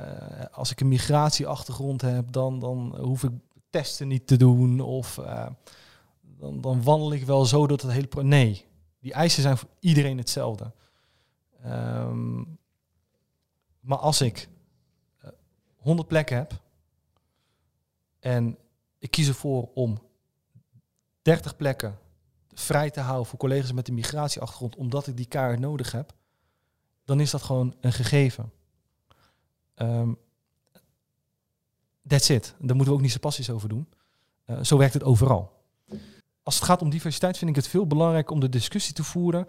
als 0.51 0.71
ik 0.71 0.81
een 0.81 0.87
migratieachtergrond 0.87 2.01
heb, 2.01 2.31
dan, 2.31 2.59
dan 2.59 2.95
hoef 2.99 3.23
ik 3.23 3.31
testen 3.69 4.07
niet 4.07 4.27
te 4.27 4.37
doen 4.37 4.79
of 4.79 5.17
uh, 5.17 5.45
dan, 6.39 6.61
dan 6.61 6.83
wandel 6.83 7.13
ik 7.13 7.25
wel 7.25 7.45
zo 7.45 7.67
door 7.67 7.77
het 7.77 7.91
hele. 7.91 8.23
Nee, 8.23 8.65
die 9.01 9.13
eisen 9.13 9.41
zijn 9.41 9.57
voor 9.57 9.69
iedereen 9.79 10.17
hetzelfde. 10.17 10.71
Um, 11.65 12.59
maar 13.79 13.97
als 13.97 14.21
ik 14.21 14.47
uh, 15.25 15.31
100 15.75 16.07
plekken 16.07 16.35
heb 16.35 16.61
en 18.19 18.57
ik 18.97 19.11
kies 19.11 19.27
ervoor 19.27 19.69
om 19.73 20.01
30 21.21 21.55
plekken 21.55 21.99
vrij 22.53 22.89
te 22.89 22.99
houden 22.99 23.25
voor 23.25 23.39
collega's 23.39 23.71
met 23.71 23.87
een 23.87 23.93
migratieachtergrond, 23.93 24.75
omdat 24.75 25.07
ik 25.07 25.17
die 25.17 25.25
kaart 25.25 25.59
nodig 25.59 25.91
heb, 25.91 26.13
dan 27.05 27.19
is 27.19 27.31
dat 27.31 27.41
gewoon 27.41 27.75
een 27.81 27.93
gegeven. 27.93 28.51
Um, 29.75 30.17
that's 32.07 32.29
it. 32.29 32.55
Daar 32.59 32.75
moeten 32.75 32.85
we 32.85 32.93
ook 32.93 33.01
niet 33.01 33.11
zo 33.11 33.19
passies 33.19 33.49
over 33.49 33.69
doen. 33.69 33.89
Uh, 34.45 34.63
zo 34.63 34.77
werkt 34.77 34.93
het 34.93 35.03
overal. 35.03 35.60
Als 36.43 36.55
het 36.55 36.63
gaat 36.63 36.81
om 36.81 36.89
diversiteit 36.89 37.37
vind 37.37 37.49
ik 37.49 37.55
het 37.55 37.67
veel 37.67 37.87
belangrijker 37.87 38.33
om 38.33 38.39
de 38.39 38.49
discussie 38.49 38.93
te 38.93 39.03
voeren. 39.03 39.47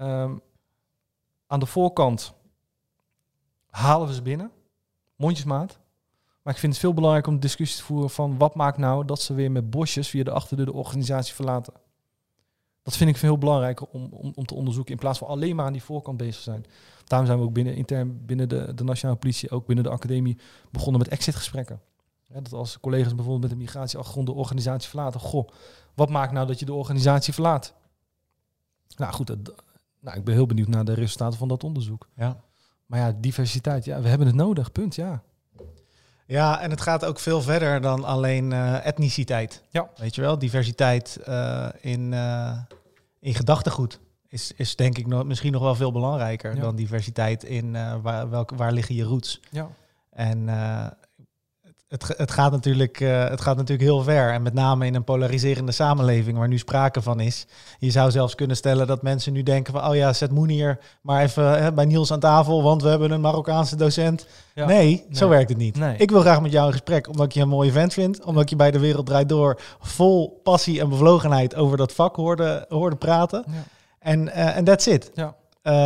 Um, 0.00 0.40
aan 1.46 1.60
de 1.60 1.66
voorkant 1.66 2.34
halen 3.70 4.08
we 4.08 4.14
ze 4.14 4.22
binnen, 4.22 4.50
mondjesmaat. 5.16 5.78
Maar 6.42 6.52
ik 6.52 6.58
vind 6.58 6.72
het 6.72 6.80
veel 6.80 6.94
belangrijker 6.94 7.32
om 7.32 7.38
de 7.38 7.46
discussie 7.46 7.78
te 7.78 7.84
voeren 7.84 8.10
van 8.10 8.38
wat 8.38 8.54
maakt 8.54 8.78
nou 8.78 9.04
dat 9.04 9.20
ze 9.20 9.34
weer 9.34 9.50
met 9.50 9.70
bosjes 9.70 10.08
via 10.08 10.24
de 10.24 10.30
achterdeur 10.30 10.66
de 10.66 10.72
organisatie 10.72 11.34
verlaten. 11.34 11.72
Dat 12.82 12.96
vind 12.96 13.10
ik 13.10 13.16
veel 13.16 13.38
belangrijker 13.38 13.86
om, 13.86 14.08
om, 14.10 14.32
om 14.34 14.46
te 14.46 14.54
onderzoeken 14.54 14.92
in 14.92 14.98
plaats 14.98 15.18
van 15.18 15.28
alleen 15.28 15.56
maar 15.56 15.66
aan 15.66 15.72
die 15.72 15.82
voorkant 15.82 16.16
bezig 16.16 16.42
zijn. 16.42 16.64
Daarom 17.04 17.26
zijn 17.26 17.40
we 17.40 17.44
ook 17.44 17.52
binnen 17.52 17.74
intern 17.74 18.24
binnen 18.26 18.48
de, 18.48 18.74
de 18.74 18.84
nationale 18.84 19.18
politie, 19.18 19.50
ook 19.50 19.66
binnen 19.66 19.84
de 19.84 19.90
academie, 19.90 20.38
begonnen 20.70 21.00
met 21.00 21.10
exitgesprekken. 21.10 21.80
Dat 22.42 22.52
als 22.52 22.80
collega's 22.80 23.14
bijvoorbeeld 23.14 23.42
met 23.42 23.50
een 23.50 23.64
migratieachtergrond 23.64 24.26
de 24.26 24.32
organisatie 24.32 24.88
verlaten, 24.88 25.20
goh, 25.20 25.48
wat 25.94 26.10
maakt 26.10 26.32
nou 26.32 26.46
dat 26.46 26.58
je 26.58 26.64
de 26.64 26.72
organisatie 26.72 27.32
verlaat? 27.32 27.74
Nou 28.96 29.12
goed, 29.12 29.26
dat, 29.26 29.38
nou, 30.00 30.18
ik 30.18 30.24
ben 30.24 30.34
heel 30.34 30.46
benieuwd 30.46 30.68
naar 30.68 30.84
de 30.84 30.94
resultaten 30.94 31.38
van 31.38 31.48
dat 31.48 31.64
onderzoek. 31.64 32.08
Ja. 32.16 32.40
Maar 32.86 32.98
ja, 32.98 33.12
diversiteit, 33.16 33.84
ja, 33.84 34.00
we 34.00 34.08
hebben 34.08 34.26
het 34.26 34.36
nodig, 34.36 34.72
punt, 34.72 34.94
ja. 34.94 35.22
Ja, 36.26 36.60
en 36.60 36.70
het 36.70 36.80
gaat 36.80 37.04
ook 37.04 37.18
veel 37.18 37.40
verder 37.42 37.80
dan 37.80 38.04
alleen 38.04 38.50
uh, 38.50 38.86
etniciteit. 38.86 39.62
Ja. 39.70 39.90
Weet 39.96 40.14
je 40.14 40.20
wel, 40.20 40.38
diversiteit 40.38 41.20
uh, 41.28 41.68
in, 41.80 42.12
uh, 42.12 42.58
in 43.20 43.34
gedachtegoed 43.34 44.00
is, 44.28 44.52
is 44.52 44.76
denk 44.76 44.98
ik 44.98 45.06
nog, 45.06 45.24
misschien 45.24 45.52
nog 45.52 45.62
wel 45.62 45.74
veel 45.74 45.92
belangrijker 45.92 46.54
Ja. 46.54 46.60
dan 46.60 46.76
diversiteit 46.76 47.44
in 47.44 47.72
waar, 48.02 48.30
welke, 48.30 48.56
waar 48.56 48.72
liggen 48.72 48.94
je 48.94 49.02
roots. 49.04 49.40
Ja. 49.50 49.68
En 50.10 50.48
het, 51.88 52.14
het, 52.16 52.30
gaat 52.30 52.52
natuurlijk, 52.52 52.98
het 52.98 53.40
gaat 53.40 53.56
natuurlijk 53.56 53.88
heel 53.88 54.02
ver. 54.02 54.32
En 54.32 54.42
met 54.42 54.54
name 54.54 54.86
in 54.86 54.94
een 54.94 55.04
polariserende 55.04 55.72
samenleving 55.72 56.38
waar 56.38 56.48
nu 56.48 56.58
sprake 56.58 57.02
van 57.02 57.20
is. 57.20 57.46
Je 57.78 57.90
zou 57.90 58.10
zelfs 58.10 58.34
kunnen 58.34 58.56
stellen 58.56 58.86
dat 58.86 59.02
mensen 59.02 59.32
nu 59.32 59.42
denken 59.42 59.72
van... 59.72 59.86
oh 59.86 59.94
ja, 59.94 60.12
zet 60.12 60.30
Moenier 60.30 60.78
maar 61.02 61.22
even 61.22 61.62
hè, 61.62 61.72
bij 61.72 61.84
Niels 61.84 62.12
aan 62.12 62.20
tafel... 62.20 62.62
want 62.62 62.82
we 62.82 62.88
hebben 62.88 63.10
een 63.10 63.20
Marokkaanse 63.20 63.76
docent. 63.76 64.26
Ja. 64.54 64.66
Nee, 64.66 65.06
zo 65.12 65.28
werkt 65.28 65.48
het 65.48 65.58
niet. 65.58 65.76
Nee. 65.76 65.96
Ik 65.96 66.10
wil 66.10 66.20
graag 66.20 66.40
met 66.40 66.52
jou 66.52 66.66
in 66.66 66.72
gesprek, 66.72 67.08
omdat 67.08 67.26
ik 67.26 67.32
je 67.32 67.40
een 67.40 67.48
mooie 67.48 67.72
vent 67.72 67.92
vind. 67.92 68.24
Omdat 68.24 68.42
ik 68.42 68.48
je 68.48 68.56
bij 68.56 68.70
De 68.70 68.78
Wereld 68.78 69.06
Draait 69.06 69.28
Door 69.28 69.60
vol 69.80 70.40
passie 70.42 70.80
en 70.80 70.88
bevlogenheid 70.88 71.54
over 71.54 71.76
dat 71.76 71.92
vak 71.92 72.16
hoorde, 72.16 72.66
hoorde 72.68 72.96
praten. 72.96 73.44
Ja. 73.46 73.52
En 73.98 74.26
uh, 74.26 74.56
en 74.56 74.64
that's 74.64 74.86
it. 74.86 75.10
Ja. 75.14 75.34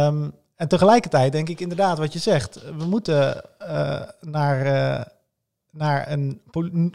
Um, 0.06 0.32
en 0.56 0.68
tegelijkertijd 0.68 1.32
denk 1.32 1.48
ik 1.48 1.60
inderdaad 1.60 1.98
wat 1.98 2.12
je 2.12 2.18
zegt. 2.18 2.60
We 2.78 2.84
moeten 2.84 3.44
uh, 3.62 4.00
naar, 4.20 4.66
uh, 4.66 5.04
naar 5.70 6.10
een, 6.10 6.40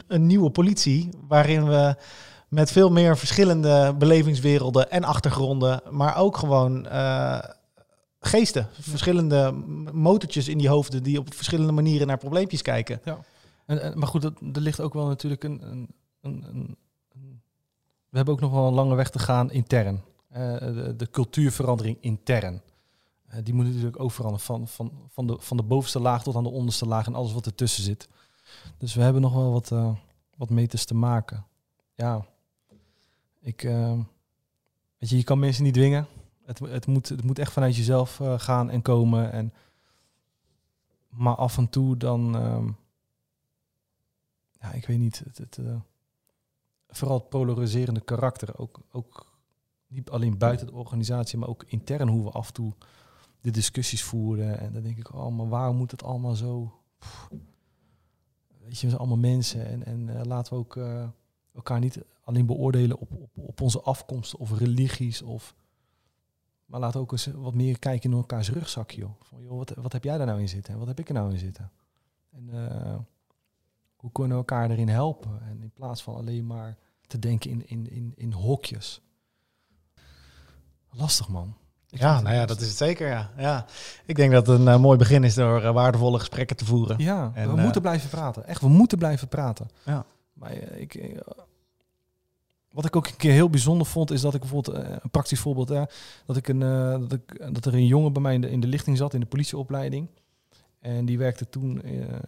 een 0.06 0.26
nieuwe 0.26 0.50
politie 0.50 1.08
waarin 1.28 1.68
we 1.68 1.96
met 2.48 2.72
veel 2.72 2.90
meer 2.90 3.16
verschillende 3.16 3.94
belevingswerelden 3.98 4.90
en 4.90 5.04
achtergronden, 5.04 5.82
maar 5.90 6.16
ook 6.16 6.36
gewoon 6.36 6.86
uh, 6.86 7.38
geesten, 8.20 8.68
verschillende 8.80 9.52
motortjes 9.92 10.48
in 10.48 10.58
die 10.58 10.68
hoofden 10.68 11.02
die 11.02 11.18
op 11.18 11.34
verschillende 11.34 11.72
manieren 11.72 12.06
naar 12.06 12.18
probleempjes 12.18 12.62
kijken. 12.62 13.00
Ja. 13.04 13.18
En, 13.66 13.82
en, 13.82 13.98
maar 13.98 14.08
goed, 14.08 14.22
dat, 14.22 14.32
er 14.52 14.60
ligt 14.60 14.80
ook 14.80 14.94
wel 14.94 15.06
natuurlijk 15.06 15.44
een, 15.44 15.62
een, 15.62 15.88
een, 16.20 16.44
een, 16.48 16.76
We 18.08 18.16
hebben 18.16 18.34
ook 18.34 18.40
nog 18.40 18.52
wel 18.52 18.66
een 18.66 18.74
lange 18.74 18.94
weg 18.94 19.10
te 19.10 19.18
gaan 19.18 19.50
intern. 19.50 20.02
Uh, 20.32 20.58
de, 20.58 20.94
de, 20.96 21.10
cultuurverandering 21.10 21.96
intern. 22.00 22.62
Uh, 23.28 23.34
die 23.42 23.54
moet 23.54 23.66
natuurlijk 23.66 24.00
ook 24.00 24.12
veranderen. 24.12 24.46
Van, 24.46 24.68
van, 24.68 24.92
van, 25.08 25.26
de, 25.26 25.36
van 25.38 25.56
de 25.56 25.62
bovenste 25.62 26.00
laag 26.00 26.22
tot 26.22 26.36
aan 26.36 26.42
de 26.42 26.50
onderste 26.50 26.86
laag 26.86 27.06
en 27.06 27.14
alles 27.14 27.32
wat 27.32 27.46
ertussen 27.46 27.82
zit. 27.82 28.08
Dus 28.76 28.94
we 28.94 29.02
hebben 29.02 29.22
nog 29.22 29.32
wel 29.32 29.52
wat, 29.52 29.70
uh, 29.70 29.96
wat 30.36 30.50
meters 30.50 30.84
te 30.84 30.94
maken. 30.94 31.46
Ja, 31.94 32.26
ik. 33.40 33.60
weet 34.98 35.10
je, 35.10 35.16
je 35.16 35.24
kan 35.24 35.38
mensen 35.38 35.64
niet 35.64 35.74
dwingen. 35.74 36.06
Het, 36.44 36.58
het, 36.58 36.86
moet, 36.86 37.08
het 37.08 37.24
moet 37.24 37.38
echt 37.38 37.52
vanuit 37.52 37.76
jezelf 37.76 38.20
uh, 38.20 38.38
gaan 38.38 38.70
en 38.70 38.82
komen. 38.82 39.32
En, 39.32 39.52
maar 41.08 41.34
af 41.34 41.56
en 41.56 41.68
toe 41.68 41.96
dan. 41.96 42.34
Um, 42.34 42.76
ja, 44.60 44.72
ik 44.72 44.86
weet 44.86 44.98
niet. 44.98 45.22
Het, 45.24 45.38
het, 45.38 45.58
vooral 46.88 47.18
het 47.18 47.28
polariserende 47.28 48.00
karakter. 48.00 48.58
Ook, 48.58 48.80
ook 48.90 49.32
niet 49.86 50.10
alleen 50.10 50.38
buiten 50.38 50.66
de 50.66 50.72
organisatie, 50.72 51.38
maar 51.38 51.48
ook 51.48 51.64
intern 51.66 52.08
hoe 52.08 52.24
we 52.24 52.30
af 52.30 52.46
en 52.46 52.52
toe 52.52 52.72
de 53.40 53.50
discussies 53.50 54.02
voeren. 54.02 54.58
En 54.58 54.72
dan 54.72 54.82
denk 54.82 54.98
ik, 54.98 55.14
oh, 55.14 55.36
maar 55.36 55.48
waarom 55.48 55.76
moet 55.76 55.90
het 55.90 56.02
allemaal 56.02 56.34
zo... 56.34 56.80
Weet 58.64 58.78
je, 58.78 58.82
we 58.82 58.88
zijn 58.88 58.98
allemaal 59.00 59.30
mensen. 59.30 59.66
En, 59.66 59.84
en 59.84 60.08
eh, 60.08 60.24
laten 60.24 60.52
we 60.52 60.58
ook 60.58 60.76
eh, 60.76 61.08
elkaar 61.54 61.80
niet 61.80 62.04
alleen 62.22 62.46
beoordelen 62.46 62.98
op, 62.98 63.12
op, 63.12 63.30
op 63.38 63.60
onze 63.60 63.80
afkomst 63.80 64.36
of 64.36 64.58
religies. 64.58 65.22
Of, 65.22 65.54
maar 66.64 66.80
laten 66.80 66.96
we 66.96 67.02
ook 67.02 67.12
eens 67.12 67.26
wat 67.26 67.54
meer 67.54 67.78
kijken 67.78 68.10
in 68.10 68.16
elkaars 68.16 68.50
rugzakje. 68.50 69.00
Joh. 69.00 69.20
Van, 69.20 69.42
joh, 69.42 69.56
wat, 69.56 69.70
wat 69.70 69.92
heb 69.92 70.04
jij 70.04 70.16
daar 70.16 70.26
nou 70.26 70.40
in 70.40 70.48
zitten? 70.48 70.72
En 70.72 70.78
wat 70.78 70.88
heb 70.88 70.98
ik 70.98 71.08
er 71.08 71.14
nou 71.14 71.32
in 71.32 71.38
zitten? 71.38 71.70
En 72.30 72.48
eh, 72.50 72.96
hoe 73.96 74.12
kunnen 74.12 74.32
we 74.32 74.38
elkaar 74.38 74.70
erin 74.70 74.88
helpen? 74.88 75.42
En 75.42 75.62
in 75.62 75.70
plaats 75.70 76.02
van 76.02 76.14
alleen 76.14 76.46
maar 76.46 76.78
te 77.06 77.18
denken 77.18 77.50
in, 77.50 77.68
in, 77.68 77.90
in, 77.90 78.12
in 78.16 78.32
hokjes. 78.32 79.00
Lastig, 80.90 81.28
man. 81.28 81.56
Ik 81.94 82.00
Ja, 82.00 82.20
nou 82.20 82.34
ja, 82.34 82.46
dat 82.46 82.60
is 82.60 82.68
het 82.68 82.76
zeker, 82.76 83.08
ja. 83.08 83.30
ja. 83.36 83.66
Ik 84.06 84.16
denk 84.16 84.32
dat 84.32 84.46
het 84.46 84.60
een 84.60 84.68
eh, 84.68 84.78
mooi 84.78 84.98
begin 84.98 85.24
is 85.24 85.34
door 85.34 85.62
eh, 85.62 85.72
waardevolle 85.72 86.18
gesprekken 86.18 86.56
te 86.56 86.64
voeren. 86.64 86.98
Ja, 86.98 87.30
En, 87.34 87.50
we 87.50 87.56
eh, 87.56 87.62
moeten 87.62 87.82
blijven 87.82 88.10
praten. 88.10 88.46
Echt, 88.46 88.60
we 88.60 88.68
moeten 88.68 88.98
blijven 88.98 89.28
praten. 89.28 89.70
Ja. 89.84 90.04
Maar 90.32 90.50
eh, 90.50 90.80
ik, 90.80 90.94
eh, 90.94 91.18
wat 92.74 92.84
ik 92.84 92.96
ook 92.96 93.06
een 93.06 93.16
keer 93.16 93.32
heel 93.32 93.50
bijzonder 93.50 93.86
vond, 93.86 94.10
is 94.10 94.20
dat 94.20 94.34
ik 94.34 94.40
bijvoorbeeld, 94.40 94.76
eh, 94.76 94.96
een 95.00 95.10
praktisch 95.10 95.40
voorbeeld, 95.40 95.68
hè, 95.68 95.82
dat, 96.26 96.36
ik 96.36 96.48
een, 96.48 96.62
eh, 96.62 96.98
dat, 97.08 97.12
ik, 97.12 97.54
dat 97.54 97.64
er 97.64 97.74
een 97.74 97.86
jongen 97.86 98.12
bij 98.12 98.22
mij 98.22 98.34
in 98.34 98.40
de, 98.40 98.50
in 98.50 98.60
de 98.60 98.66
lichting 98.66 98.96
zat, 98.96 99.14
in 99.14 99.20
de 99.20 99.26
politieopleiding. 99.26 100.08
En 100.80 101.04
die 101.04 101.18
werkte 101.18 101.48
toen 101.48 101.82
eh, 101.82 102.18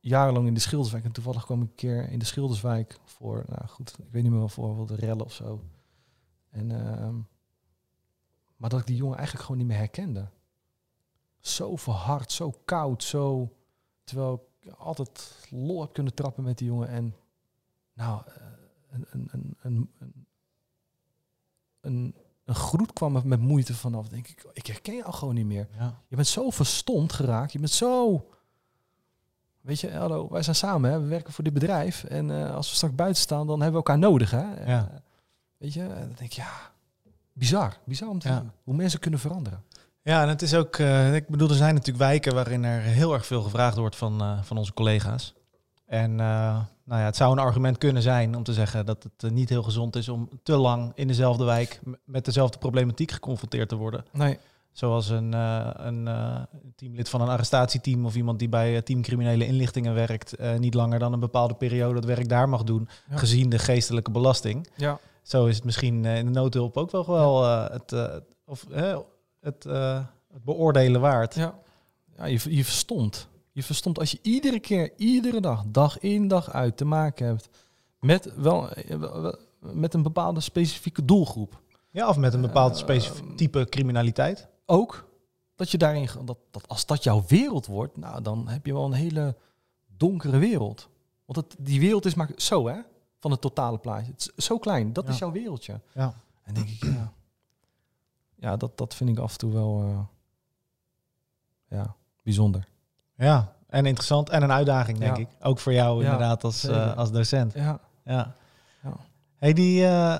jarenlang 0.00 0.46
in 0.46 0.54
de 0.54 0.60
Schilderswijk. 0.60 1.04
En 1.04 1.12
toevallig 1.12 1.44
kwam 1.44 1.62
ik 1.62 1.68
een 1.68 1.74
keer 1.74 2.10
in 2.10 2.18
de 2.18 2.24
Schilderswijk 2.24 2.98
voor, 3.04 3.44
nou 3.48 3.66
goed, 3.66 3.94
ik 3.98 4.12
weet 4.12 4.22
niet 4.22 4.32
meer 4.32 4.50
voor 4.50 4.76
wat 4.76 4.88
de 4.88 4.94
rellen 4.94 5.24
of 5.24 5.32
zo. 5.32 5.60
En, 6.50 6.70
ehm, 6.70 7.14
maar 8.64 8.72
dat 8.72 8.82
ik 8.82 8.88
die 8.88 8.96
jongen 8.96 9.16
eigenlijk 9.16 9.46
gewoon 9.46 9.60
niet 9.60 9.70
meer 9.70 9.80
herkende. 9.80 10.28
Zo 11.40 11.76
verhard, 11.76 12.32
zo 12.32 12.54
koud, 12.64 13.02
zo... 13.02 13.56
Terwijl 14.04 14.48
ik 14.60 14.72
altijd 14.72 15.46
lol 15.50 15.80
heb 15.80 15.92
kunnen 15.92 16.14
trappen 16.14 16.44
met 16.44 16.58
die 16.58 16.66
jongen. 16.66 16.88
En 16.88 17.16
nou, 17.92 18.22
eh, 18.26 18.42
een, 18.90 19.06
een, 19.10 19.28
een, 19.30 19.56
een, 19.60 19.90
een, 20.00 20.24
een, 21.80 22.14
een 22.44 22.54
groet 22.54 22.92
kwam 22.92 23.16
er 23.16 23.26
met 23.26 23.40
moeite 23.40 23.74
vanaf. 23.74 24.08
Denk 24.08 24.28
ik, 24.28 24.44
ik 24.52 24.66
herken 24.66 24.94
je 24.94 25.04
al 25.04 25.12
gewoon 25.12 25.34
niet 25.34 25.46
meer. 25.46 25.68
Ja. 25.78 26.02
Je 26.08 26.16
bent 26.16 26.28
zo 26.28 26.50
verstomd 26.50 27.12
geraakt. 27.12 27.52
Je 27.52 27.58
bent 27.58 27.70
zo... 27.70 28.26
Weet 29.60 29.80
je, 29.80 29.92
hallo, 29.92 30.28
wij 30.28 30.42
zijn 30.42 30.56
samen, 30.56 30.90
hè? 30.90 31.00
we 31.00 31.06
werken 31.06 31.32
voor 31.32 31.44
dit 31.44 31.52
bedrijf. 31.52 32.04
En 32.04 32.30
eh, 32.30 32.54
als 32.54 32.68
we 32.70 32.76
straks 32.76 32.94
buiten 32.94 33.22
staan, 33.22 33.46
dan 33.46 33.60
hebben 33.60 33.80
we 33.80 33.86
elkaar 33.86 34.10
nodig. 34.10 34.30
Hè? 34.30 34.70
Ja. 34.70 34.88
Eh, 34.90 34.96
weet 35.56 35.72
je, 35.72 35.88
dan 35.88 35.96
denk 35.96 36.20
ik, 36.20 36.32
ja, 36.32 36.73
bizar. 37.34 37.76
Bizar 37.84 38.08
om 38.08 38.18
te 38.18 38.28
Ja. 38.28 38.38
zien. 38.40 38.50
Hoe 38.64 38.74
mensen 38.74 39.00
kunnen 39.00 39.20
veranderen. 39.20 39.62
Ja, 40.02 40.22
en 40.22 40.28
het 40.28 40.42
is 40.42 40.54
ook, 40.54 40.76
eh, 40.76 41.14
ik 41.14 41.28
bedoel, 41.28 41.48
er 41.48 41.54
zijn 41.54 41.74
natuurlijk 41.74 42.04
wijken 42.04 42.34
waarin 42.34 42.64
er 42.64 42.80
heel 42.80 43.12
erg 43.14 43.26
veel 43.26 43.42
gevraagd 43.42 43.76
wordt 43.76 43.96
van, 43.96 44.20
eh, 44.20 44.42
van 44.42 44.56
onze 44.56 44.72
collega's. 44.74 45.34
En 45.86 46.10
eh, 46.10 46.26
nou 46.84 47.00
ja, 47.00 47.04
het 47.06 47.16
zou 47.16 47.32
een 47.32 47.38
argument 47.38 47.78
kunnen 47.78 48.02
zijn 48.02 48.36
om 48.36 48.42
te 48.42 48.52
zeggen 48.52 48.86
dat 48.86 49.02
het 49.02 49.32
niet 49.32 49.48
heel 49.48 49.62
gezond 49.62 49.96
is 49.96 50.08
om 50.08 50.28
te 50.42 50.56
lang 50.56 50.92
in 50.94 51.06
dezelfde 51.06 51.44
wijk 51.44 51.80
met 52.04 52.24
dezelfde 52.24 52.58
problematiek 52.58 53.10
geconfronteerd 53.10 53.68
te 53.68 53.76
worden. 53.76 54.04
Nee, 54.12 54.38
Zoals 54.72 55.08
een, 55.08 55.32
een 55.32 56.08
teamlid 56.76 57.08
van 57.08 57.20
een 57.20 57.28
arrestatieteam 57.28 58.06
of 58.06 58.14
iemand 58.16 58.38
die 58.38 58.48
bij 58.48 58.82
team 58.82 59.02
criminele 59.02 59.46
inlichtingen 59.46 59.94
werkt, 59.94 60.34
niet 60.58 60.74
langer 60.74 60.98
dan 60.98 61.12
een 61.12 61.20
bepaalde 61.20 61.54
periode 61.54 61.94
het 61.94 62.04
werk 62.04 62.28
daar 62.28 62.48
mag 62.48 62.62
doen, 62.62 62.88
Ja. 63.10 63.16
gezien 63.16 63.48
de 63.48 63.58
geestelijke 63.58 64.10
belasting. 64.10 64.68
ja. 64.76 64.98
Zo 65.24 65.46
is 65.46 65.54
het 65.54 65.64
misschien 65.64 66.04
eh, 66.04 66.18
in 66.18 66.24
de 66.24 66.30
noodhulp 66.30 66.76
ook 66.76 66.90
wel, 66.90 67.06
wel 67.10 67.44
eh, 67.44 67.70
het, 67.70 67.92
eh, 67.92 68.16
of, 68.44 68.66
het, 69.40 69.64
het 70.32 70.44
beoordelen 70.44 71.00
waard. 71.00 71.34
Ja, 71.34 71.58
ja 72.16 72.24
je, 72.24 72.56
je 72.56 72.64
verstomt. 72.64 73.28
Je 73.52 73.62
verstomt 73.62 73.98
als 73.98 74.10
je 74.10 74.18
iedere 74.22 74.60
keer, 74.60 74.92
iedere 74.96 75.40
dag, 75.40 75.64
dag 75.66 75.98
in, 75.98 76.28
dag 76.28 76.52
uit 76.52 76.76
te 76.76 76.84
maken 76.84 77.26
hebt 77.26 77.48
met, 78.00 78.34
wel, 78.36 78.68
met 79.58 79.94
een 79.94 80.02
bepaalde 80.02 80.40
specifieke 80.40 81.04
doelgroep. 81.04 81.62
Ja, 81.90 82.08
of 82.08 82.16
met 82.16 82.34
een 82.34 82.40
bepaald 82.40 82.76
specifiek 82.76 83.36
type 83.36 83.66
criminaliteit. 83.68 84.48
Ook 84.66 85.08
dat 85.54 85.70
je 85.70 85.78
daarin, 85.78 86.08
dat, 86.24 86.38
dat 86.50 86.68
als 86.68 86.86
dat 86.86 87.02
jouw 87.02 87.24
wereld 87.28 87.66
wordt, 87.66 87.96
nou 87.96 88.22
dan 88.22 88.48
heb 88.48 88.66
je 88.66 88.72
wel 88.72 88.84
een 88.84 88.92
hele 88.92 89.36
donkere 89.96 90.38
wereld. 90.38 90.88
Want 91.24 91.38
het, 91.38 91.66
die 91.66 91.80
wereld 91.80 92.04
is 92.04 92.14
maar 92.14 92.30
zo 92.36 92.68
hè, 92.68 92.80
van 93.24 93.32
het 93.32 93.40
totale 93.40 93.78
plaatje. 93.78 94.12
Het 94.12 94.32
is 94.36 94.44
zo 94.44 94.58
klein, 94.58 94.92
dat 94.92 95.04
Ja. 95.06 95.10
is 95.12 95.18
jouw 95.18 95.32
wereldje. 95.32 95.80
Ja. 95.94 96.14
En 96.42 96.54
denk 96.54 96.68
ik, 96.68 96.84
ja, 96.84 97.12
ja 98.34 98.56
dat, 98.56 98.78
dat 98.78 98.94
vind 98.94 99.10
ik 99.10 99.18
af 99.18 99.32
en 99.32 99.38
toe 99.38 99.52
wel 99.52 99.82
eh, 99.82 99.98
ja, 101.78 101.94
bijzonder. 102.22 102.68
Ja, 103.16 103.52
en 103.68 103.86
interessant 103.86 104.28
en 104.28 104.42
een 104.42 104.52
uitdaging, 104.52 104.98
denk 104.98 105.16
Ja. 105.16 105.22
ik. 105.22 105.28
Ook 105.42 105.58
voor 105.58 105.72
jou 105.72 106.04
inderdaad 106.04 106.44
als, 106.44 106.64
eh, 106.64 106.96
als 106.96 107.10
docent. 107.12 107.52
Ja, 107.52 107.80
Ja. 108.04 108.34
Ja. 108.82 108.96
Hey, 109.36 109.52
die, 109.52 109.86
eh, 109.86 110.16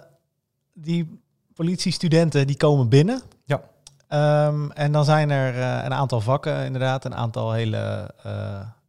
die 0.72 1.20
politiestudenten 1.54 2.46
die 2.46 2.56
komen 2.56 2.88
binnen. 2.88 3.22
Ja. 3.44 3.60
Ehm, 4.08 4.70
en 4.70 4.92
dan 4.92 5.04
zijn 5.04 5.30
er 5.30 5.84
een 5.84 5.94
aantal 5.94 6.20
vakken, 6.20 6.64
inderdaad. 6.64 7.04
Een 7.04 7.14
aantal 7.14 7.52
hele 7.52 8.10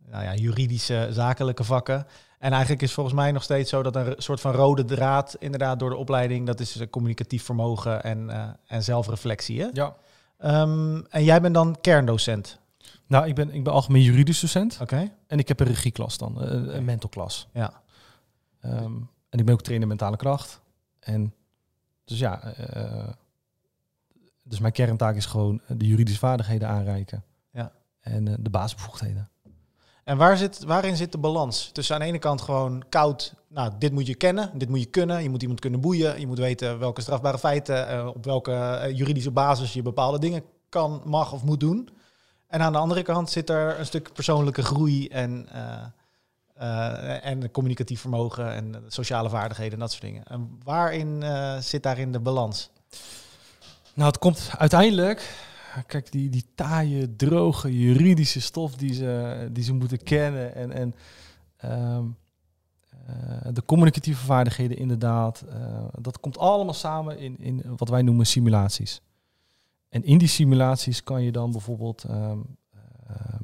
nou 0.10 0.24
ja, 0.24 0.36
juridische, 0.36 1.08
zakelijke 1.12 1.64
vakken. 1.64 2.08
En 2.40 2.52
eigenlijk 2.52 2.82
is 2.82 2.94
volgens 2.94 3.16
mij 3.16 3.32
nog 3.32 3.44
steeds 3.44 3.70
zo 3.70 3.84
dat 3.84 3.96
een 3.96 4.14
soort 4.18 4.42
van 4.42 4.52
rode 4.52 4.86
draad, 4.86 5.36
inderdaad, 5.40 5.80
door 5.80 5.90
de 5.90 5.96
opleiding, 5.96 6.46
dat 6.46 6.60
is 6.60 6.78
eh, 6.78 6.90
communicatief 6.90 7.44
vermogen 7.44 8.04
en, 8.04 8.30
eh, 8.30 8.50
en 8.68 8.84
zelfreflectie. 8.84 9.62
Hè? 9.62 9.70
ja. 9.74 9.96
Ehm, 10.38 11.02
en 11.10 11.24
jij 11.24 11.42
bent 11.42 11.54
dan 11.54 11.78
kerndocent. 11.82 12.60
Nou, 13.08 13.28
ik 13.28 13.36
ben, 13.36 13.54
ik 13.54 13.64
ben 13.64 13.74
algemeen 13.74 14.02
juridisch 14.02 14.40
docent. 14.40 14.78
Oké. 14.82 15.12
En 15.28 15.40
ik 15.40 15.48
heb 15.48 15.60
een 15.60 15.68
regieklas 15.68 16.18
dan, 16.18 16.42
eh, 16.42 16.52
een, 16.52 16.76
een 16.76 16.86
mentorklas. 16.86 17.48
Ja. 17.54 17.82
Ehm, 18.62 18.94
en 19.30 19.40
ik 19.40 19.46
ben 19.46 19.54
ook 19.54 19.62
trainer 19.62 19.88
mentale 19.88 20.18
kracht. 20.18 20.62
En 21.00 21.34
dus 22.06 22.20
ja, 22.20 22.54
dus 24.44 24.60
mijn 24.60 24.74
kerntaak 24.74 25.16
is 25.16 25.26
gewoon 25.26 25.62
de 25.68 25.88
juridische 25.88 26.20
vaardigheden 26.20 26.68
aanreiken. 26.68 27.24
Ja. 27.52 27.72
En 28.00 28.26
de 28.40 28.50
basisbevoegdheden. 28.50 29.30
En 30.06 30.18
waar 30.18 30.38
zit, 30.38 30.64
waarin 30.64 30.96
zit 30.96 31.12
de 31.12 31.18
balans? 31.18 31.70
Tussen 31.74 31.96
aan 31.96 32.02
de 32.02 32.08
ene 32.08 32.20
kant 32.20 32.42
gewoon 32.42 32.84
koud, 32.90 33.34
nou, 33.48 33.72
dit 33.80 33.92
moet 33.92 34.08
je 34.08 34.16
kennen, 34.16 34.52
dit 34.58 34.70
moet 34.70 34.80
je 34.80 34.86
kunnen. 34.86 35.24
Je 35.24 35.30
moet 35.30 35.42
iemand 35.42 35.60
kunnen 35.60 35.82
boeien. 35.82 36.20
Je 36.20 36.28
moet 36.28 36.38
weten 36.38 36.80
welke 36.80 37.02
strafbare 37.02 37.40
feiten, 37.40 37.88
eh, 37.88 38.08
op 38.08 38.26
welke 38.26 38.52
eh, 38.52 38.98
juridische 38.98 39.32
basis 39.32 39.74
je 39.74 39.82
bepaalde 39.82 40.20
dingen 40.20 40.44
kan, 40.70 41.02
mag 41.06 41.34
of 41.34 41.44
moet 41.44 41.60
doen. 41.60 41.90
En 42.48 42.62
aan 42.62 42.72
de 42.72 42.78
andere 42.78 43.02
kant 43.02 43.30
zit 43.30 43.50
er 43.50 43.80
een 43.80 43.86
stuk 43.86 44.14
persoonlijke 44.14 44.64
groei 44.64 45.08
en, 45.08 45.48
eh, 46.56 47.26
en 47.26 47.52
communicatief 47.52 48.02
vermogen 48.02 48.54
en 48.54 48.84
sociale 48.88 49.30
vaardigheden 49.30 49.74
en 49.74 49.80
dat 49.80 49.92
soort 49.92 50.04
dingen. 50.04 50.24
En 50.26 50.60
waarin 50.64 51.24
zit 51.60 51.84
daarin 51.84 52.12
de 52.12 52.20
balans? 52.20 52.70
Nou, 53.94 54.08
het 54.08 54.20
komt 54.20 54.50
uiteindelijk... 54.58 55.54
Kijk, 55.82 56.12
die, 56.12 56.30
die 56.30 56.46
taaie, 56.56 57.16
droge, 57.16 57.80
juridische 57.80 58.42
stof 58.42 58.76
die 58.76 58.94
ze, 58.94 59.50
die 59.52 59.64
ze 59.64 59.74
moeten 59.74 60.04
kennen. 60.04 60.56
En, 60.56 60.72
en 60.72 60.96
ehm, 61.58 62.06
eh, 63.06 63.54
de 63.54 63.66
communicatieve 63.66 64.26
vaardigheden 64.26 64.78
inderdaad. 64.78 65.42
eh, 65.42 65.86
dat 66.02 66.20
komt 66.20 66.38
allemaal 66.38 66.74
samen 66.74 67.20
in, 67.20 67.40
in 67.40 67.64
wat 67.78 67.90
wij 67.90 68.02
noemen 68.02 68.26
simulaties. 68.26 69.02
En 69.90 70.04
in 70.04 70.18
die 70.18 70.28
simulaties 70.28 71.04
kan 71.04 71.24
je 71.24 71.32
dan 71.32 71.52
bijvoorbeeld... 71.52 72.04
ehm, 72.04 72.40
ehm, 73.08 73.44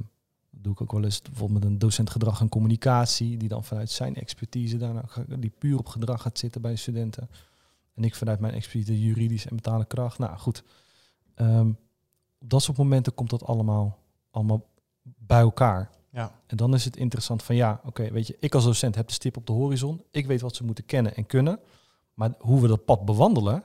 doe 0.49 0.73
ik 0.73 0.81
ook 0.81 0.91
wel 0.91 1.03
eens 1.03 1.21
bijvoorbeeld 1.21 1.59
met 1.59 1.71
een 1.71 1.79
docent 1.79 2.09
gedrag 2.09 2.41
en 2.41 2.49
communicatie... 2.49 3.37
die 3.37 3.49
dan 3.49 3.63
vanuit 3.63 3.89
zijn 3.89 4.15
expertise 4.15 4.77
daarna, 4.77 5.03
ga- 5.05 5.25
die 5.39 5.53
puur 5.57 5.77
op 5.77 5.87
gedrag 5.87 6.21
gaat 6.21 6.37
zitten 6.37 6.61
bij 6.61 6.75
studenten... 6.75 7.29
En 7.93 8.03
ik 8.03 8.15
vanuit 8.15 8.39
mijn 8.39 8.53
expertise 8.53 9.01
juridisch 9.01 9.45
en 9.45 9.53
mentale 9.53 9.85
kracht. 9.85 10.19
Nou 10.19 10.37
goed, 10.37 10.63
op 12.41 12.49
dat 12.49 12.63
soort 12.63 12.77
momenten 12.77 13.13
komt 13.13 13.29
dat 13.29 13.45
allemaal, 13.45 13.97
allemaal 14.31 14.65
bij 15.03 15.39
elkaar. 15.39 15.89
Ja. 16.09 16.31
En 16.47 16.57
dan 16.57 16.73
is 16.73 16.85
het 16.85 16.97
interessant 16.97 17.43
van 17.43 17.55
ja, 17.55 17.81
oké, 17.85 18.11
weet 18.11 18.27
je, 18.27 18.37
ik 18.39 18.55
als 18.55 18.63
docent 18.63 18.95
heb 18.95 19.07
de 19.07 19.13
stip 19.13 19.37
op 19.37 19.45
de 19.45 19.53
horizon. 19.53 20.03
Ik 20.11 20.25
weet 20.25 20.41
wat 20.41 20.55
ze 20.55 20.63
moeten 20.63 20.85
kennen 20.85 21.15
en 21.15 21.25
kunnen. 21.25 21.59
Maar 22.13 22.33
hoe 22.39 22.61
we 22.61 22.67
dat 22.67 22.85
pad 22.85 23.05
bewandelen, 23.05 23.63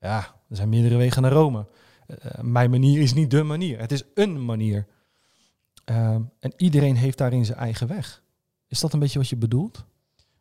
ja, 0.00 0.18
er 0.48 0.56
zijn 0.56 0.68
meerdere 0.68 0.96
wegen 0.96 1.22
naar 1.22 1.32
Rome. 1.32 1.66
Eh, 2.06 2.40
mijn 2.40 2.70
manier 2.70 3.00
is 3.00 3.14
niet 3.14 3.30
de 3.30 3.42
manier. 3.42 3.78
Het 3.78 3.92
is 3.92 4.04
een 4.14 4.44
manier. 4.44 4.86
Ehm, 5.84 6.22
en 6.38 6.52
iedereen 6.56 6.96
heeft 6.96 7.18
daarin 7.18 7.44
zijn 7.44 7.58
eigen 7.58 7.86
weg. 7.86 8.22
Is 8.66 8.80
dat 8.80 8.92
een 8.92 8.98
beetje 8.98 9.18
wat 9.18 9.28
je 9.28 9.36
bedoelt? 9.36 9.84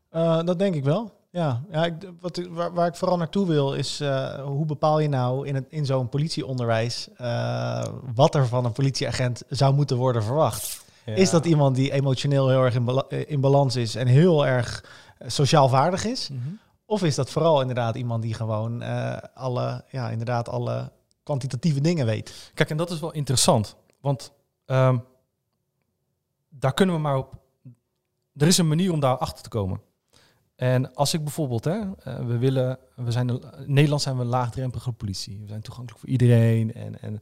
Eh, 0.10 0.44
dat 0.44 0.60
denk 0.60 0.76
ik 0.76 0.84
wel. 0.84 1.17
Ja, 1.38 1.62
ja 1.72 1.86
ik, 1.86 1.94
wat, 2.20 2.42
waar, 2.50 2.74
waar 2.74 2.88
ik 2.88 2.96
vooral 2.96 3.18
naartoe 3.18 3.48
wil 3.48 3.74
is 3.74 4.00
eh, 4.00 4.44
hoe 4.44 4.66
bepaal 4.66 5.00
je 5.00 5.10
nou 5.10 5.48
in, 5.48 5.56
het, 5.56 5.66
in 5.70 5.86
zo'n 5.86 6.10
politieonderwijs 6.10 7.08
eh, 7.18 7.86
wat 8.16 8.36
er 8.36 8.48
van 8.48 8.66
een 8.66 8.72
politieagent 8.72 9.44
zou 9.50 9.74
moeten 9.74 9.98
worden 9.98 10.24
verwacht? 10.24 10.86
Is 11.06 11.30
dat 11.30 11.46
iemand 11.46 11.76
die 11.76 11.92
emotioneel 11.92 12.50
heel 12.50 12.64
erg 12.64 12.76
in, 12.76 12.86
bala- 12.86 13.10
in 13.10 13.42
balans 13.42 13.76
is 13.76 13.96
en 13.96 14.08
heel 14.08 14.46
erg 14.46 14.84
eh, 15.18 15.30
sociaal 15.30 15.70
vaardig 15.70 16.06
is? 16.06 16.30
Mhm. 16.30 16.42
Of 16.86 17.04
is 17.04 17.16
dat 17.16 17.30
vooral 17.30 17.62
inderdaad 17.62 17.96
iemand 17.96 18.22
die 18.22 18.34
gewoon 18.34 18.84
alle, 19.34 19.84
ja, 19.90 20.10
inderdaad 20.10 20.50
alle 20.50 20.92
kwantitatieve 21.24 21.82
dingen 21.82 22.06
weet. 22.06 22.52
Kijk, 22.54 22.70
en 22.70 22.78
dat 22.78 22.92
is 22.92 23.00
wel 23.00 23.12
interessant. 23.12 23.76
Want 24.02 24.32
ehm, 24.66 24.98
daar 26.50 26.74
kunnen 26.74 26.96
we 26.96 27.02
maar 27.02 27.18
op. 27.18 27.36
Er 28.36 28.48
is 28.48 28.58
een 28.58 28.68
manier 28.68 28.92
om 28.92 29.00
daar 29.00 29.18
achter 29.18 29.44
te 29.44 29.50
komen. 29.50 29.82
En 30.58 30.94
als 30.94 31.14
ik 31.14 31.24
bijvoorbeeld, 31.24 31.64
hè, 31.64 31.80
eh, 32.04 32.26
we 32.26 32.38
willen, 32.38 32.80
we 32.96 33.12
zijn 33.12 33.30
in 33.30 33.42
Nederland 33.66 34.02
zijn 34.02 34.16
we 34.16 34.22
een 34.22 34.28
laagdrempelige 34.28 34.92
politie. 34.92 35.40
We 35.42 35.48
zijn 35.48 35.62
toegankelijk 35.62 36.00
voor 36.00 36.10
iedereen 36.10 36.74
en, 36.74 37.02
en 37.02 37.22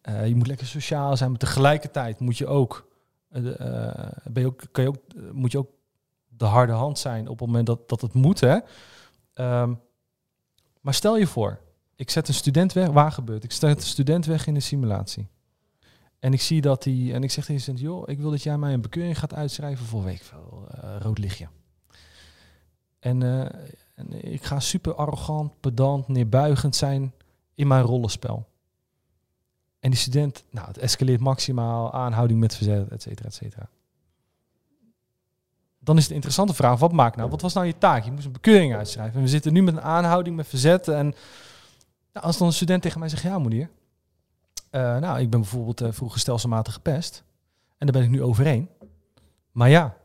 eh, 0.00 0.26
je 0.26 0.34
moet 0.34 0.46
lekker 0.46 0.66
sociaal 0.66 1.16
zijn, 1.16 1.30
maar 1.30 1.38
tegelijkertijd 1.38 2.18
moet 2.18 2.38
je 2.38 2.46
ook, 2.46 2.88
eh, 3.28 3.42
ben 4.24 4.42
je 4.42 4.46
ook, 4.46 4.62
kan 4.70 4.84
je 4.84 4.88
ook, 4.88 5.02
moet 5.32 5.52
je 5.52 5.58
ook 5.58 5.70
de 6.28 6.44
harde 6.44 6.72
hand 6.72 6.98
zijn 6.98 7.28
op 7.28 7.38
het 7.38 7.48
moment 7.48 7.66
dat, 7.66 7.88
dat 7.88 8.00
het 8.00 8.12
moet. 8.12 8.40
Hè. 8.40 8.58
Ehm, 9.34 9.74
maar 10.80 10.94
stel 10.94 11.18
je 11.18 11.26
voor, 11.26 11.60
ik 11.96 12.10
zet 12.10 12.28
een 12.28 12.34
student 12.34 12.72
weg, 12.72 12.88
waar 12.88 13.12
gebeurt? 13.12 13.44
Ik 13.44 13.52
zet 13.52 13.76
een 13.76 13.82
student 13.82 14.26
weg 14.26 14.46
in 14.46 14.54
een 14.54 14.62
simulatie. 14.62 15.28
En 16.18 16.32
ik 16.32 16.40
zie 16.40 16.60
dat 16.60 16.84
hij, 16.84 17.10
en 17.12 17.22
ik 17.22 17.30
zeg 17.30 17.44
tegen 17.44 17.54
de 17.54 17.60
student, 17.60 17.84
joh, 17.84 18.08
ik 18.08 18.18
wil 18.18 18.30
dat 18.30 18.42
jij 18.42 18.58
mij 18.58 18.72
een 18.72 18.80
bekeuring 18.80 19.18
gaat 19.18 19.34
uitschrijven 19.34 19.86
voor 19.86 20.04
week 20.04 20.32
rood 20.98 21.18
lichtje. 21.18 21.48
En, 23.04 23.22
eh, 23.22 23.40
en 23.94 24.32
ik 24.32 24.44
ga 24.44 24.60
super 24.60 24.94
arrogant, 24.94 25.60
pedant, 25.60 26.08
neerbuigend 26.08 26.76
zijn 26.76 27.12
in 27.54 27.66
mijn 27.66 27.82
rollenspel. 27.82 28.46
En 29.80 29.90
die 29.90 29.98
student, 29.98 30.44
nou, 30.50 30.66
het 30.66 30.78
escaleert 30.78 31.20
maximaal, 31.20 31.92
aanhouding 31.92 32.40
met 32.40 32.54
verzet, 32.54 32.88
et 32.88 33.02
cetera, 33.02 33.28
et 33.28 33.34
cetera. 33.34 33.68
Dan 35.78 35.96
is 35.96 36.08
de 36.08 36.14
interessante 36.14 36.54
vraag, 36.54 36.78
wat 36.78 36.92
maakt 36.92 37.16
nou? 37.16 37.30
Wat 37.30 37.40
was 37.40 37.52
nou 37.52 37.66
je 37.66 37.78
taak? 37.78 38.04
Je 38.04 38.10
moest 38.10 38.26
een 38.26 38.32
bekeuring 38.32 38.74
uitschrijven. 38.74 39.16
En 39.16 39.22
we 39.22 39.28
zitten 39.28 39.52
nu 39.52 39.62
met 39.62 39.74
een 39.74 39.82
aanhouding 39.82 40.36
met 40.36 40.46
verzet. 40.46 40.88
En 40.88 41.14
nou, 42.12 42.26
als 42.26 42.38
dan 42.38 42.46
een 42.46 42.52
student 42.52 42.82
tegen 42.82 43.00
mij 43.00 43.08
zegt, 43.08 43.22
ja 43.22 43.38
moeder, 43.38 43.70
eh, 44.70 44.96
nou, 44.96 45.20
ik 45.20 45.30
ben 45.30 45.40
bijvoorbeeld 45.40 45.80
eh, 45.80 45.92
vroeger 45.92 46.20
stelselmatig 46.20 46.72
gepest. 46.74 47.24
En 47.78 47.86
daar 47.86 47.92
ben 47.92 48.02
ik 48.02 48.10
nu 48.10 48.22
overheen. 48.22 48.68
Maar 49.52 49.70
ja, 49.70 49.96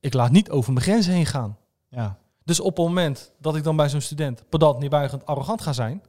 ik 0.00 0.12
laat 0.12 0.30
niet 0.30 0.50
over 0.50 0.72
mijn 0.72 0.84
grenzen 0.84 1.12
heen 1.12 1.26
gaan. 1.26 1.56
Ja. 1.88 2.22
Dus 2.44 2.60
op 2.60 2.76
het 2.76 2.86
moment 2.86 3.32
dat 3.38 3.56
ik 3.56 3.64
dan 3.64 3.76
bij 3.76 3.88
zo'n 3.88 4.00
student 4.00 4.48
pedant, 4.48 4.78
neerbuigend, 4.78 5.26
arrogant 5.26 5.62
ga 5.62 5.72
zijn, 5.72 6.02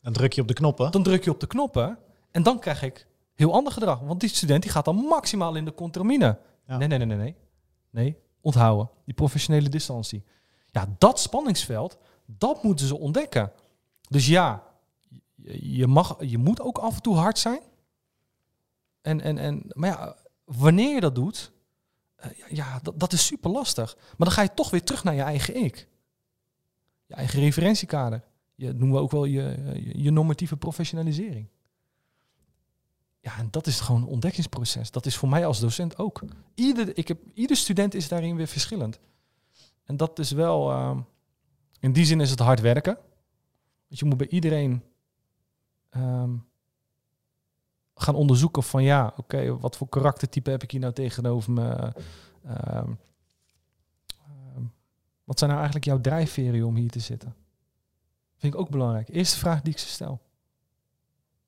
Dan 0.00 0.12
druk 0.12 0.32
je 0.32 0.40
op 0.40 0.48
de 0.48 0.54
knoppen. 0.54 0.90
dan 0.90 1.02
druk 1.02 1.24
je 1.24 1.30
op 1.30 1.40
de 1.40 1.46
knoppen 1.46 1.98
en 2.30 2.42
dan 2.42 2.58
krijg 2.58 2.82
ik 2.82 3.06
heel 3.34 3.52
ander 3.52 3.72
gedrag. 3.72 4.00
Want 4.00 4.20
die 4.20 4.28
student 4.28 4.62
die 4.62 4.70
gaat 4.70 4.84
dan 4.84 4.96
maximaal 4.96 5.54
in 5.56 5.64
de 5.64 5.74
contramine. 5.74 6.38
Ja. 6.66 6.76
Nee, 6.76 6.88
nee, 6.88 6.98
nee, 6.98 7.06
nee, 7.06 7.16
nee. 7.16 7.36
Nee, 7.90 8.16
onthouden. 8.40 8.90
Die 9.04 9.14
professionele 9.14 9.68
distantie. 9.68 10.24
Ja, 10.70 10.86
dat 10.98 11.20
spanningsveld, 11.20 11.98
dat 12.26 12.62
moeten 12.62 12.86
ze 12.86 12.98
ontdekken. 12.98 13.52
Dus 14.08 14.26
ja, 14.26 14.62
je, 15.60 15.86
mag, 15.86 16.16
je 16.20 16.38
moet 16.38 16.60
ook 16.60 16.78
af 16.78 16.94
en 16.96 17.02
toe 17.02 17.16
hard 17.16 17.38
zijn. 17.38 17.60
En, 19.00 19.20
en, 19.20 19.38
en, 19.38 19.62
maar 19.68 19.88
ja, 19.88 20.16
wanneer 20.44 20.94
je 20.94 21.00
dat 21.00 21.14
doet, 21.14 21.52
ja, 22.22 22.46
ja, 22.48 22.78
dat, 22.82 23.00
dat 23.00 23.12
is 23.12 23.26
super 23.26 23.50
lastig. 23.50 23.96
Maar 23.96 24.28
dan 24.28 24.30
ga 24.30 24.42
je 24.42 24.54
toch 24.54 24.70
weer 24.70 24.84
terug 24.84 25.04
naar 25.04 25.14
je 25.14 25.22
eigen 25.22 25.56
ik. 25.56 25.88
Je 27.06 27.14
eigen 27.14 27.40
referentiekader. 27.40 28.24
Je, 28.54 28.72
noemen 28.72 28.96
we 28.96 29.02
ook 29.02 29.10
wel 29.10 29.24
je, 29.24 29.56
je, 29.96 30.10
normatieve 30.10 30.56
professionalisering. 30.56 31.48
Ja, 33.20 33.38
en 33.38 33.48
dat 33.50 33.66
is 33.66 33.80
gewoon 33.80 34.02
een 34.02 34.08
ontdekkingsproces. 34.08 34.90
Dat 34.90 35.06
is 35.06 35.16
voor 35.16 35.28
mij 35.28 35.46
als 35.46 35.60
docent 35.60 35.98
ook. 35.98 36.22
Ieder, 36.54 36.98
ik 36.98 37.08
heb, 37.08 37.20
ieder 37.34 37.56
student 37.56 37.94
is 37.94 38.08
daarin 38.08 38.36
weer 38.36 38.46
verschillend. 38.46 39.00
En 39.84 39.96
dat 39.96 40.18
is 40.18 40.30
wel, 40.30 40.70
ehm, 40.70 41.00
in 41.80 41.92
die 41.92 42.04
zin 42.04 42.20
is 42.20 42.30
het 42.30 42.38
hard 42.38 42.60
werken. 42.60 42.98
Want 43.88 44.00
je 44.00 44.04
moet 44.04 44.16
bij 44.16 44.28
iedereen 44.28 44.82
ehm, 45.90 46.36
gaan 47.98 48.14
onderzoeken 48.14 48.62
van 48.62 48.82
ja, 48.82 49.12
oké, 49.16 49.58
wat 49.58 49.76
voor 49.76 49.88
karaktertype 49.88 50.50
heb 50.50 50.62
ik 50.62 50.70
hier 50.70 50.80
nou 50.80 50.92
tegenover 50.92 51.52
me? 51.52 51.92
Ehm, 52.46 52.90
ehm, 54.16 54.62
wat 55.24 55.38
zijn 55.38 55.50
nou 55.50 55.62
eigenlijk 55.62 55.84
jouw 55.84 56.00
drijfveren 56.00 56.66
om 56.66 56.76
hier 56.76 56.90
te 56.90 57.00
zitten? 57.00 57.34
Vind 58.36 58.54
ik 58.54 58.60
ook 58.60 58.70
belangrijk. 58.70 59.08
Eerste 59.08 59.38
vraag 59.38 59.62
die 59.62 59.72
ik 59.72 59.78
ze 59.78 59.88
stel. 59.88 60.20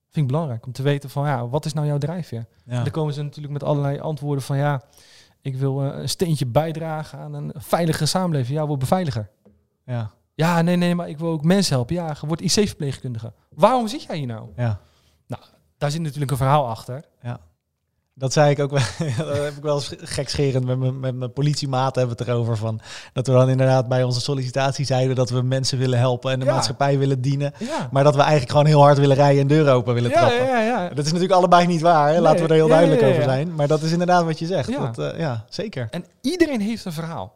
Vind 0.08 0.26
ik 0.26 0.32
belangrijk 0.32 0.66
om 0.66 0.72
te 0.72 0.82
weten 0.82 1.10
van 1.10 1.26
ja, 1.26 1.48
wat 1.48 1.64
is 1.64 1.72
nou 1.72 1.86
jouw 1.86 1.98
drijfveer? 1.98 2.46
Ja. 2.64 2.72
En 2.76 2.82
dan 2.82 2.92
komen 2.92 3.14
ze 3.14 3.22
natuurlijk 3.22 3.52
met 3.52 3.62
allerlei 3.62 3.98
antwoorden 3.98 4.44
van 4.44 4.56
ja, 4.56 4.82
ik 5.40 5.56
wil 5.56 5.82
eh, 5.82 6.00
een 6.00 6.08
steentje 6.08 6.46
bijdragen 6.46 7.18
aan 7.18 7.34
een 7.34 7.52
veilige 7.56 8.06
samenleving. 8.06 8.58
Ja, 8.58 8.66
word 8.66 8.78
beveiliger. 8.78 9.30
Ja. 9.84 10.10
Ja, 10.34 10.62
nee, 10.62 10.76
nee, 10.76 10.94
maar 10.94 11.08
ik 11.08 11.18
wil 11.18 11.30
ook 11.30 11.44
mensen 11.44 11.74
helpen. 11.74 11.94
Ja, 11.94 12.16
je 12.20 12.26
wordt 12.26 12.42
IC-verpleegkundige. 12.42 13.32
Waarom 13.48 13.88
zit 13.88 14.02
jij 14.02 14.16
hier 14.16 14.26
nou? 14.26 14.48
ja. 14.56 14.80
Daar 15.80 15.90
zit 15.90 16.00
natuurlijk 16.00 16.30
een 16.30 16.36
verhaal 16.36 16.68
achter. 16.68 17.04
Dat 18.14 18.32
zei 18.32 18.50
ik 18.50 18.58
ook 18.58 18.70
wel. 18.70 18.80
dat 19.26 19.36
heb 19.36 19.56
ik 19.56 19.62
wel 19.62 19.74
eens 19.74 19.94
gekscherend 19.98 20.64
met 20.64 20.78
mijn, 20.78 21.00
met 21.00 21.14
mijn 21.14 21.32
politiematen 21.32 21.98
hebben 21.98 22.16
we 22.18 22.22
het 22.24 22.32
erover 22.32 22.56
van. 22.56 22.80
Dat 23.12 23.26
we 23.26 23.32
dan 23.32 23.48
inderdaad 23.48 23.88
bij 23.88 24.02
onze 24.02 24.20
sollicitatie 24.20 24.84
zeiden 24.84 25.16
dat 25.16 25.30
we 25.30 25.42
mensen 25.42 25.78
willen 25.78 25.98
helpen 25.98 26.32
en 26.32 26.38
de 26.38 26.44
Ja. 26.44 26.52
maatschappij 26.52 26.98
willen 26.98 27.20
dienen. 27.20 27.52
Ja, 27.58 27.88
Maar 27.90 28.04
dat 28.04 28.14
we 28.14 28.20
eigenlijk 28.20 28.50
gewoon 28.50 28.66
heel 28.66 28.80
hard 28.80 28.98
willen 28.98 29.16
rijden 29.16 29.40
en 29.40 29.46
deuren 29.46 29.72
open 29.72 29.94
willen 29.94 30.10
ja, 30.10 30.16
trappen. 30.16 30.46
ja, 30.46 30.60
ja. 30.60 30.88
Dat 30.88 30.98
is 31.04 31.12
natuurlijk 31.12 31.32
allebei 31.32 31.66
niet 31.66 31.80
waar. 31.80 32.12
Hè? 32.12 32.20
Laten 32.20 32.42
we 32.42 32.48
er 32.48 32.54
heel 32.54 32.66
ja, 32.66 32.70
duidelijk 32.72 33.00
ja, 33.00 33.06
ja, 33.06 33.12
over 33.12 33.26
ja. 33.26 33.30
zijn. 33.32 33.54
Maar 33.54 33.68
dat 33.68 33.82
is 33.82 33.92
inderdaad 33.92 34.24
wat 34.24 34.38
je 34.38 34.46
zegt. 34.46 34.68
Ja. 34.68 34.90
Dat, 34.90 35.12
eh, 35.12 35.18
ja, 35.20 35.44
zeker. 35.48 35.86
En 35.90 36.04
iedereen 36.20 36.60
heeft 36.60 36.84
een 36.84 36.92
verhaal. 36.92 37.34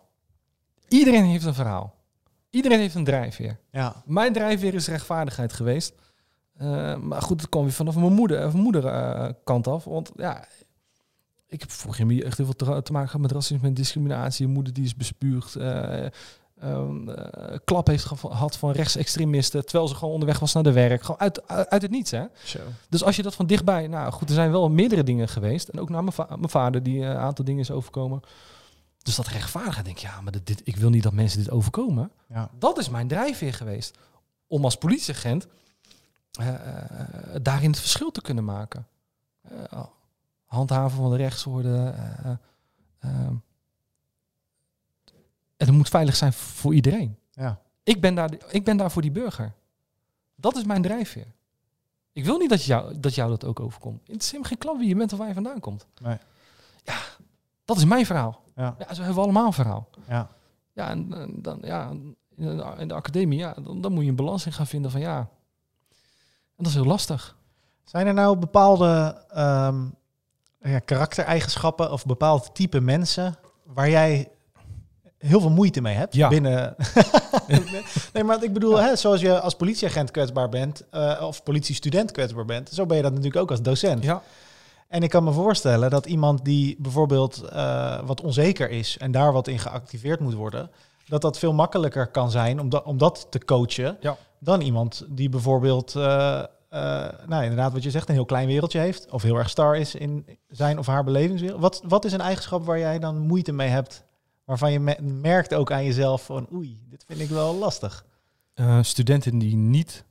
Iedereen 0.89 1.25
heeft 1.25 1.45
een 1.45 1.55
verhaal. 1.55 1.95
Iedereen 2.51 2.79
heeft 2.79 2.95
een 2.95 3.05
drijfveer. 3.05 3.59
Ja, 3.71 3.95
Mijn 4.05 4.33
drijfveer 4.33 4.75
is 4.75 4.89
rechtvaardigheid 4.89 5.53
geweest. 5.53 5.93
Eh, 6.55 6.97
maar 6.97 7.23
goed, 7.23 7.41
het 7.41 7.51
kwam 7.51 7.63
weer 7.63 7.73
vanaf 7.73 7.97
mijn 7.97 8.13
moeder, 8.13 8.39
eh, 8.41 8.53
moeder 8.53 8.87
eh, 8.87 9.29
kant 9.45 9.67
af. 9.69 9.85
Want 9.85 10.11
ja, 10.17 10.45
ik 11.47 11.61
heb 11.61 11.71
vroeger 11.71 12.09
hier 12.09 12.25
echt 12.25 12.37
heel 12.37 12.47
veel 12.47 12.57
te, 12.75 12.83
te 12.83 12.93
maken 12.93 13.07
gehad 13.09 13.23
met 13.23 13.33
racisme 13.33 13.67
en 13.69 13.75
discriminatie. 13.75 14.47
Moeder 14.47 14.73
die 14.73 14.85
is 14.85 14.95
bespuugd. 14.97 15.57
eh, 15.57 16.05
ehm, 16.61 17.09
eh, 17.09 17.59
klap 17.65 17.87
heeft 17.87 18.05
gehad 18.05 18.57
van 18.57 18.71
rechtsextremisten. 18.71 19.65
Terwijl 19.67 19.89
ze 19.89 19.95
gewoon 19.95 20.13
onderweg 20.15 20.39
was 20.39 20.53
naar 20.53 20.63
de 20.63 20.73
werk. 20.73 21.03
Gewoon 21.03 21.21
uit, 21.21 21.49
uit, 21.49 21.69
uit 21.69 21.83
het 21.83 21.91
niets, 21.91 22.11
hè. 22.11 22.25
zo. 22.45 22.59
Dus 22.89 23.05
als 23.05 23.17
je 23.17 23.23
dat 23.23 23.35
van 23.35 23.47
dichtbij... 23.47 23.87
Nou 23.87 24.13
goed, 24.13 24.29
er 24.29 24.35
zijn 24.35 24.51
wel 24.51 24.71
meerdere 24.71 25.03
dingen 25.03 25.29
geweest. 25.29 25.69
En 25.69 25.81
ook 25.81 25.89
naar 25.89 26.03
mijn, 26.03 26.15
va- 26.15 26.37
mijn 26.37 26.49
vader 26.49 26.83
die 26.83 27.03
een 27.03 27.17
aantal 27.17 27.45
dingen 27.45 27.61
is 27.61 27.71
overkomen. 27.71 28.21
Dus 29.03 29.15
dat 29.17 29.27
rechtvaardigheid, 29.27 29.85
denk 29.85 29.97
ik, 29.97 30.03
ja, 30.03 30.21
maar 30.21 30.33
dit, 30.45 30.61
ik 30.65 30.77
wil 30.77 30.91
niet 30.91 31.03
dat 31.03 31.13
mensen 31.13 31.39
dit 31.39 31.51
overkomen. 31.51 32.11
Ja. 32.29 32.51
Dat 32.59 32.79
is 32.79 32.89
mijn 32.89 33.09
drijfveer 33.09 33.55
geweest. 33.55 33.97
Om 34.47 34.65
als 34.65 34.77
politieagent 34.77 35.47
eh, 36.41 36.55
eh, 36.55 37.43
daarin 37.43 37.71
het 37.71 37.81
verschil 37.81 38.11
te 38.11 38.23
kunnen 38.23 38.45
maken. 38.45 38.87
Eh, 39.43 39.85
handhaven 40.45 40.97
van 40.97 41.11
de 41.11 41.17
rechtsorde. 41.17 41.95
en 45.57 45.67
het 45.67 45.71
moet 45.71 45.89
veilig 45.89 46.17
zijn 46.17 46.33
voor 46.33 46.75
iedereen. 46.75 47.19
Ja. 47.31 47.61
Ik 47.83 48.01
ben, 48.01 48.15
daar, 48.15 48.31
ik 48.49 48.65
ben 48.65 48.77
daar 48.77 48.91
voor 48.91 49.03
die 49.03 49.11
burger. 49.11 49.53
Dat 50.35 50.57
is 50.57 50.65
mijn 50.65 50.83
drijfveer. 50.83 51.27
Ik 52.13 52.25
wil 52.25 52.39
niet 52.39 52.51
dat 52.51 52.65
jou 52.65 53.01
dat, 53.01 53.15
jou 53.15 53.31
dat 53.31 53.45
ook 53.45 53.61
overkomt. 53.61 54.07
Het 54.07 54.23
is 54.23 54.27
helemaal 54.27 54.49
geen 54.49 54.59
klap 54.59 54.79
wie 54.79 54.89
je 54.89 54.95
bent 54.95 55.13
of 55.13 55.19
waar 55.19 55.29
je 55.29 55.35
vandaan 55.35 55.61
komt. 55.61 55.87
Nee. 56.03 56.19
Ja, 56.83 56.99
dat 57.65 57.77
is 57.77 57.85
mijn 57.85 58.07
verhaal. 58.07 58.43
Ja. 58.55 58.75
Ja, 58.79 58.95
zo 58.95 58.99
hebben 58.99 59.15
we 59.15 59.21
allemaal 59.21 59.47
een 59.47 59.53
verhaal. 59.53 59.89
Ja. 60.09 60.29
Ja, 60.73 60.91
en, 60.91 61.15
en 61.15 61.43
dan, 61.43 61.59
ja, 61.63 61.89
in 61.89 62.17
de, 62.37 62.75
in 62.79 62.89
de 62.89 62.95
academie, 62.95 63.39
ja, 63.39 63.55
dan, 63.63 63.81
dan 63.81 63.93
moet 63.93 64.03
je 64.03 64.09
een 64.09 64.17
balans 64.17 64.47
in 64.47 64.53
gaan 64.53 64.67
vinden 64.67 64.91
van 64.91 65.01
ja. 65.01 65.29
En 66.57 66.65
dat 66.65 66.67
is 66.67 66.75
heel 66.75 66.85
lastig. 66.85 67.37
Zijn 67.85 68.07
er 68.07 68.15
nou 68.15 68.37
bepaalde 68.37 69.23
ehm, 69.31 69.85
ja, 70.61 70.79
karaktereigenschappen 70.79 71.93
of 71.93 72.07
bepaald 72.07 72.55
type 72.55 72.81
mensen 72.81 73.35
waar 73.65 73.91
jij 73.91 74.29
heel 75.19 75.41
veel 75.41 75.51
moeite 75.51 75.81
mee 75.81 75.95
hebt 75.95 76.15
Ja. 76.15 76.29
binnen? 76.29 76.77
nee, 78.13 78.25
maar 78.25 78.43
ik 78.43 78.53
bedoel, 78.53 78.77
hè, 78.77 78.97
zoals 78.97 79.21
je 79.21 79.41
als 79.41 79.55
politieagent 79.55 80.11
kwetsbaar 80.11 80.49
bent 80.49 80.83
eh, 80.91 81.23
of 81.27 81.43
politiestudent 81.43 82.11
kwetsbaar 82.11 82.45
bent, 82.45 82.69
zo 82.73 82.87
ben 82.87 82.97
je 82.97 83.03
dat 83.03 83.13
natuurlijk 83.13 83.43
ook 83.43 83.51
als 83.51 83.63
docent. 83.63 84.05
Ja. 84.05 84.23
En 84.89 85.03
ik 85.03 85.11
kan 85.11 85.25
me 85.25 85.33
voorstellen 85.33 85.91
dat 85.91 86.07
iemand 86.07 86.45
die 86.45 86.77
bijvoorbeeld 86.79 87.43
eh, 87.43 87.99
wat 88.05 88.21
onzeker 88.21 88.71
is 88.71 88.99
en 88.99 89.13
daar 89.13 89.33
wat 89.33 89.49
in 89.49 89.59
geactiveerd 89.59 90.21
moet 90.21 90.35
worden, 90.35 90.71
dat 91.09 91.23
dat 91.23 91.39
veel 91.39 91.53
makkelijker 91.53 92.07
kan 92.07 92.31
zijn 92.31 92.61
om, 92.61 92.69
dat 92.69 92.85
om 92.85 92.99
dat 92.99 93.27
te 93.31 93.45
coachen 93.45 93.97
Ja. 94.01 94.17
Dan 94.45 94.61
iemand 94.61 95.07
die 95.09 95.29
bijvoorbeeld, 95.29 95.97
eh, 95.97 96.45
nou 97.27 97.43
inderdaad 97.43 97.73
wat 97.73 97.83
je 97.83 97.91
zegt, 97.91 98.09
een 98.09 98.15
heel 98.15 98.25
klein 98.25 98.47
wereldje 98.47 98.79
heeft 98.79 99.11
of 99.11 99.23
heel 99.23 99.37
erg 99.37 99.51
star 99.51 99.77
is 99.77 99.95
in 99.95 100.27
zijn 100.49 100.79
of 100.79 100.87
haar 100.87 101.05
belevingswereld. 101.05 101.61
Wat, 101.61 101.83
wat 101.87 102.05
is 102.05 102.13
een 102.13 102.21
eigenschap 102.21 102.65
waar 102.65 102.79
jij 102.79 102.99
dan 102.99 103.19
moeite 103.19 103.53
mee 103.53 103.69
hebt, 103.69 104.05
waarvan 104.45 104.73
je 104.73 104.81
me- 104.81 105.03
merkt 105.03 105.55
ook 105.55 105.73
aan 105.73 105.85
jezelf 105.85 106.25
van 106.25 106.49
oei, 106.53 106.83
dit 106.89 107.05
vind 107.07 107.21
ik 107.21 107.29
wel 107.29 107.55
lastig. 107.55 108.05
Eh, 108.55 108.83
studenten 108.83 109.39
die 109.39 109.57
niet 109.57 110.05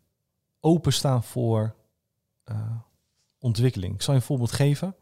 openstaan 0.60 1.24
voor 1.24 1.76
ontwikkeling. 3.40 3.94
Ik 3.94 4.02
zal 4.02 4.14
je 4.14 4.20
een 4.20 4.26
voorbeeld 4.26 4.52
geven. 4.52 4.96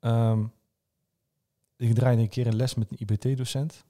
Ehm, 0.00 0.44
ik 1.76 1.94
draaide 1.94 2.22
een 2.22 2.28
keer 2.28 2.46
een 2.46 2.56
les 2.56 2.74
met 2.74 2.90
een 2.90 2.96
IBT-docent. 3.00 3.84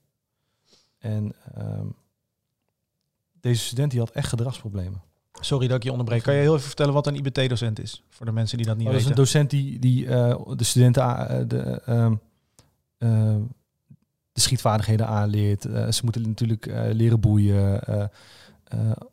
En 0.98 1.34
ehm, 1.54 1.86
deze 3.44 3.64
student 3.64 3.90
die 3.90 4.00
had 4.00 4.10
echt 4.10 4.28
gedragsproblemen. 4.28 5.02
Sorry 5.40 5.66
dat 5.66 5.76
ik 5.76 5.82
je 5.82 5.90
onderbreek. 5.90 6.22
Kan 6.22 6.34
je 6.34 6.40
heel 6.40 6.54
even 6.54 6.66
vertellen 6.66 6.92
wat 6.94 7.06
een 7.06 7.14
IBT-docent 7.14 7.78
is? 7.80 8.02
Voor 8.08 8.26
de 8.26 8.32
mensen 8.32 8.56
die 8.56 8.66
dat 8.66 8.76
niet 8.76 8.86
Oh, 8.86 8.92
dat 8.92 9.00
is 9.00 9.06
een 9.06 9.14
weten. 9.14 9.24
docent 9.24 9.50
die, 9.50 9.78
die 9.78 10.06
eh, 10.06 10.56
de 10.56 10.64
studenten 10.64 11.02
eh, 11.28 11.48
de, 11.48 11.58
ehm, 11.86 12.14
eh, 12.98 13.36
de 14.32 14.40
schietvaardigheden 14.40 15.06
aanleert. 15.06 15.62
Ze 15.62 16.00
moeten 16.02 16.22
natuurlijk 16.22 16.66
leren 16.92 17.20
boeien. 17.20 17.80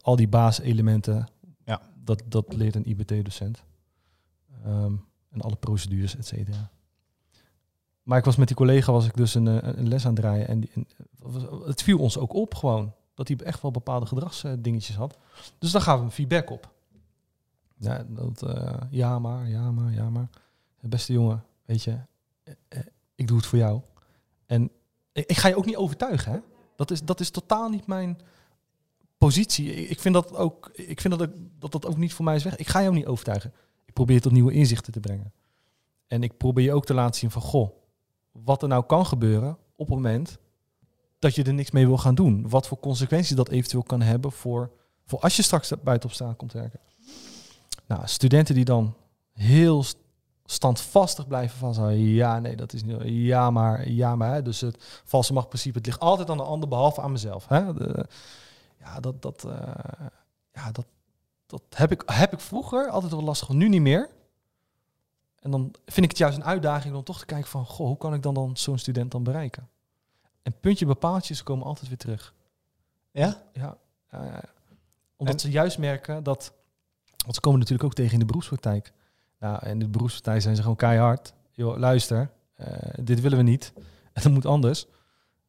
al 0.01 0.15
die 0.15 0.27
basiselementen, 0.27 1.27
Ja. 1.65 1.81
dat, 2.03 2.23
dat 2.27 2.53
leert 2.53 2.75
een 2.75 2.89
IBT-docent. 2.89 3.63
Ehm, 4.65 4.93
en 5.31 5.41
alle 5.41 5.55
procedures, 5.55 6.15
et 6.17 6.25
cetera. 6.27 6.69
Maar 8.03 8.17
ik 8.17 8.25
was 8.25 8.35
met 8.35 8.47
die 8.47 8.57
collega 8.57 8.91
was 8.91 9.05
ik 9.05 9.15
dus 9.17 9.35
een, 9.35 9.79
een 9.79 9.87
les 9.87 10.05
aan 10.05 10.13
het 10.13 10.21
draaien. 10.21 10.47
En, 10.47 10.59
die, 10.59 10.69
en 10.73 10.87
het 11.65 11.81
viel 11.83 11.99
ons 11.99 12.17
ook 12.17 12.33
op 12.33 12.55
gewoon. 12.55 12.93
Dat 13.27 13.37
hij 13.37 13.47
echt 13.47 13.61
wel 13.61 13.71
bepaalde 13.71 14.05
gedragsdingetjes 14.05 14.95
had. 14.95 15.17
Dus 15.59 15.71
daar 15.71 15.81
gaan 15.81 15.97
we 15.97 16.03
een 16.03 16.11
feedback 16.11 16.49
op. 16.49 16.71
Ja, 17.77 18.05
dat, 18.07 18.43
eh, 18.43 18.81
ja 18.89 19.19
maar, 19.19 19.49
ja 19.49 19.71
maar, 19.71 19.93
ja 19.93 20.09
maar. 20.09 20.29
Beste 20.79 21.13
jongen, 21.13 21.43
weet 21.65 21.83
je, 21.83 21.97
eh, 22.43 22.53
eh, 22.67 22.79
ik 23.15 23.27
doe 23.27 23.37
het 23.37 23.45
voor 23.45 23.57
jou. 23.57 23.81
En 24.45 24.71
ik, 25.11 25.37
ga 25.37 25.47
je 25.47 25.55
ook 25.55 25.65
niet 25.65 25.75
overtuigen, 25.75 26.31
hè. 26.31 26.39
Dat 26.75 26.91
is, 26.91 27.03
dat 27.03 27.19
is 27.19 27.29
totaal 27.29 27.69
niet 27.69 27.87
mijn 27.87 28.19
positie. 29.17 29.73
Ik, 29.73 29.99
vind 29.99 30.13
dat 30.13 30.35
ook, 30.35 30.69
ik 30.73 31.01
vind 31.01 31.17
dat, 31.17 31.29
ook, 31.29 31.35
dat 31.59 31.71
dat 31.71 31.85
ook 31.85 31.97
niet 31.97 32.13
voor 32.13 32.25
mij 32.25 32.35
is 32.35 32.43
weg. 32.43 32.55
Ik 32.55 32.67
ga 32.67 32.81
jou 32.81 32.93
niet 32.93 33.05
overtuigen. 33.05 33.53
Ik 33.85 33.93
probeer 33.93 34.21
tot 34.21 34.31
nieuwe 34.31 34.53
inzichten 34.53 34.93
te 34.93 34.99
brengen. 34.99 35.33
En 36.07 36.23
ik 36.23 36.37
probeer 36.37 36.63
je 36.63 36.73
ook 36.73 36.85
te 36.85 36.93
laten 36.93 37.19
zien 37.19 37.31
van, 37.31 37.41
goh, 37.41 37.71
wat 38.31 38.61
er 38.61 38.67
nou 38.67 38.85
kan 38.85 39.05
gebeuren 39.05 39.57
op 39.75 39.87
het 39.87 39.95
moment 39.95 40.39
dat 41.21 41.35
je 41.35 41.43
er 41.43 41.53
niks 41.53 41.71
mee 41.71 41.87
wil 41.87 41.97
gaan 41.97 42.15
doen. 42.15 42.49
Wat 42.49 42.67
voor 42.67 42.79
consequenties 42.79 43.35
dat 43.35 43.49
eventueel 43.49 43.83
kan 43.83 44.01
hebben 44.01 44.31
voor, 44.31 44.71
voor 45.05 45.19
als 45.19 45.35
je 45.35 45.41
straks 45.41 45.73
buiten 45.83 46.09
op 46.09 46.15
straat 46.15 46.35
komt 46.35 46.53
werken. 46.53 46.79
Nou, 47.87 48.01
studenten 48.05 48.55
die 48.55 48.65
dan 48.65 48.95
heel 49.33 49.83
st- 49.83 49.97
standvastig 50.45 51.27
blijven 51.27 51.57
van 51.73 51.97
ja, 51.97 52.39
nee, 52.39 52.55
dat 52.55 52.73
is 52.73 52.83
niet, 52.83 52.97
ja, 53.03 53.49
maar, 53.49 53.89
ja, 53.89 54.15
maar. 54.15 54.33
Hè. 54.33 54.41
Dus 54.41 54.61
het 54.61 55.01
valse 55.03 55.33
machtprincipe, 55.33 55.77
het 55.77 55.85
ligt 55.85 55.99
altijd 55.99 56.29
aan 56.29 56.37
de 56.37 56.43
ander 56.43 56.69
behalve 56.69 57.01
aan 57.01 57.11
mezelf. 57.11 57.47
Hè. 57.47 57.73
De, 57.73 58.05
ja, 58.79 58.99
dat, 58.99 59.21
dat, 59.21 59.43
eh, 59.43 60.07
ja, 60.53 60.71
dat, 60.71 60.85
dat 61.45 61.61
heb 61.69 61.91
ik, 61.91 62.03
heb 62.05 62.33
ik 62.33 62.39
vroeger 62.39 62.89
altijd 62.89 63.11
wel 63.11 63.23
lastig, 63.23 63.49
nu 63.49 63.69
niet 63.69 63.81
meer. 63.81 64.09
En 65.39 65.51
dan 65.51 65.61
vind 65.85 66.05
ik 66.05 66.09
het 66.09 66.17
juist 66.17 66.37
een 66.37 66.43
uitdaging 66.43 66.95
om 66.95 67.03
toch 67.03 67.19
te 67.19 67.25
kijken 67.25 67.49
van, 67.49 67.65
goh, 67.65 67.87
hoe 67.87 67.97
kan 67.97 68.13
ik 68.13 68.23
dan, 68.23 68.33
dan 68.33 68.57
zo'n 68.57 68.77
student 68.77 69.11
dan 69.11 69.23
bereiken? 69.23 69.69
En 70.41 70.59
puntje 70.59 70.85
bepaaltjes 70.85 71.37
ze 71.37 71.43
komen 71.43 71.65
altijd 71.65 71.87
weer 71.87 71.97
terug. 71.97 72.33
Ja? 73.11 73.43
Ja, 73.53 73.77
ja, 74.11 74.25
ja, 74.25 74.43
omdat 75.17 75.33
En- 75.35 75.39
ze 75.41 75.49
juist 75.49 75.77
merken 75.77 76.23
dat, 76.23 76.53
want 77.17 77.35
ze 77.35 77.41
komen 77.41 77.59
natuurlijk 77.59 77.89
ook 77.89 77.93
tegen 77.95 78.13
in 78.13 78.19
de 78.19 78.25
beroepspraktijk. 78.25 78.93
Nou, 79.39 79.59
en 79.61 79.71
in 79.71 79.79
de 79.79 79.87
beroepspraktijk 79.87 80.41
zijn 80.41 80.55
ze 80.55 80.61
gewoon 80.61 80.77
keihard. 80.77 81.33
Joh, 81.51 81.77
luister, 81.77 82.31
eh, 82.53 82.93
dit 83.03 83.21
willen 83.21 83.37
we 83.37 83.43
niet. 83.43 83.73
En 84.13 84.21
dat 84.23 84.31
moet 84.31 84.45
anders. 84.45 84.85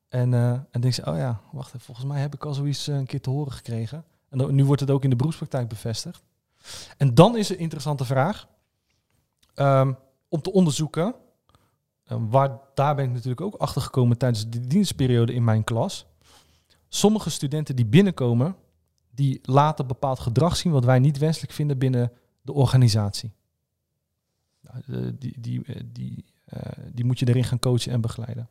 En, 0.08 0.34
eh 0.34 0.50
en 0.70 0.80
denk 0.80 0.94
ze, 0.94 1.06
oh 1.06 1.16
ja, 1.16 1.40
wacht 1.52 1.66
even, 1.66 1.80
volgens 1.80 2.06
mij 2.06 2.20
heb 2.20 2.34
ik 2.34 2.44
al 2.44 2.54
zoiets 2.54 2.88
eh, 2.88 2.96
een 2.96 3.06
keer 3.06 3.20
te 3.20 3.30
horen 3.30 3.52
gekregen. 3.52 4.04
En 4.28 4.38
dan, 4.38 4.54
nu 4.54 4.64
wordt 4.64 4.80
het 4.80 4.90
ook 4.90 5.04
in 5.04 5.10
de 5.10 5.16
beroepspraktijk 5.16 5.68
bevestigd. 5.68 6.22
En 6.96 7.14
dan 7.14 7.36
is 7.36 7.48
een 7.48 7.58
interessante 7.58 8.04
vraag 8.04 8.48
ehm, 9.54 9.92
om 10.28 10.42
te 10.42 10.52
onderzoeken. 10.52 11.14
Eh, 12.12 12.22
waar, 12.28 12.58
daar 12.74 12.94
ben 12.94 13.04
ik 13.04 13.10
natuurlijk 13.12 13.40
ook 13.40 13.54
achter 13.54 13.82
gekomen 13.82 14.18
tijdens 14.18 14.50
de 14.50 14.66
dienstperiode 14.66 15.32
in 15.32 15.44
mijn 15.44 15.64
klas. 15.64 16.06
Sommige 16.88 17.30
studenten 17.30 17.76
die 17.76 17.86
binnenkomen, 17.86 18.56
die 19.10 19.38
laten 19.42 19.86
bepaald 19.86 20.20
gedrag 20.20 20.56
zien 20.56 20.72
wat 20.72 20.84
wij 20.84 20.98
niet 20.98 21.18
wenselijk 21.18 21.52
vinden 21.52 21.78
binnen 21.78 22.12
de 22.42 22.52
organisatie. 22.52 23.32
Nou, 24.60 24.82
de- 24.86 25.18
die, 25.18 25.40
die, 25.40 25.64
eh, 25.64 25.80
die, 25.84 26.24
eh, 26.44 26.60
die 26.92 27.04
moet 27.04 27.18
je 27.18 27.28
erin 27.28 27.44
gaan 27.44 27.58
coachen 27.58 27.92
en 27.92 28.00
begeleiden. 28.00 28.48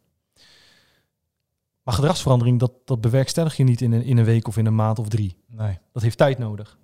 Maar 1.83 1.93
gedragsverandering, 1.93 2.59
dat, 2.59 2.71
dat 2.85 3.01
bewerkstellig 3.01 3.57
je 3.57 3.63
niet 3.63 3.81
in 3.81 3.91
een, 3.91 4.03
in 4.03 4.17
een 4.17 4.25
week 4.25 4.47
of 4.47 4.57
in 4.57 4.65
een 4.65 4.75
maand 4.75 4.99
of 4.99 5.07
drie. 5.07 5.35
Nee. 5.47 5.77
Dat 5.91 6.03
heeft 6.03 6.17
tijd 6.17 6.37
nodig. 6.37 6.77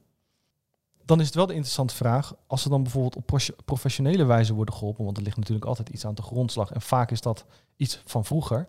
Dan 1.08 1.20
is 1.20 1.26
het 1.26 1.36
wel 1.36 1.46
de 1.46 1.54
interessante 1.54 1.96
vraag, 1.96 2.36
als 2.48 2.62
ze 2.62 2.70
dan 2.70 2.84
bijvoorbeeld 2.84 3.15
op 3.15 3.39
professionele 3.65 4.26
wijze 4.26 4.54
worden 4.54 4.76
geholpen, 4.76 5.06
want 5.06 5.17
er 5.17 5.24
ligt 5.24 5.38
natuurlijk 5.38 5.65
altijd 5.65 5.89
iets 5.89 6.06
aan 6.06 6.15
de 6.15 6.22
grondslag 6.22 6.72
en 6.72 6.82
vaak 6.82 7.12
is 7.12 7.22
dat 7.22 7.46
iets 7.76 8.02
van 8.06 8.26
vroeger. 8.26 8.67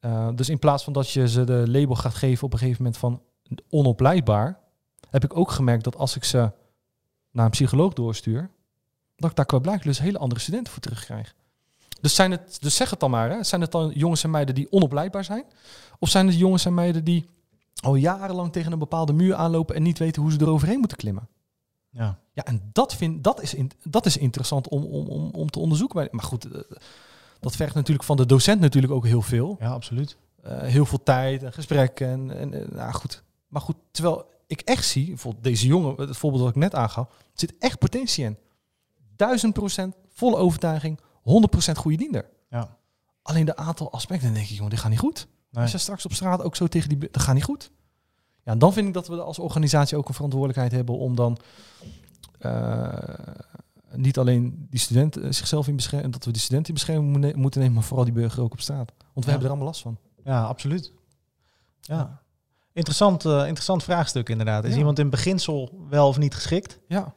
Eh, 0.00 0.28
dus 0.34 0.48
in 0.48 0.58
plaats 0.58 0.84
van 0.84 0.92
dat 0.92 1.10
je 1.10 1.28
ze 1.28 1.44
de 1.44 1.64
label 1.66 1.94
gaat 1.94 2.14
geven 2.14 2.44
op 2.44 2.52
een 2.52 2.58
gegeven 2.58 2.82
moment 2.82 3.00
van 3.00 3.22
onopleidbaar, 3.70 4.58
heb 5.10 5.24
ik 5.24 5.36
ook 5.36 5.50
gemerkt 5.50 5.84
dat 5.84 5.96
als 5.96 6.16
ik 6.16 6.24
ze 6.24 6.52
naar 7.30 7.44
een 7.44 7.50
psycholoog 7.50 7.92
doorstuur, 7.92 8.50
dat 9.16 9.30
ik 9.30 9.36
daar 9.36 9.46
qua 9.46 9.58
blijkbaar 9.58 9.86
dus 9.86 9.98
hele 9.98 10.18
andere 10.18 10.40
studenten 10.40 10.72
voor 10.72 10.82
terugkrijg. 10.82 11.34
Dus, 12.00 12.14
zijn 12.14 12.30
het, 12.30 12.56
dus 12.60 12.74
zeg 12.74 12.90
het 12.90 13.00
dan 13.00 13.10
maar, 13.10 13.30
hè? 13.30 13.44
zijn 13.44 13.60
het 13.60 13.72
dan 13.72 13.90
jongens 13.94 14.24
en 14.24 14.30
meiden 14.30 14.54
die 14.54 14.72
onopleidbaar 14.72 15.24
zijn? 15.24 15.44
Of 15.98 16.08
zijn 16.08 16.26
het 16.26 16.38
jongens 16.38 16.64
en 16.64 16.74
meiden 16.74 17.04
die 17.04 17.28
al 17.80 17.94
jarenlang 17.94 18.52
tegen 18.52 18.72
een 18.72 18.78
bepaalde 18.78 19.12
muur 19.12 19.34
aanlopen 19.34 19.74
en 19.74 19.82
niet 19.82 19.98
weten 19.98 20.22
hoe 20.22 20.32
ze 20.32 20.40
eroverheen 20.40 20.78
moeten 20.78 20.96
klimmen? 20.96 21.28
Ja. 21.90 22.18
Ja, 22.32 22.44
en 22.44 22.70
dat, 22.72 22.94
vind, 22.94 23.24
dat, 23.24 23.42
is, 23.42 23.54
in, 23.54 23.70
dat 23.82 24.06
is 24.06 24.16
interessant 24.16 24.68
om, 24.68 24.84
om, 24.84 25.08
om, 25.08 25.30
om 25.32 25.50
te 25.50 25.58
onderzoeken. 25.58 26.08
Maar 26.10 26.24
goed, 26.24 26.52
eh, 26.52 26.60
dat 27.40 27.56
vergt 27.56 27.74
natuurlijk 27.74 28.06
van 28.06 28.16
de 28.16 28.26
docent 28.26 28.60
natuurlijk 28.60 28.92
ook 28.92 29.06
heel 29.06 29.22
veel. 29.22 29.56
ja, 29.60 29.70
absoluut. 29.70 30.16
Eh, 30.42 30.60
heel 30.60 30.86
veel 30.86 31.02
tijd 31.02 31.42
en 31.42 31.52
gesprekken. 31.52 32.08
En, 32.08 32.36
en, 32.36 32.54
en, 32.54 32.68
nou 32.72 32.92
goed. 32.92 33.22
Maar 33.48 33.62
goed, 33.62 33.76
terwijl 33.90 34.24
ik 34.46 34.60
echt 34.60 34.84
zie, 34.84 35.06
bijvoorbeeld 35.06 35.44
deze 35.44 35.66
jongen, 35.66 35.94
het 35.96 36.16
voorbeeld 36.16 36.42
dat 36.42 36.52
ik 36.52 36.60
net 36.60 36.74
aangaf, 36.74 37.08
zit 37.34 37.54
echt 37.58 37.78
potentie 37.78 38.24
in. 38.24 38.36
Duizend 39.16 39.52
procent, 39.52 39.94
volle 40.08 40.36
overtuiging, 40.36 41.00
100% 41.00 41.72
goede 41.76 41.96
diender. 41.96 42.28
Ja. 42.50 42.78
Alleen 43.22 43.44
de 43.44 43.56
aantal 43.56 43.92
aspecten, 43.92 44.32
denk 44.34 44.48
ik, 44.48 44.54
jongen, 44.54 44.70
dit 44.70 44.78
gaat 44.78 44.90
niet 44.90 44.98
goed. 44.98 45.28
Nee. 45.50 45.62
Als 45.62 45.72
je 45.72 45.78
straks 45.78 46.04
op 46.04 46.12
straat 46.12 46.42
ook 46.42 46.56
zo 46.56 46.66
tegen 46.66 46.88
die... 46.88 46.98
Dat 46.98 47.22
gaat 47.22 47.34
niet 47.34 47.44
goed. 47.44 47.70
Ja, 48.44 48.52
en 48.52 48.58
dan 48.58 48.72
vind 48.72 48.86
ik 48.86 48.94
dat 48.94 49.08
we 49.08 49.22
als 49.22 49.38
organisatie 49.38 49.96
ook 49.96 50.08
een 50.08 50.14
verantwoordelijkheid 50.14 50.72
hebben 50.72 50.98
om 50.98 51.14
dan 51.14 51.38
eh, 52.38 52.88
niet 53.94 54.18
alleen 54.18 54.66
die 54.70 54.80
studenten 54.80 55.22
eh, 55.22 55.32
zichzelf 55.32 55.68
in 55.68 55.76
bescherming, 55.76 56.12
dat 56.12 56.24
we 56.24 56.30
die 56.30 56.40
studenten 56.40 56.68
in 56.68 56.74
bescherming 56.74 57.34
moeten 57.36 57.60
nemen, 57.60 57.74
maar 57.74 57.84
vooral 57.84 58.04
die 58.04 58.14
burger 58.14 58.42
ook 58.42 58.52
op 58.52 58.60
straat. 58.60 58.92
Want 58.98 58.98
we 59.14 59.20
Ja. 59.20 59.26
hebben 59.30 59.44
er 59.44 59.48
allemaal 59.50 59.66
last 59.66 59.82
van. 59.82 59.96
Ja, 60.24 60.42
absoluut. 60.44 60.92
Ja. 61.80 62.20
Interessant, 62.72 63.24
eh, 63.24 63.38
interessant 63.38 63.82
vraagstuk 63.82 64.28
inderdaad. 64.28 64.64
Is 64.64 64.72
Ja. 64.72 64.78
iemand 64.78 64.98
in 64.98 65.10
beginsel 65.10 65.70
wel 65.88 66.08
of 66.08 66.18
niet 66.18 66.34
geschikt? 66.34 66.78
Ja, 66.88 67.14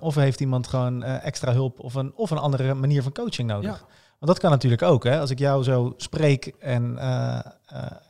of 0.00 0.14
heeft 0.14 0.40
iemand 0.40 0.66
gewoon 0.66 1.02
extra 1.02 1.52
hulp 1.52 1.80
of 1.80 1.94
een, 1.94 2.12
of 2.14 2.30
een 2.30 2.38
andere 2.38 2.74
manier 2.74 3.02
van 3.02 3.12
coaching 3.12 3.48
nodig? 3.48 3.70
Ja. 3.78 3.86
Want 4.18 4.32
dat 4.32 4.38
kan 4.38 4.50
natuurlijk 4.50 4.82
ook. 4.82 5.04
Hè? 5.04 5.20
Als 5.20 5.30
ik 5.30 5.38
jou 5.38 5.62
zo 5.62 5.94
spreek 5.96 6.46
en, 6.46 6.98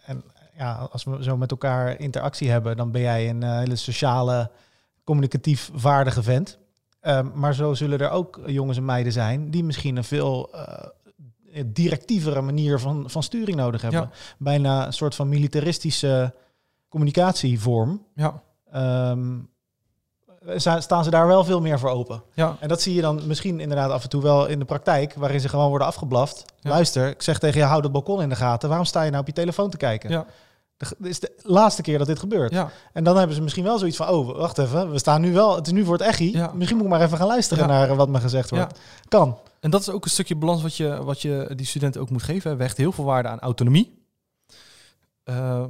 en 0.07 0.23
ja, 0.57 0.89
als 0.93 1.05
we 1.05 1.23
zo 1.23 1.37
met 1.37 1.51
elkaar 1.51 2.01
interactie 2.01 2.51
hebben, 2.51 2.77
dan 2.77 2.91
ben 2.91 3.01
jij 3.01 3.29
een 3.31 3.43
eh, 3.43 3.59
hele 3.59 3.77
sociale, 3.77 4.51
communicatief 5.05 5.71
vaardige 5.75 6.23
vent. 6.23 6.59
Ehm, 7.01 7.27
maar 7.35 7.55
zo 7.55 7.75
zullen 7.75 7.99
er 7.99 8.11
ook 8.11 8.41
jongens 8.47 8.77
en 8.79 8.85
meiden 8.85 9.13
zijn 9.13 9.51
die 9.51 9.65
misschien 9.65 9.97
een 9.97 10.05
veel 10.05 10.53
eh, 10.53 11.63
directievere 11.67 12.41
manier 12.41 12.79
van, 12.81 13.11
van 13.11 13.23
sturing 13.23 13.57
nodig 13.57 13.83
hebben. 13.83 14.01
Ja. 14.01 14.11
Bijna 14.39 14.87
een 14.87 14.93
soort 14.93 15.15
van 15.15 15.29
militaristische 15.29 16.35
communicatievorm. 16.89 18.03
ja, 18.15 18.43
Ehm, 18.71 19.39
sta- 20.57 20.81
staan 20.81 21.05
ze 21.05 21.11
daar 21.11 21.27
wel 21.27 21.45
veel 21.45 21.61
meer 21.61 21.79
voor 21.79 21.91
open. 21.91 22.23
ja. 22.35 22.57
En 22.61 22.69
dat 22.69 22.83
zie 22.83 22.95
je 22.95 23.01
dan 23.01 23.27
misschien 23.27 23.61
inderdaad 23.61 23.91
af 23.91 24.03
en 24.03 24.09
toe 24.09 24.23
wel 24.23 24.47
in 24.47 24.59
de 24.59 24.65
praktijk, 24.65 25.15
waarin 25.15 25.41
ze 25.41 25.49
gewoon 25.49 25.69
worden 25.69 25.87
afgeblaft. 25.87 26.45
Ja. 26.61 26.71
Luister, 26.71 27.09
ik 27.09 27.23
zeg 27.23 27.39
tegen 27.39 27.61
je, 27.61 27.67
hou 27.67 27.83
dat 27.83 27.93
balkon 27.93 28.23
in 28.23 28.29
de 28.29 28.37
gaten. 28.37 28.69
Waarom 28.69 28.87
sta 28.87 29.03
je 29.03 29.09
nou 29.11 29.21
op 29.21 29.27
je 29.27 29.33
telefoon 29.35 29.71
te 29.71 29.77
kijken? 29.77 30.11
Ja. 30.11 30.27
Dit 30.79 30.97
is 31.01 31.21
de 31.21 31.33
laatste 31.43 31.83
keer 31.83 31.99
dat 31.99 32.07
dit 32.07 32.19
gebeurt. 32.19 32.53
ja. 32.53 32.71
En 32.93 33.05
dan 33.05 33.17
hebben 33.17 33.37
ze 33.37 33.43
misschien 33.43 33.65
wel 33.65 33.79
zoiets 33.79 33.97
van, 33.97 34.09
oh, 34.09 34.37
wacht 34.37 34.59
even, 34.59 34.91
we 34.91 34.99
staan 34.99 35.21
nu 35.21 35.33
wel, 35.33 35.55
het 35.57 35.67
is 35.67 35.73
nu 35.73 35.85
voor 35.85 35.93
het 35.99 36.03
echi. 36.07 36.33
Ja. 36.33 36.53
Misschien 36.55 36.77
moet 36.77 36.87
ik 36.87 36.93
maar 36.93 37.03
even 37.03 37.19
gaan 37.19 37.27
luisteren 37.27 37.69
Ja. 37.69 37.71
naar 37.87 37.97
wat 37.97 38.09
me 38.09 38.21
gezegd 38.21 38.51
wordt. 38.51 38.79
Kan. 39.09 39.39
En 39.61 39.71
dat 39.71 39.81
is 39.81 39.91
ook 39.91 40.05
een 40.05 40.11
stukje 40.11 40.37
balans 40.37 40.63
wat 40.63 40.77
je, 40.77 41.05
wat 41.05 41.23
je 41.23 41.53
die 41.57 41.67
studenten 41.67 42.01
ook 42.01 42.11
moet 42.11 42.23
geven. 42.23 42.57
We 42.57 42.63
hechten 42.63 42.83
heel 42.83 42.93
veel 42.93 43.05
waarde 43.05 43.29
aan 43.29 43.39
autonomie. 43.41 44.05
Eh, 45.25 45.65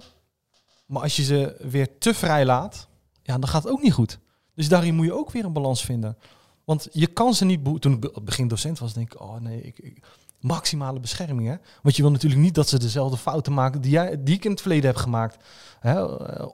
maar 0.87 1.03
als 1.03 1.17
je 1.17 1.23
ze 1.23 1.57
weer 1.61 1.99
te 1.99 2.15
vrij 2.15 2.45
laat, 2.45 2.87
ja, 3.23 3.39
dan 3.39 3.49
gaat 3.49 3.63
het 3.63 3.73
ook 3.73 3.83
niet 3.83 3.93
goed. 3.93 4.19
Dus 4.55 4.69
daarin 4.69 4.95
moet 4.95 5.07
je 5.07 5.15
ook 5.15 5.31
weer 5.31 5.45
een 5.45 5.53
balans 5.53 5.85
vinden. 5.85 6.17
Want 6.65 6.89
je 6.93 7.07
kan 7.07 7.35
ze 7.35 7.45
niet... 7.45 7.81
Toen 7.81 7.93
ik 7.93 8.01
be- 8.01 8.13
begin 8.23 8.49
docent 8.49 8.79
was, 8.79 8.93
denk 8.93 9.13
ik... 9.15 9.21
Oh 9.21 9.37
nee, 9.41 9.63
ik, 9.63 9.79
ik- 9.79 10.05
maximale 10.41 11.01
bescherming, 11.01 11.49
hè? 11.49 11.55
Want 11.83 11.97
je 11.97 12.03
wil 12.03 12.11
natuurlijk 12.11 12.43
niet 12.43 12.55
dat 12.55 12.69
ze 12.69 12.79
dezelfde 12.79 13.17
fouten 13.17 13.53
maken... 13.53 13.81
die, 13.81 13.91
jij, 13.91 14.23
die 14.23 14.35
ik 14.35 14.45
in 14.45 14.51
het 14.51 14.61
verleden 14.61 14.87
heb 14.87 14.97
gemaakt. 14.97 15.45
Hè? 15.81 16.19
eh, 16.19 16.47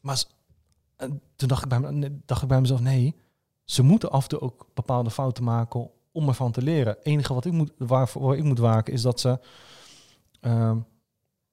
Maar 0.00 0.24
toen 1.36 1.48
dacht 1.48 1.62
ik, 1.62 1.68
bij 1.68 1.80
me, 1.80 2.18
dacht 2.24 2.42
ik 2.42 2.48
bij 2.48 2.60
mezelf... 2.60 2.80
Nee, 2.80 3.16
ze 3.64 3.82
moeten 3.82 4.10
af 4.10 4.22
en 4.22 4.28
toe 4.28 4.40
ook 4.40 4.66
bepaalde 4.74 5.10
fouten 5.10 5.44
maken 5.44 5.90
om 6.12 6.28
ervan 6.28 6.52
te 6.52 6.62
leren. 6.62 6.94
Het 6.94 7.04
enige 7.04 7.34
wat 7.34 7.44
ik 7.44 7.52
moet, 7.52 7.72
waarvoor 7.78 8.22
waar 8.22 8.36
ik 8.36 8.44
moet 8.44 8.58
waken 8.58 8.92
is 8.92 9.02
dat 9.02 9.20
ze... 9.20 9.38
ehm, 10.40 10.78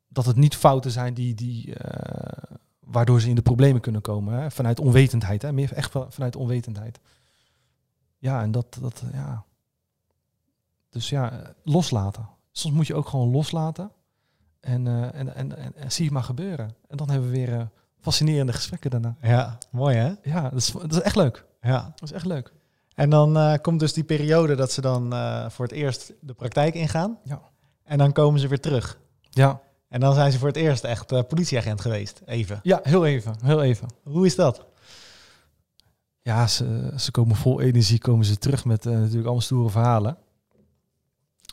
dat 0.07 0.25
het 0.25 0.35
niet 0.35 0.55
fouten 0.55 0.91
zijn 0.91 1.13
die, 1.13 1.33
die, 1.33 1.75
eh, 1.75 2.55
waardoor 2.79 3.21
ze 3.21 3.29
in 3.29 3.35
de 3.35 3.41
problemen 3.41 3.81
kunnen 3.81 4.01
komen. 4.01 4.33
Hè? 4.33 4.51
Vanuit 4.51 4.79
onwetendheid, 4.79 5.41
hè? 5.41 5.53
meer 5.53 5.73
echt 5.73 5.91
vanuit 6.07 6.35
onwetendheid. 6.35 6.99
Ja, 8.17 8.41
en 8.41 8.51
dat, 8.51 8.77
dat 8.81 9.03
ja. 9.13 9.45
Dus 10.91 11.09
ja, 11.09 11.53
loslaten. 11.63 12.29
Soms 12.51 12.75
moet 12.75 12.87
je 12.87 12.95
ook 12.95 13.07
gewoon 13.07 13.31
loslaten. 13.31 13.91
En, 14.59 14.87
eh, 14.87 15.19
en, 15.19 15.35
en, 15.35 15.57
en, 15.57 15.75
en 15.75 15.91
zie 15.91 16.05
het 16.05 16.13
maar 16.13 16.23
gebeuren. 16.23 16.75
En 16.87 16.97
dan 16.97 17.09
hebben 17.09 17.29
we 17.29 17.37
weer 17.37 17.53
eh, 17.53 17.65
fascinerende 17.99 18.53
gesprekken 18.53 18.89
daarna. 18.89 19.15
Ja, 19.21 19.57
mooi 19.69 19.95
hè? 19.95 20.13
Ja, 20.23 20.41
dat 20.41 20.59
is, 20.59 20.71
dat 20.71 20.91
is 20.91 21.01
echt 21.01 21.15
leuk. 21.15 21.45
Ja. 21.61 21.91
Dat 21.95 22.09
is 22.09 22.11
echt 22.11 22.25
leuk. 22.25 22.53
En 22.95 23.09
dan 23.09 23.37
eh, 23.37 23.53
komt 23.61 23.79
dus 23.79 23.93
die 23.93 24.03
periode 24.03 24.55
dat 24.55 24.71
ze 24.71 24.81
dan 24.81 25.13
voor 25.51 25.65
het 25.65 25.73
eerst 25.73 26.13
de 26.19 26.33
praktijk 26.33 26.73
ingaan. 26.73 27.17
Ja. 27.23 27.41
En 27.83 27.97
dan 27.97 28.11
komen 28.11 28.39
ze 28.39 28.47
weer 28.47 28.59
terug. 28.59 28.99
Ja, 29.29 29.61
En 29.87 29.99
dan 29.99 30.13
zijn 30.13 30.31
ze 30.31 30.37
voor 30.37 30.47
het 30.47 30.57
eerst 30.57 30.83
echt 30.83 31.27
politieagent 31.27 31.81
geweest. 31.81 32.21
Even. 32.25 32.59
ja 32.63 32.79
heel 32.83 33.05
even. 33.05 33.35
Heel 33.43 33.63
even. 33.63 33.87
Hoe 34.03 34.25
is 34.25 34.35
dat? 34.35 34.65
Ja, 36.21 36.47
ze, 36.47 36.93
ze 36.97 37.11
komen 37.11 37.35
vol 37.35 37.61
energie, 37.61 37.99
komen 37.99 38.25
ze 38.25 38.37
terug 38.37 38.65
met 38.65 38.83
natuurlijk 38.83 39.23
allemaal 39.23 39.41
stoere 39.41 39.69
verhalen. 39.69 40.17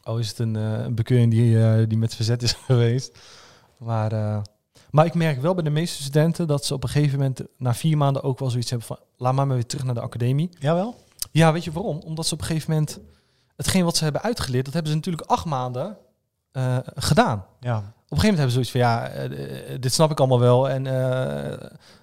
Oh, 0.08 0.18
is 0.18 0.28
het 0.28 0.38
een, 0.38 0.56
eh, 0.56 0.72
een 0.84 0.94
bekeuring 0.94 1.30
die, 1.30 1.62
eh, 1.64 1.88
die 1.88 1.98
met 1.98 2.14
verzet 2.14 2.42
is 2.42 2.52
geweest. 2.66 3.18
Maar, 3.76 4.12
eh, 4.12 4.40
maar 4.90 5.06
ik 5.06 5.14
merk 5.14 5.40
wel 5.40 5.54
bij 5.54 5.64
de 5.64 5.70
meeste 5.70 6.02
studenten 6.02 6.46
dat 6.46 6.64
ze 6.64 6.74
op 6.74 6.82
een 6.82 6.88
gegeven 6.88 7.18
moment 7.18 7.40
na 7.58 7.74
vier 7.74 7.96
maanden 7.96 8.22
ook 8.22 8.38
wel 8.38 8.50
zoiets 8.50 8.70
hebben 8.70 8.86
van 8.88 8.98
laat 9.16 9.34
maar 9.34 9.46
maar 9.46 9.56
weer 9.56 9.66
terug 9.66 9.84
naar 9.84 9.94
de 9.94 10.00
academie. 10.00 10.48
Jawel? 10.58 10.94
Ja, 11.30 11.52
weet 11.52 11.64
je 11.64 11.72
waarom? 11.72 11.98
Omdat 11.98 12.26
ze 12.26 12.34
op 12.34 12.40
een 12.40 12.46
gegeven 12.46 12.70
moment 12.70 12.98
hetgeen 13.56 13.84
wat 13.84 13.96
ze 13.96 14.04
hebben 14.04 14.22
uitgeleerd, 14.22 14.64
dat 14.64 14.74
hebben 14.74 14.90
ze 14.92 14.96
natuurlijk 14.98 15.30
acht 15.30 15.44
maanden 15.44 15.96
gedaan. 16.94 17.44
Ja. 17.60 17.76
Op 17.76 18.16
een 18.16 18.20
gegeven 18.20 18.38
moment 18.38 18.38
hebben 18.38 18.50
ze 18.50 18.50
zoiets 18.50 18.70
van 18.70 18.80
ja, 18.80 19.10
dit 19.78 19.92
snap 19.92 20.10
ik 20.10 20.18
allemaal 20.18 20.40
wel 20.40 20.68
en 20.68 20.86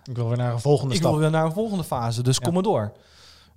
Ik 0.03 0.15
wil 0.15 0.27
weer 0.27 0.37
naar 0.37 0.53
een 0.53 0.59
volgende 0.59 0.93
ik 0.93 0.99
stap. 0.99 1.11
wil 1.11 1.19
weer 1.21 1.29
naar 1.31 1.45
een 1.45 1.51
volgende 1.51 1.83
fase, 1.83 2.23
dus 2.23 2.37
Ja. 2.37 2.43
kom 2.43 2.53
maar 2.53 2.63
door. 2.63 2.91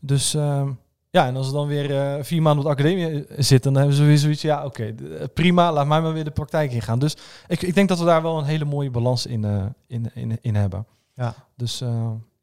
Dus 0.01 0.35
ehm, 0.35 0.71
ja, 1.11 1.27
en 1.27 1.37
als 1.37 1.47
ze 1.47 1.53
dan 1.53 1.67
weer 1.67 1.97
eh, 1.97 2.25
vier 2.25 2.43
maanden 2.43 2.65
op 2.65 2.71
de 2.71 2.83
academie 2.83 3.27
eh, 3.27 3.37
zitten, 3.39 3.73
dan 3.73 3.81
hebben 3.81 3.99
ze 3.99 4.05
weer 4.05 4.19
zoiets, 4.19 4.43
ja 4.43 4.65
oké, 4.65 4.85
eh, 4.85 5.25
prima, 5.35 5.73
laat 5.73 5.87
mij 5.87 6.01
maar 6.01 6.13
weer 6.13 6.25
de 6.25 6.31
praktijk 6.31 6.73
ingaan. 6.73 6.99
Dus 6.99 7.17
ik, 7.47 7.63
ik 7.63 7.75
denk 7.75 7.89
dat 7.89 7.99
we 7.99 8.05
daar 8.05 8.23
wel 8.23 8.39
een 8.39 8.45
hele 8.45 8.65
mooie 8.65 8.91
balans 8.91 9.27
in, 9.27 9.75
in, 9.87 10.11
in, 10.15 10.39
in 10.41 10.55
hebben. 10.55 10.87
Ja. 11.15 11.35
Dus 11.57 11.83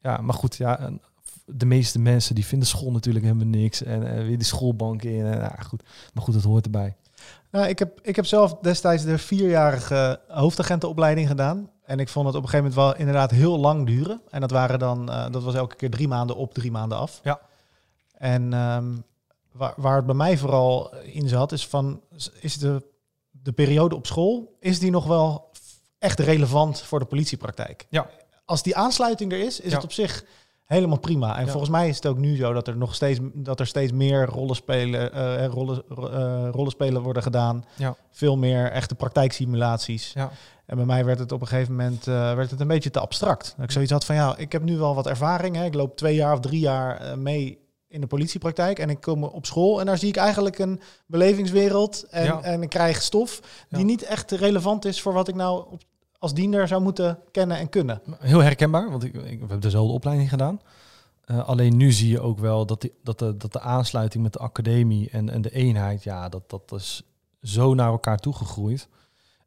ja, 0.00 0.16
maar 0.16 0.34
goed, 0.34 0.56
ja, 0.56 0.90
de 1.44 1.66
meeste 1.66 1.98
mensen 1.98 2.34
die 2.34 2.46
vinden 2.46 2.68
school 2.68 2.92
natuurlijk 2.92 3.24
helemaal 3.24 3.46
niks 3.46 3.82
en 3.82 4.26
weer 4.26 4.36
die 4.36 4.46
schoolbanken 4.46 5.10
in. 5.10 5.26
En, 5.26 5.38
ja, 5.38 5.56
goed. 5.66 5.82
Maar 6.14 6.22
goed, 6.24 6.34
dat 6.34 6.42
hoort 6.42 6.64
erbij. 6.64 6.96
Nou, 7.50 7.66
ik, 7.68 7.78
heb, 7.78 8.00
ik 8.02 8.16
heb 8.16 8.26
zelf 8.26 8.56
destijds 8.62 9.04
de 9.04 9.18
vierjarige 9.18 10.20
hoofdagentenopleiding 10.28 11.28
gedaan. 11.28 11.70
En 11.84 11.98
ik 11.98 12.08
vond 12.08 12.26
het 12.26 12.36
op 12.36 12.42
een 12.42 12.48
gegeven 12.48 12.70
moment 12.72 12.88
wel 12.88 13.00
inderdaad 13.00 13.30
heel 13.30 13.58
lang 13.58 13.86
duren. 13.86 14.20
En 14.30 14.40
dat 14.40 14.50
waren 14.50 14.78
dan, 14.78 15.06
dat 15.06 15.42
was 15.42 15.54
elke 15.54 15.76
keer 15.76 15.90
drie 15.90 16.08
maanden 16.08 16.36
op, 16.36 16.54
drie 16.54 16.70
maanden 16.70 16.98
af. 16.98 17.20
Ja. 17.22 17.40
En 18.18 18.52
ehm, 18.52 18.92
waar, 19.52 19.74
waar 19.76 19.96
het 19.96 20.06
bij 20.06 20.14
mij 20.14 20.38
vooral 20.38 20.94
in 21.02 21.28
zat, 21.28 21.52
is 21.52 21.66
van, 21.66 22.00
is 22.40 22.58
de, 22.58 22.82
de 23.30 23.52
periode 23.52 23.94
op 23.96 24.06
school, 24.06 24.56
is 24.60 24.78
die 24.78 24.90
nog 24.90 25.06
wel 25.06 25.50
echt 25.98 26.18
relevant 26.20 26.80
voor 26.82 26.98
de 26.98 27.04
politiepraktijk? 27.04 27.86
Ja. 27.90 28.06
Als 28.44 28.62
die 28.62 28.76
aansluiting 28.76 29.32
er 29.32 29.38
is, 29.40 29.60
is 29.60 29.70
Ja. 29.70 29.74
het 29.76 29.84
op 29.84 29.92
zich 29.92 30.24
helemaal 30.64 30.98
prima. 30.98 31.36
En 31.38 31.44
Ja. 31.44 31.50
volgens 31.50 31.70
mij 31.70 31.88
is 31.88 31.96
het 31.96 32.06
ook 32.06 32.18
nu 32.18 32.36
zo 32.36 32.52
dat 32.52 32.68
er 32.68 32.76
nog 32.76 32.94
steeds, 32.94 33.18
dat 33.34 33.60
er 33.60 33.66
steeds 33.66 33.92
meer 33.92 34.26
rollenspelen, 34.26 35.12
eh 35.12 35.46
rollen, 35.46 35.84
eh, 35.88 36.48
rollenspelen 36.50 37.02
worden 37.02 37.22
gedaan. 37.22 37.64
Ja. 37.76 37.96
Veel 38.10 38.36
meer 38.36 38.70
echte 38.70 38.94
praktijksimulaties. 38.94 40.12
Ja. 40.12 40.30
En 40.66 40.76
bij 40.76 40.84
mij 40.86 41.04
werd 41.04 41.18
het 41.18 41.32
op 41.32 41.40
een 41.40 41.46
gegeven 41.46 41.74
moment 41.76 42.06
eh, 42.06 42.34
werd 42.34 42.50
het 42.50 42.60
een 42.60 42.66
beetje 42.68 42.90
te 42.90 43.00
abstract. 43.00 43.54
Dat 43.56 43.64
ik 43.64 43.70
zoiets 43.70 43.92
had 43.92 44.04
van 44.04 44.14
ja, 44.14 44.36
ik 44.36 44.52
heb 44.52 44.62
nu 44.62 44.76
wel 44.76 44.94
wat 44.94 45.06
ervaring. 45.06 45.56
Hè. 45.56 45.64
Ik 45.64 45.74
loop 45.74 45.96
twee 45.96 46.14
jaar 46.14 46.32
of 46.32 46.40
drie 46.40 46.60
jaar 46.60 46.96
eh, 47.00 47.14
mee 47.16 47.58
in 47.88 48.00
de 48.00 48.06
politiepraktijk. 48.06 48.78
En 48.78 48.90
ik 48.90 49.00
kom 49.00 49.24
op 49.24 49.46
school 49.46 49.80
en 49.80 49.86
daar 49.86 49.98
zie 49.98 50.08
ik 50.08 50.16
eigenlijk 50.16 50.58
een 50.58 50.80
belevingswereld. 51.06 52.04
En, 52.10 52.24
Ja. 52.24 52.42
en 52.42 52.62
ik 52.62 52.68
krijg 52.68 53.02
stof 53.02 53.40
die 53.68 53.78
Ja. 53.78 53.84
niet 53.84 54.02
echt 54.02 54.30
relevant 54.30 54.84
is 54.84 55.00
voor 55.02 55.12
wat 55.12 55.28
ik 55.28 55.34
nou 55.34 55.64
op, 55.70 55.82
als 56.18 56.34
diender 56.34 56.68
zou 56.68 56.82
moeten 56.82 57.18
kennen 57.30 57.56
en 57.58 57.68
kunnen. 57.68 58.00
Heel 58.18 58.42
herkenbaar, 58.42 58.90
want 58.90 59.04
ik, 59.04 59.14
ik, 59.14 59.22
we 59.22 59.28
hebben 59.38 59.60
dezelfde 59.60 59.92
opleiding 59.92 60.28
gedaan. 60.28 60.60
Eh, 61.24 61.48
alleen 61.48 61.76
nu 61.76 61.92
zie 61.92 62.10
je 62.10 62.20
ook 62.20 62.38
wel 62.38 62.66
dat, 62.66 62.80
die, 62.80 62.92
dat, 63.02 63.18
de, 63.18 63.36
dat 63.36 63.52
de 63.52 63.60
aansluiting 63.60 64.22
met 64.22 64.32
de 64.32 64.38
academie 64.38 65.10
en, 65.10 65.30
en 65.30 65.42
de 65.42 65.50
eenheid, 65.52 66.02
ja, 66.02 66.28
dat, 66.28 66.50
dat 66.50 66.72
is 66.72 67.02
zo 67.42 67.74
naar 67.74 67.88
elkaar 67.88 68.18
toegegroeid. 68.18 68.88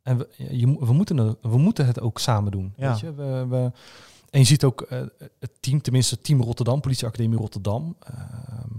En 0.04 0.18
we, 0.18 0.28
je, 0.38 0.78
we, 0.80 0.94
moeten, 0.94 1.18
het, 1.18 1.38
we 1.42 1.58
moeten 1.58 1.86
het 1.86 2.00
ook 2.02 2.20
samen 2.20 2.52
doen. 2.52 2.74
Ja. 2.78 2.90
Weet 2.90 3.00
je? 3.00 3.14
We, 3.14 3.46
we, 3.50 3.72
en 4.32 4.40
je 4.40 4.46
ziet 4.46 4.64
ook 4.64 4.82
eh, 4.82 5.02
het 5.40 5.52
team, 5.62 5.82
tenminste 5.82 6.22
team 6.22 6.42
Rotterdam, 6.42 6.80
politieacademie 6.82 7.38
Rotterdam. 7.38 7.96
ehm, 8.00 8.70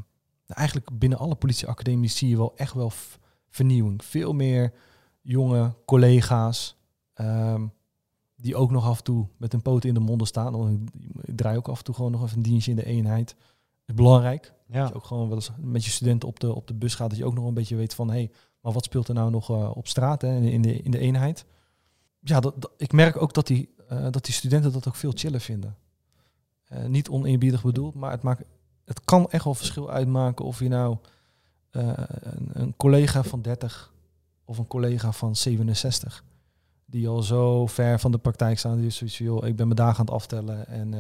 eigenlijk 0.47 0.89
binnen 0.99 1.19
alle 1.19 1.35
politieacademies 1.35 2.17
zie 2.17 2.29
je 2.29 2.37
wel 2.37 2.57
echt 2.57 2.73
wel 2.75 2.93
vernieuwing. 3.49 4.05
Veel 4.05 4.33
meer 4.33 4.73
jonge 5.21 5.75
collega's. 5.87 6.77
ehm, 7.15 7.67
die 8.37 8.57
ook 8.57 8.71
nog 8.71 8.85
af 8.87 8.99
en 8.99 9.05
toe 9.05 9.27
met 9.37 9.53
een 9.53 9.63
poot 9.63 9.85
in 9.85 9.95
de 9.95 10.01
monden 10.01 10.27
staan. 10.27 10.53
Want 10.57 10.81
ik 11.23 11.37
draai 11.37 11.57
ook 11.57 11.69
af 11.69 11.79
en 11.79 11.85
toe 11.85 11.95
gewoon 11.95 12.11
nog 12.11 12.23
even 12.25 12.37
een 12.37 12.43
dienstje 12.43 12.71
in 12.71 12.77
de 12.77 12.85
eenheid. 12.85 13.37
is 13.87 13.95
belangrijk. 13.95 14.53
Ja. 14.67 14.81
Dat 14.81 14.89
je 14.89 14.95
ook 14.95 15.05
gewoon 15.05 15.27
wel 15.29 15.37
eens 15.37 15.51
met 15.59 15.85
je 15.85 15.91
studenten 15.91 16.29
op 16.29 16.41
de, 16.41 16.55
op 16.55 16.67
de 16.67 16.75
bus 16.75 16.95
gaat. 16.95 17.09
Dat 17.11 17.19
je 17.19 17.25
ook 17.25 17.35
nog 17.35 17.45
een 17.47 17.55
beetje 17.55 17.77
weet 17.77 17.95
van... 17.95 18.09
hé, 18.09 18.15
hey, 18.15 18.31
maar 18.61 18.73
wat 18.73 18.85
speelt 18.85 19.09
er 19.09 19.15
nou 19.15 19.31
nog 19.31 19.51
eh, 19.51 19.71
op 19.77 19.87
straat 19.89 20.23
hè, 20.23 20.35
in, 20.37 20.43
de- 20.43 20.51
in, 20.53 20.63
de, 20.63 20.83
in 20.83 20.91
de 20.91 20.99
eenheid? 20.99 21.45
Ja, 22.21 22.41
dat, 22.41 22.55
dat- 22.63 22.73
ik 22.77 22.93
merk 22.93 23.23
ook 23.23 23.33
dat 23.35 23.47
die, 23.47 23.75
eh, 23.91 24.07
dat 24.11 24.25
die 24.25 24.35
studenten 24.35 24.73
dat 24.73 24.89
ook 24.89 24.95
veel 24.95 25.13
chiller 25.15 25.41
vinden. 25.41 25.77
Eh, 26.65 26.85
niet 26.85 27.09
oneerbiedig 27.09 27.63
bedoeld, 27.63 27.95
maar 27.95 28.11
het, 28.11 28.23
maakt, 28.23 28.43
het 28.85 29.05
kan 29.05 29.31
echt 29.31 29.45
wel 29.45 29.55
verschil 29.55 29.91
uitmaken... 29.91 30.45
of 30.45 30.59
je 30.59 30.69
nou 30.69 30.97
eh, 31.71 31.93
een, 31.97 32.51
een 32.53 32.77
collega 32.77 33.23
van 33.23 33.43
30 33.43 33.93
of 34.45 34.59
een 34.59 34.67
collega 34.67 35.13
van 35.13 35.37
67 35.37 36.25
die 36.85 37.09
al 37.09 37.23
zo 37.23 37.67
ver 37.67 38.01
van 38.01 38.11
de 38.11 38.19
praktijk 38.19 38.59
staan. 38.59 38.81
Die 38.81 38.91
zoiets 38.91 39.19
joh, 39.19 39.47
ik 39.47 39.57
ben 39.57 39.67
mijn 39.67 39.79
dagen 39.79 39.99
aan 39.99 40.05
het 40.05 40.15
aftellen 40.15 40.67
en, 40.67 40.95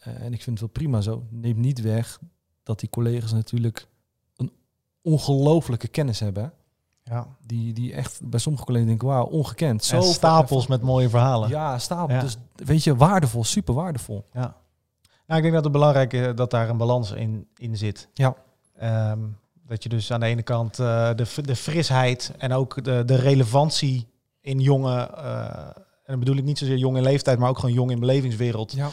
en 0.00 0.32
ik 0.32 0.42
vind 0.42 0.46
het 0.46 0.60
wel 0.60 0.68
prima 0.68 1.00
zo. 1.00 1.26
Neemt 1.30 1.58
niet 1.58 1.80
weg 1.80 2.20
dat 2.62 2.80
die 2.80 2.88
collega's 2.88 3.32
natuurlijk 3.32 3.86
een 4.36 4.52
ongelofelijke 5.02 5.88
kennis 5.88 6.20
hebben. 6.20 6.52
Ja. 7.10 7.26
Die, 7.46 7.72
die 7.72 7.92
echt 7.92 8.20
bij 8.24 8.40
sommige 8.40 8.64
collega's 8.64 8.88
denken, 8.88 9.08
wauw, 9.08 9.24
ongekend. 9.24 9.84
Zo 9.84 9.96
En 9.96 10.02
stapels 10.02 10.66
met 10.66 10.82
mooie 10.82 11.08
verhalen. 11.08 11.48
Ja, 11.48 11.78
stapels. 11.78 12.12
Ja. 12.12 12.20
Dus 12.20 12.36
weet 12.54 12.84
je, 12.84 12.96
waardevol, 12.96 13.44
super 13.44 13.74
waardevol. 13.74 14.24
Ja. 14.32 14.56
Nou, 15.26 15.36
ik 15.38 15.42
denk 15.42 15.54
dat 15.54 15.64
het 15.64 15.72
belangrijk 15.72 16.12
is 16.12 16.34
dat 16.34 16.50
daar 16.50 16.68
een 16.68 16.76
balans 16.76 17.10
in, 17.10 17.48
in 17.56 17.76
zit. 17.76 18.08
Ja. 18.14 18.34
Ehm, 18.76 19.18
dat 19.66 19.82
je 19.82 19.88
dus 19.88 20.12
aan 20.12 20.20
de 20.20 20.26
ene 20.26 20.42
kant 20.42 20.78
eh, 20.78 21.10
de, 21.14 21.26
de 21.42 21.56
frisheid 21.56 22.32
en 22.38 22.52
ook 22.52 22.84
de, 22.84 23.02
de 23.04 23.16
relevantie 23.16 24.08
in 24.40 24.60
jonge, 24.60 25.10
eh, 25.10 25.66
en 25.66 26.12
dan 26.12 26.18
bedoel 26.18 26.36
ik 26.36 26.44
niet 26.44 26.58
zozeer 26.58 26.76
jong 26.76 26.96
in 26.96 27.02
leeftijd, 27.02 27.38
maar 27.38 27.48
ook 27.48 27.58
gewoon 27.58 27.74
jong 27.74 27.90
in 27.90 28.00
belevingswereld. 28.00 28.72
Ja, 28.72 28.90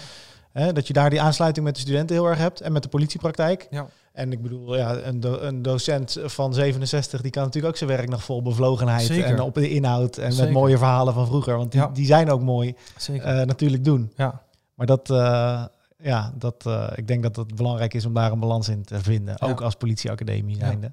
dat 0.71 0.87
je 0.87 0.93
daar 0.93 1.09
die 1.09 1.21
aansluiting 1.21 1.65
met 1.65 1.75
de 1.75 1.81
studenten 1.81 2.15
heel 2.15 2.25
erg 2.25 2.37
hebt 2.37 2.61
en 2.61 2.71
met 2.71 2.83
de 2.83 2.89
politiepraktijk. 2.89 3.67
ja. 3.69 3.87
En 4.13 4.31
ik 4.31 4.41
bedoel, 4.41 4.75
ja, 4.77 4.95
een, 4.97 5.19
do- 5.19 5.39
een 5.39 5.61
docent 5.61 6.17
van 6.25 6.53
67, 6.53 7.21
die 7.21 7.31
kan 7.31 7.43
natuurlijk 7.43 7.73
ook 7.73 7.77
zijn 7.79 7.89
werk 7.89 8.09
nog 8.09 8.23
vol 8.23 8.41
bevlogenheid 8.41 9.01
Zeker. 9.05 9.25
en 9.25 9.39
op 9.41 9.53
de 9.53 9.69
inhoud 9.69 10.17
en 10.17 10.31
Zeker. 10.31 10.45
met 10.45 10.53
mooie 10.53 10.77
verhalen 10.77 11.13
van 11.13 11.25
vroeger. 11.27 11.57
Want 11.57 11.71
die, 11.71 11.81
Ja. 11.81 11.87
die 11.93 12.05
zijn 12.05 12.29
ook 12.31 12.41
mooi 12.41 12.75
zeker. 12.97 13.25
eh, 13.25 13.45
natuurlijk 13.45 13.83
doen. 13.83 14.11
ja. 14.15 14.41
Maar 14.75 14.85
dat, 14.87 15.09
eh, 15.09 15.63
ja, 15.97 16.33
dat, 16.37 16.65
eh, 16.65 16.87
ik 16.95 17.07
denk 17.07 17.23
dat 17.23 17.35
het 17.35 17.55
belangrijk 17.55 17.93
is 17.93 18.05
om 18.05 18.13
daar 18.13 18.31
een 18.31 18.39
balans 18.39 18.69
in 18.69 18.83
te 18.83 18.99
vinden. 19.01 19.35
Ja. 19.39 19.47
Ook 19.47 19.61
als 19.61 19.75
politieacademie 19.75 20.55
zijnde. 20.55 20.91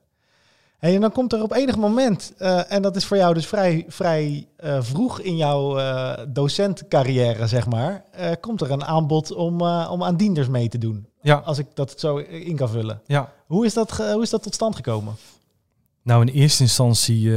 Hey, 0.80 0.94
en 0.94 1.00
dan 1.00 1.12
komt 1.12 1.32
er 1.32 1.42
op 1.42 1.52
enig 1.52 1.76
moment, 1.76 2.32
eh, 2.38 2.72
en 2.72 2.82
dat 2.82 2.96
is 2.96 3.04
voor 3.04 3.16
jou 3.16 3.34
dus 3.34 3.46
vrij, 3.46 3.84
vrij 3.88 4.46
eh, 4.56 4.82
vroeg 4.82 5.20
in 5.20 5.36
jouw 5.36 5.78
eh 5.78 6.18
docentcarrière, 6.28 7.46
zeg 7.46 7.66
maar, 7.66 8.04
komt 8.40 8.60
er 8.60 8.70
een 8.70 8.84
aanbod 8.84 9.32
om, 9.32 9.60
om 9.62 10.02
aan 10.02 10.16
dienders 10.16 10.48
mee 10.48 10.68
te 10.68 10.78
doen. 10.78 11.06
ja, 11.20 11.34
Als 11.36 11.58
ik 11.58 11.66
dat 11.74 11.94
zo 12.00 12.16
in 12.16 12.56
kan 12.56 12.68
vullen. 12.68 13.00
ja. 13.06 13.32
Hoe 13.46 13.64
is 13.66 13.74
dat, 13.74 13.90
hoe 13.96 14.22
is 14.22 14.30
dat 14.30 14.42
tot 14.42 14.54
stand 14.54 14.76
gekomen? 14.76 15.14
Nou, 16.02 16.20
in 16.26 16.28
eerste 16.32 16.62
instantie, 16.62 17.30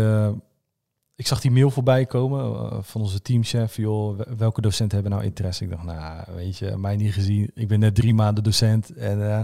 ik 1.16 1.28
zag 1.28 1.42
die 1.42 1.52
mail 1.52 1.70
voorbij 1.70 2.06
komen 2.06 2.84
van 2.84 3.02
onze 3.02 3.22
teamchef. 3.22 3.76
Joh, 3.76 4.18
wel- 4.18 4.36
welke 4.38 4.62
docenten 4.62 4.94
hebben 4.98 5.12
nou 5.18 5.24
interesse? 5.26 5.64
Ik 5.64 5.70
dacht, 5.70 5.84
nou, 5.84 6.24
weet 6.36 6.58
je, 6.58 6.78
mij 6.78 6.96
niet 6.96 7.14
gezien. 7.14 7.52
Ik 7.54 7.68
ben 7.68 7.80
net 7.80 7.96
drie 7.96 8.14
maanden 8.14 8.44
docent 8.44 8.94
en 8.94 9.40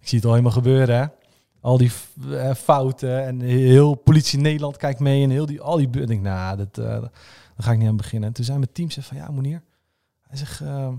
ik 0.00 0.08
zie 0.08 0.16
het 0.18 0.26
al 0.26 0.30
helemaal 0.32 0.52
gebeuren. 0.52 0.96
Hè? 0.98 1.06
Al 1.62 1.78
die 1.78 1.92
eh, 2.30 2.54
fouten 2.54 3.24
en 3.24 3.40
heel 3.40 3.94
politie 3.94 4.38
Nederland 4.38 4.76
kijkt 4.76 5.00
mee 5.00 5.22
en 5.22 5.30
heel 5.30 5.46
die, 5.46 5.60
al 5.60 5.76
die... 5.76 5.86
Ik 5.86 6.06
denk, 6.06 6.22
nou, 6.22 6.56
dat, 6.56 6.78
eh, 6.78 6.84
daar 6.84 7.10
ga 7.56 7.72
ik 7.72 7.78
niet 7.78 7.88
aan 7.88 7.96
beginnen. 7.96 8.28
En 8.28 8.34
toen 8.34 8.44
zei 8.44 8.58
mijn 8.58 8.72
teamchef 8.72 9.06
van, 9.06 9.16
ja, 9.16 9.30
Monier, 9.30 9.62
hij 10.22 10.36
zegt, 10.36 10.60
eh, 10.60 10.92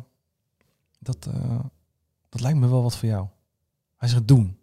dat, 0.99 1.25
eh, 1.25 1.59
dat 2.29 2.41
lijkt 2.41 2.57
me 2.57 2.67
wel 2.67 2.83
wat 2.83 2.97
voor 2.97 3.09
jou. 3.09 3.27
Hij 3.97 4.09
zegt, 4.09 4.27
doen. 4.27 4.57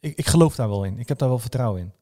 Ik, 0.00 0.16
ik 0.16 0.26
geloof 0.26 0.54
daar 0.54 0.68
wel 0.68 0.84
in. 0.84 0.98
Ik 0.98 1.08
heb 1.08 1.18
daar 1.18 1.28
wel 1.28 1.38
vertrouwen 1.38 1.80
in. 1.80 1.92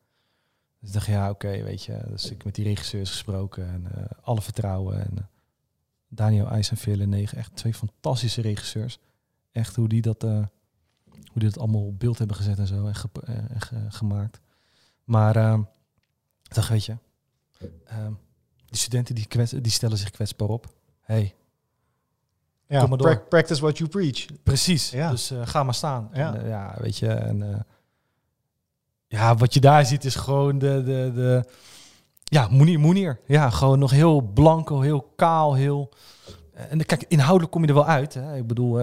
Dus 0.81 0.89
ik 0.89 0.95
dacht, 0.95 1.07
ja, 1.07 1.31
oké, 1.31 1.63
weet 1.63 1.85
je. 1.85 2.01
Dus 2.09 2.31
ik 2.31 2.45
met 2.45 2.55
die 2.55 2.65
regisseurs 2.65 3.11
gesproken 3.11 3.67
en 3.67 4.09
alle 4.23 4.43
vertrouwen. 4.43 5.01
En, 5.01 5.29
Daniel 6.09 6.49
IJs 6.49 6.71
en 6.71 6.77
Vele 6.77 7.07
9. 7.07 7.39
Echt 7.39 7.57
twee 7.57 7.75
fantastische 7.75 8.41
regisseurs. 8.41 8.99
Echt 9.53 9.77
hoe 9.77 9.89
die 9.89 10.03
dat, 10.03 10.27
hoe 11.23 11.41
die 11.43 11.49
dat 11.51 11.59
allemaal 11.59 11.87
op 11.87 11.99
beeld 11.99 12.19
hebben 12.19 12.37
gezet 12.37 12.59
en 12.59 12.67
zo. 12.67 12.87
En, 12.87 12.95
ge- 12.95 13.09
eh, 13.25 13.35
en 13.37 13.61
ge- 13.61 13.87
gemaakt. 13.89 14.41
Maar 15.05 15.37
ehm 15.37 15.61
dacht, 16.43 16.69
weet 16.69 16.85
je, 16.85 16.97
ehm, 17.85 18.13
die 18.67 18.79
studenten 18.79 19.15
die, 19.15 19.27
kwets, 19.27 19.51
die 19.51 19.73
stellen 19.73 19.99
zich 19.99 20.11
kwetsbaar 20.11 20.49
op. 20.49 20.67
hey, 21.01 21.35
Ja, 22.69 22.87
maar 22.87 23.21
practice 23.29 23.61
what 23.61 23.79
you 23.79 23.91
preach. 23.91 24.27
Precies. 24.43 24.91
Ja. 24.91 25.11
Dus 25.11 25.31
eh, 25.31 25.41
ga 25.47 25.63
maar 25.63 25.75
staan. 25.75 26.09
Ja. 26.13 26.35
En, 26.35 26.43
eh, 26.43 26.49
ja, 26.49 26.75
weet 26.79 26.97
je. 26.97 27.09
En, 27.09 27.67
ja, 29.09 29.35
wat 29.35 29.55
je 29.55 29.61
daar 29.61 29.87
ziet 29.87 30.05
is 30.05 30.15
gewoon 30.15 30.59
de... 30.59 30.83
de, 30.85 31.11
de 31.15 31.45
ja, 32.25 32.49
Moenier, 32.49 32.79
Moenier. 32.81 33.21
Ja, 33.27 33.51
gewoon 33.51 33.79
nog 33.79 33.91
heel 33.91 34.21
blanco, 34.21 34.81
heel 34.81 35.13
kaal, 35.17 35.55
heel... 35.55 35.93
En 36.53 36.85
kijk, 36.87 37.05
inhoudelijk 37.09 37.53
kom 37.53 37.63
je 37.63 37.69
er 37.69 37.75
wel 37.75 37.87
uit. 37.87 38.15
Hè. 38.15 38.37
Ik 38.37 38.47
bedoel... 38.47 38.81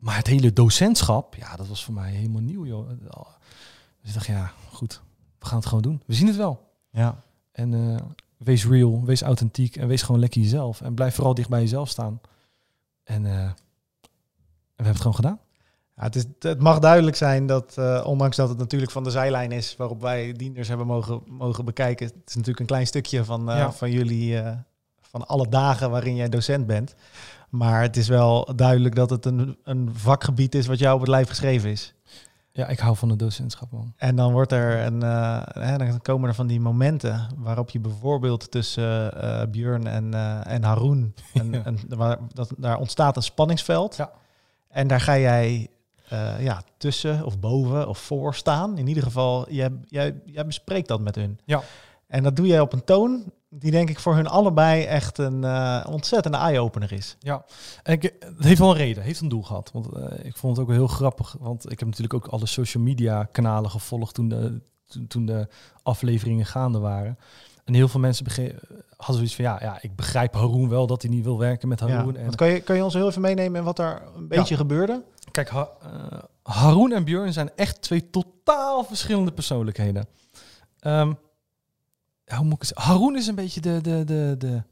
maar 0.00 0.16
het 0.16 0.26
hele 0.26 0.52
docentschap, 0.52 1.34
ja, 1.34 1.56
dat 1.56 1.68
was 1.68 1.84
voor 1.84 1.94
mij 1.94 2.10
helemaal 2.10 2.40
nieuw, 2.40 2.66
joh. 2.66 2.88
Dus 4.00 4.08
ik 4.08 4.14
dacht, 4.14 4.26
ja, 4.26 4.52
goed. 4.72 5.00
We 5.38 5.46
gaan 5.46 5.58
het 5.58 5.66
gewoon 5.66 5.82
doen. 5.82 6.02
We 6.06 6.14
zien 6.14 6.26
het 6.26 6.36
wel. 6.36 6.68
Ja. 6.90 7.22
En 7.52 7.74
eh, 7.74 8.04
wees 8.36 8.66
real, 8.66 9.04
wees 9.04 9.22
authentiek 9.22 9.76
en 9.76 9.88
wees 9.88 10.02
gewoon 10.02 10.20
lekker 10.20 10.40
jezelf. 10.40 10.80
En 10.80 10.94
blijf 10.94 11.14
vooral 11.14 11.34
dicht 11.34 11.48
bij 11.48 11.60
jezelf 11.60 11.88
staan. 11.88 12.20
En, 13.04 13.26
eh, 13.26 13.32
en 13.32 13.54
we 14.76 14.86
hebben 14.86 14.92
het 14.92 14.96
gewoon 14.96 15.14
gedaan. 15.14 15.38
Ja, 15.96 16.02
het, 16.02 16.16
is, 16.16 16.24
het 16.38 16.60
mag 16.60 16.78
duidelijk 16.78 17.16
zijn 17.16 17.46
dat, 17.46 17.78
eh, 17.78 18.02
ondanks 18.06 18.36
dat 18.36 18.48
het 18.48 18.58
natuurlijk 18.58 18.92
van 18.92 19.04
de 19.04 19.10
zijlijn 19.10 19.52
is 19.52 19.76
waarop 19.76 20.00
wij 20.00 20.32
dienders 20.32 20.68
hebben 20.68 20.86
mogen, 20.86 21.22
mogen 21.26 21.64
bekijken, 21.64 22.06
het 22.06 22.14
is 22.26 22.34
natuurlijk 22.34 22.60
een 22.60 22.66
klein 22.66 22.86
stukje 22.86 23.24
van, 23.24 23.44
Ja. 23.44 23.72
van 23.72 23.90
jullie, 23.90 24.42
van 25.00 25.26
alle 25.26 25.48
dagen 25.48 25.90
waarin 25.90 26.14
jij 26.14 26.28
docent 26.28 26.66
bent. 26.66 26.94
Maar 27.50 27.82
het 27.82 27.96
is 27.96 28.08
wel 28.08 28.54
duidelijk 28.56 28.94
dat 28.94 29.10
het 29.10 29.24
een, 29.26 29.58
een 29.64 29.90
vakgebied 29.92 30.54
is 30.54 30.66
wat 30.66 30.78
jou 30.78 30.94
op 30.94 31.00
het 31.00 31.10
lijf 31.10 31.28
geschreven 31.28 31.70
is. 31.70 31.94
Ja, 32.52 32.68
ik 32.68 32.78
hou 32.78 32.96
van 32.96 33.08
het 33.08 33.18
docentschap, 33.18 33.70
man. 33.70 33.92
En 33.96 34.16
dan 34.16 34.32
wordt 34.32 34.52
er 34.52 34.86
een, 34.86 35.02
eh, 35.02 35.42
hè, 35.46 35.76
dan 35.78 36.00
komen 36.00 36.28
er 36.28 36.34
van 36.34 36.46
die 36.46 36.60
momenten 36.60 37.28
waarop 37.36 37.70
je 37.70 37.80
bijvoorbeeld 37.80 38.50
tussen 38.50 39.22
eh 39.22 39.46
Björn 39.50 39.86
en, 39.86 40.14
eh 40.14 40.52
en 40.52 40.64
Haroon, 40.64 41.14
en, 41.34 41.52
Ja. 41.52 41.64
en 41.64 41.78
waar, 41.88 42.18
dat, 42.32 42.52
daar 42.56 42.78
ontstaat 42.78 43.16
een 43.16 43.22
spanningsveld. 43.22 43.96
Ja. 43.96 44.10
En 44.68 44.88
daar 44.88 45.00
ga 45.00 45.18
jij 45.18 45.68
ja, 46.38 46.62
tussen 46.76 47.24
of 47.24 47.38
boven 47.38 47.88
of 47.88 47.98
voor 47.98 48.34
staan. 48.34 48.78
In 48.78 48.86
ieder 48.86 49.02
geval, 49.02 49.50
jij, 49.52 49.70
jij, 49.86 50.20
jij 50.24 50.46
bespreekt 50.46 50.88
dat 50.88 51.00
met 51.00 51.14
hun. 51.14 51.38
Ja. 51.44 51.62
En 52.06 52.22
dat 52.22 52.36
doe 52.36 52.46
jij 52.46 52.60
op 52.60 52.72
een 52.72 52.84
toon 52.84 53.32
die 53.50 53.70
denk 53.70 53.90
ik 53.90 53.98
voor 53.98 54.14
hun 54.14 54.26
allebei 54.26 54.84
echt 54.84 55.18
een 55.18 55.44
eh, 55.44 55.86
ontzettende 55.88 56.38
eye-opener 56.38 56.92
is. 56.92 57.16
Ja, 57.18 57.44
en 57.82 57.92
ik, 57.92 58.02
het 58.02 58.44
heeft 58.44 58.58
wel 58.58 58.70
een 58.70 58.76
reden, 58.76 59.02
heeft 59.02 59.20
een 59.20 59.28
doel 59.28 59.42
gehad. 59.42 59.70
Want 59.72 59.88
eh, 59.92 60.24
ik 60.24 60.36
vond 60.36 60.56
het 60.56 60.66
ook 60.66 60.70
wel 60.72 60.86
heel 60.86 60.94
grappig, 60.96 61.36
want 61.40 61.72
ik 61.72 61.78
heb 61.78 61.88
natuurlijk 61.88 62.14
ook 62.14 62.26
alle 62.26 62.46
social 62.46 62.82
media 62.82 63.24
kanalen 63.24 63.70
gevolgd 63.70 64.14
toen 64.14 64.28
de, 64.28 64.60
toen, 64.86 65.06
toen 65.06 65.26
de 65.26 65.48
afleveringen 65.82 66.46
gaande 66.46 66.78
waren. 66.78 67.18
En 67.64 67.74
heel 67.74 67.88
veel 67.88 68.00
mensen 68.00 68.26
hadden 68.96 69.16
zoiets 69.16 69.34
van, 69.34 69.44
ja, 69.44 69.58
ja, 69.60 69.78
ik 69.80 69.96
begrijp 69.96 70.34
Haroon 70.34 70.68
wel 70.68 70.86
dat 70.86 71.02
hij 71.02 71.10
niet 71.10 71.24
wil 71.24 71.38
werken 71.38 71.68
met 71.68 71.80
Ja. 71.80 71.86
Haroon. 71.86 72.16
En, 72.16 72.22
Want 72.22 72.36
kan, 72.36 72.48
je, 72.48 72.60
kan 72.60 72.76
je 72.76 72.84
ons 72.84 72.94
heel 72.94 73.08
even 73.08 73.20
meenemen 73.20 73.58
in 73.58 73.64
wat 73.64 73.76
daar 73.76 74.02
een 74.16 74.28
beetje 74.28 74.56
gebeurde? 74.56 75.02
Kijk, 75.30 75.48
ha 75.48 75.68
eh, 75.82 76.18
Haroon 76.42 76.92
en 76.92 77.04
Björn 77.04 77.32
zijn 77.32 77.50
echt 77.56 77.82
twee 77.82 78.10
totaal 78.10 78.84
verschillende 78.84 79.32
persoonlijkheden. 79.32 80.06
Ehm, 80.80 81.08
ja, 81.08 81.14
hoe? 82.36 82.58
Haroon 82.74 83.16
is 83.16 83.26
een 83.26 83.34
beetje 83.34 83.60
de, 83.60 83.80
de, 83.80 84.04
de, 84.04 84.34
de, 84.38 84.62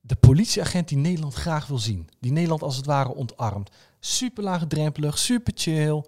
de 0.00 0.16
politieagent 0.16 0.88
die 0.88 0.98
Nederland 0.98 1.34
graag 1.34 1.66
wil 1.66 1.78
zien. 1.78 2.08
Die 2.18 2.32
Nederland 2.32 2.62
als 2.62 2.76
het 2.76 2.86
ware 2.86 3.14
ontarmt. 3.14 3.70
Super 4.00 4.42
laagdrempelig, 4.42 5.18
super 5.18 5.52
chill. 5.56 6.04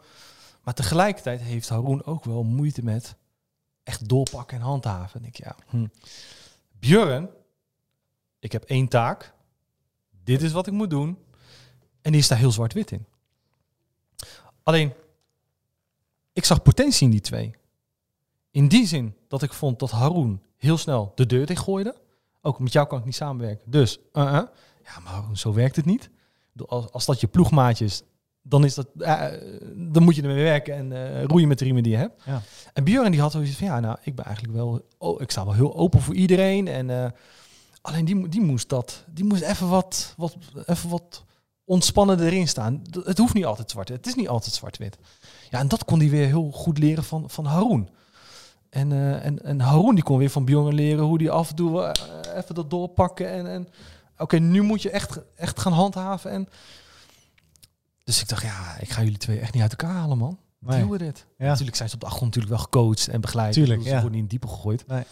Maar 0.62 0.74
tegelijkertijd 0.74 1.40
heeft 1.40 1.68
Haroon 1.68 2.04
ook 2.04 2.24
wel 2.24 2.42
moeite 2.42 2.84
met 2.84 3.16
echt 3.82 4.08
doorpakken 4.08 4.56
en 4.56 4.62
handhaven. 4.62 5.20
En 5.20 5.26
ik, 5.26 5.36
ja, 5.36 5.56
hm. 5.68 5.86
Björn, 6.78 7.28
ik 8.38 8.52
heb 8.52 8.64
één 8.64 8.88
taak. 8.88 9.34
Dit 10.24 10.42
is 10.42 10.52
wat 10.52 10.66
ik 10.66 10.72
moet 10.72 10.90
doen. 10.90 11.18
En 12.00 12.12
die 12.12 12.20
is 12.20 12.28
daar 12.28 12.38
heel 12.38 12.52
zwart-wit 12.52 12.90
in. 12.90 13.06
Alleen, 14.62 14.92
ik 16.32 16.44
zag 16.44 16.62
potentie 16.62 17.04
in 17.04 17.10
die 17.10 17.20
twee. 17.20 17.54
In 18.50 18.68
die 18.68 18.86
zin 18.86 19.16
dat 19.28 19.42
ik 19.42 19.52
vond 19.52 19.78
dat 19.78 19.90
Haroon 19.90 20.42
heel 20.62 20.78
snel 20.78 21.12
de 21.14 21.26
deur 21.26 21.46
dichtgooide. 21.46 21.94
Ook 22.40 22.58
met 22.58 22.72
jou 22.72 22.86
kan 22.86 22.98
ik 22.98 23.04
niet 23.04 23.14
samenwerken. 23.14 23.70
Dus, 23.70 23.98
uh 23.98 24.22
-uh. 24.22 24.42
ja, 24.84 25.00
maar 25.04 25.22
zo 25.32 25.52
werkt 25.52 25.76
het 25.76 25.84
niet. 25.84 26.10
Als, 26.66 26.90
als 26.90 27.04
dat 27.04 27.20
je 27.20 27.26
ploegmaatje 27.26 27.84
is, 27.84 28.02
dan, 28.42 28.64
is 28.64 28.74
dat, 28.74 28.86
eh, 28.98 29.26
dan 29.74 30.02
moet 30.02 30.14
je 30.14 30.22
ermee 30.22 30.42
werken 30.42 30.74
en 30.74 30.92
eh, 30.92 31.24
roeien 31.24 31.48
met 31.48 31.58
de 31.58 31.64
riemen 31.64 31.82
die 31.82 31.92
je 31.92 31.98
hebt. 31.98 32.22
Ja. 32.24 32.42
En 32.72 32.84
Björn 32.84 33.10
die 33.10 33.20
had 33.20 33.32
zoiets 33.32 33.56
van, 33.56 33.66
ja, 33.66 33.80
nou, 33.80 33.96
ik 34.02 34.14
ben 34.14 34.24
eigenlijk 34.24 34.56
wel, 34.56 34.86
oh, 34.98 35.20
ik 35.20 35.30
sta 35.30 35.44
wel 35.44 35.54
heel 35.54 35.76
open 35.76 36.00
voor 36.00 36.14
iedereen. 36.14 36.68
En 36.68 36.90
eh, 36.90 37.10
alleen 37.80 38.04
die, 38.04 38.28
die 38.28 38.40
moest 38.40 38.68
dat, 38.68 39.04
die 39.10 39.24
moest 39.24 39.42
even 39.42 39.68
wat, 39.68 40.14
wat, 40.16 40.36
even 40.66 40.88
wat 40.88 41.24
ontspannen 41.64 42.20
erin 42.20 42.48
staan. 42.48 42.82
Het 43.04 43.18
hoeft 43.18 43.34
niet 43.34 43.44
altijd 43.44 43.70
zwart. 43.70 43.88
Het 43.88 44.06
is 44.06 44.14
niet 44.14 44.28
altijd 44.28 44.54
zwart-wit. 44.54 44.98
Ja, 45.50 45.58
en 45.58 45.68
dat 45.68 45.84
kon 45.84 45.98
hij 45.98 46.08
weer 46.08 46.26
heel 46.26 46.50
goed 46.50 46.78
leren 46.78 47.04
van, 47.04 47.30
van 47.30 47.44
Haroon. 47.44 47.88
En, 48.72 48.92
eh, 48.92 49.24
en, 49.24 49.42
en 49.44 49.60
Haroon 49.60 49.94
die 49.94 50.04
kon 50.04 50.18
weer 50.18 50.30
van 50.30 50.44
Bjorn 50.44 50.74
leren 50.74 51.04
hoe 51.04 51.18
die 51.18 51.30
af 51.30 51.48
en 51.48 51.54
toe 51.54 51.82
eh, 51.82 52.36
even 52.36 52.54
dat 52.54 52.70
doorpakken. 52.70 53.30
En, 53.30 53.46
en 53.46 53.68
oké, 54.18 54.38
nu 54.38 54.62
moet 54.62 54.82
je 54.82 54.90
echt, 54.90 55.18
echt 55.36 55.60
gaan 55.60 55.72
handhaven. 55.72 56.30
En... 56.30 56.48
Dus 58.04 58.20
ik 58.20 58.28
dacht, 58.28 58.42
ja, 58.42 58.76
ik 58.80 58.90
ga 58.90 59.02
jullie 59.02 59.18
twee 59.18 59.38
echt 59.38 59.52
niet 59.52 59.62
uit 59.62 59.70
elkaar 59.70 59.94
halen, 59.94 60.18
man. 60.18 60.38
Nee. 60.58 60.78
Deal 60.78 60.90
with 60.90 61.00
it. 61.00 61.26
Ja. 61.38 61.46
Natuurlijk 61.46 61.76
zijn 61.76 61.88
ze 61.88 61.94
op 61.94 62.00
de 62.00 62.06
achtergrond 62.06 62.34
natuurlijk 62.34 62.62
wel 62.62 62.70
gecoacht 62.72 63.08
en 63.08 63.20
begeleid. 63.20 63.52
Tuurlijk, 63.52 63.78
bedoel, 63.78 63.88
Ze 63.88 63.94
ja. 63.96 64.00
worden 64.02 64.20
niet 64.22 64.32
in 64.32 64.38
diepe 64.38 64.54
gegooid. 64.54 64.86
Nee. 64.86 65.02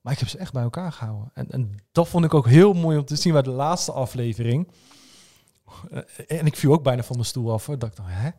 Maar 0.00 0.12
ik 0.12 0.18
heb 0.18 0.28
ze 0.28 0.38
echt 0.38 0.52
bij 0.52 0.62
elkaar 0.62 0.92
gehouden. 0.92 1.30
En, 1.34 1.50
en 1.50 1.74
dat 1.92 2.08
vond 2.08 2.24
ik 2.24 2.34
ook 2.34 2.46
heel 2.46 2.72
mooi 2.72 2.98
om 2.98 3.04
te 3.04 3.16
zien 3.16 3.32
bij 3.32 3.42
de 3.42 3.50
laatste 3.50 3.92
aflevering. 3.92 4.68
Eh, 5.90 6.38
En 6.38 6.46
ik 6.46 6.56
viel 6.56 6.72
ook 6.72 6.82
bijna 6.82 7.02
van 7.02 7.16
mijn 7.16 7.28
stoel 7.28 7.52
af. 7.52 7.64
Dat 7.64 7.74
ik 7.74 7.80
dacht, 7.80 7.98
hè? 8.02 8.30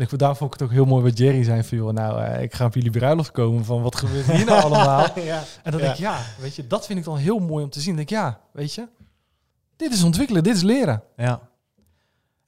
En 0.00 0.06
ik, 0.10 0.18
daar 0.18 0.36
vond 0.36 0.54
ik 0.54 0.60
het 0.60 0.68
ook 0.68 0.74
heel 0.74 0.84
mooi 0.84 1.02
wat 1.02 1.18
Jerry 1.18 1.42
zei. 1.42 1.62
Van, 1.64 1.78
joh, 1.78 1.92
nou, 1.92 2.22
eh, 2.22 2.42
ik 2.42 2.54
ga 2.54 2.64
op 2.64 2.74
jullie 2.74 2.90
bruiloft 2.90 3.30
komen. 3.30 3.64
Van, 3.64 3.82
wat 3.82 3.96
gebeurt 3.96 4.30
hier 4.30 4.44
nou 4.44 4.62
allemaal? 4.72 5.06
ja. 5.20 5.42
En 5.62 5.70
dan 5.70 5.80
Ja. 5.80 5.86
denk 5.86 5.92
ik, 5.92 6.00
ja, 6.00 6.18
weet 6.40 6.54
je, 6.56 6.66
dat 6.66 6.86
vind 6.86 6.98
ik 6.98 7.04
dan 7.04 7.16
heel 7.16 7.38
mooi 7.38 7.64
om 7.64 7.70
te 7.70 7.80
zien. 7.80 7.96
Dan 7.96 8.04
denk 8.06 8.10
ik, 8.10 8.16
ja, 8.16 8.40
weet 8.52 8.74
je, 8.74 8.88
dit 9.76 9.92
is 9.92 10.02
ontwikkelen, 10.02 10.42
dit 10.42 10.54
is 10.56 10.62
leren. 10.62 11.02
Ja. 11.16 11.40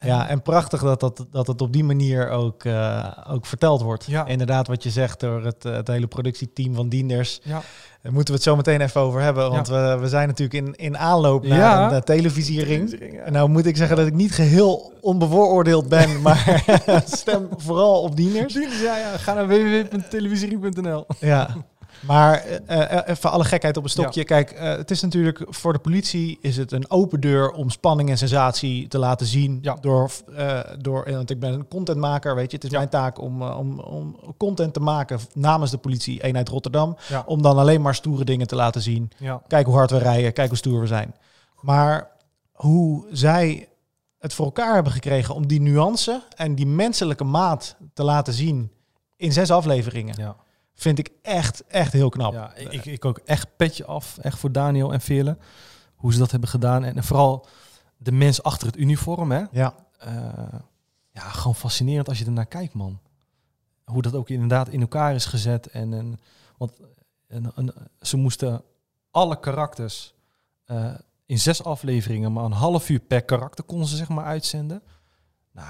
Ja, 0.03 0.29
en 0.29 0.43
prachtig 0.43 0.81
dat, 0.81 1.01
dat, 1.01 1.27
dat 1.31 1.47
het 1.47 1.61
op 1.61 1.73
die 1.73 1.85
manier 1.85 2.29
ook, 2.31 2.65
eh, 2.65 3.07
ook 3.31 3.47
verteld 3.47 3.83
wordt. 3.83 4.05
Ja. 4.07 4.27
Inderdaad, 4.27 4.67
wat 4.67 4.83
je 4.83 4.91
zegt 4.91 5.21
door 5.21 5.45
het, 5.45 5.65
eh, 5.65 5.73
het 5.73 5.89
hele 5.89 6.07
productieteam 6.07 6.75
van 6.75 6.89
Dienders. 6.89 7.41
Ja, 7.43 7.63
Daar 8.03 8.13
moeten 8.13 8.35
we 8.35 8.41
het 8.41 8.49
zo 8.49 8.57
meteen 8.57 8.81
even 8.81 9.01
over 9.01 9.21
hebben. 9.21 9.51
Want 9.51 9.69
we, 9.69 9.97
we 10.01 10.09
zijn 10.09 10.29
natuurlijk 10.29 10.67
in, 10.67 10.75
in 10.75 10.99
aanloop 10.99 11.47
naar 11.47 11.59
Ja. 11.59 11.87
een 11.87 11.93
eh, 11.95 12.01
televisiering. 12.01 12.93
En 13.25 13.33
nou 13.33 13.49
moet 13.49 13.67
ik 13.67 13.77
zeggen 13.77 13.97
dat 13.97 14.07
ik 14.07 14.15
niet 14.15 14.33
geheel 14.33 14.93
onbevooroordeeld 15.01 15.89
ben, 15.89 16.21
maar 16.23 16.63
stem 17.07 17.49
vooral 17.57 18.03
op 18.03 18.17
Dienders. 18.17 18.55
ja, 18.83 18.97
ja, 18.99 19.17
ga 19.17 19.35
naar 19.35 19.49
www.televisie.nl. 19.49 21.07
Ja. 21.21 21.49
Maar 22.07 22.35
eh, 22.67 22.99
even 23.07 23.31
alle 23.31 23.45
gekheid 23.45 23.77
op 23.77 23.85
een 23.85 23.91
stokje. 23.91 24.25
Kijk, 24.25 24.59
het 24.59 24.91
is 24.91 25.01
natuurlijk 25.03 25.45
voor 25.49 25.73
de 25.73 25.79
politie 25.79 26.39
is 26.41 26.57
het 26.57 26.73
een 26.73 26.91
open 26.91 27.21
deur 27.21 27.51
om 27.51 27.71
spanning 27.71 28.11
en 28.11 28.19
sensatie 28.19 28.89
te 28.89 28.99
laten 28.99 29.27
zien. 29.27 29.59
Ja. 29.63 29.77
Door, 29.81 30.11
door, 30.79 31.11
want 31.11 31.31
ik 31.31 31.41
ben 31.41 31.53
een 31.53 31.69
contentmaker, 31.69 32.35
weet 32.35 32.51
je. 32.51 32.57
Het 32.57 32.65
is 32.65 32.71
Ja. 32.71 32.77
mijn 32.79 32.91
taak 32.91 33.21
om, 33.21 33.43
om, 33.43 33.81
om 33.81 34.17
content 34.39 34.75
te 34.75 34.81
maken 34.81 35.21
namens 35.35 35.71
de 35.71 35.79
politie 35.79 36.23
eenheid 36.23 36.49
Rotterdam. 36.49 36.97
Ja. 37.09 37.23
Om 37.27 37.43
dan 37.43 37.59
alleen 37.59 37.83
maar 37.83 37.95
stoere 37.95 38.25
dingen 38.25 38.47
te 38.47 38.57
laten 38.57 38.81
zien. 38.83 39.11
Ja, 39.19 39.43
Kijk 39.49 39.67
hoe 39.67 39.75
hard 39.75 39.91
we 39.91 39.99
rijden, 39.99 40.33
kijk 40.33 40.49
hoe 40.49 40.57
stoer 40.57 40.81
we 40.81 40.87
zijn. 40.87 41.15
Maar 41.61 42.11
hoe 42.53 43.07
zij 43.13 43.69
het 44.19 44.35
voor 44.35 44.45
elkaar 44.45 44.75
hebben 44.75 44.93
gekregen 44.93 45.35
om 45.35 45.47
die 45.47 45.61
nuance 45.61 46.23
en 46.37 46.55
die 46.55 46.67
menselijke 46.67 47.25
maat 47.25 47.77
te 47.95 48.03
laten 48.05 48.33
zien 48.33 48.71
in 49.17 49.33
zes 49.33 49.51
afleveringen, 49.51 50.15
ja. 50.19 50.37
Vind 50.83 50.99
ik 50.99 51.11
echt, 51.23 51.65
echt 51.67 51.93
heel 51.93 52.09
knap. 52.09 52.33
ja 52.33 52.55
ik, 52.55 52.85
ik 52.85 53.05
ook 53.05 53.19
echt 53.19 53.57
petje 53.57 53.85
af, 53.85 54.19
echt 54.19 54.39
voor 54.39 54.53
Daniel 54.53 54.93
en 54.93 55.01
Veerle. 55.01 55.37
Hoe 55.95 56.13
ze 56.13 56.19
dat 56.19 56.31
hebben 56.31 56.49
gedaan. 56.49 56.85
En, 56.85 56.97
en 56.97 57.05
vooral 57.05 57.47
de 57.97 58.13
mens 58.13 58.43
achter 58.43 58.67
het 58.67 58.77
uniform, 58.77 59.31
hè. 59.31 59.45
Ja, 59.51 59.75
Eh, 59.99 60.59
ja, 61.11 61.21
gewoon 61.21 61.55
fascinerend 61.55 62.09
als 62.09 62.19
je 62.19 62.25
ernaar 62.25 62.47
kijkt, 62.47 62.75
man. 62.75 63.01
Hoe 63.85 64.03
dat 64.03 64.15
ook 64.15 64.29
inderdaad 64.29 64.69
in 64.69 64.81
elkaar 64.81 65.15
is 65.15 65.25
gezet. 65.25 65.67
En, 65.67 65.95
en, 65.95 66.21
want 66.57 66.73
en, 67.29 67.53
en, 67.55 67.75
ze 68.01 68.17
moesten 68.17 68.63
alle 69.11 69.41
karakters 69.41 70.15
eh, 70.65 70.95
in 71.27 71.39
zes 71.39 71.65
afleveringen, 71.65 72.33
maar 72.33 72.45
een 72.45 72.53
half 72.53 72.89
uur 72.89 73.01
per 73.01 73.23
karakter 73.23 73.65
konden 73.65 73.87
ze 73.89 73.97
zeg 73.97 74.09
maar 74.09 74.25
uitzenden. 74.25 74.83
Nou, 75.53 75.69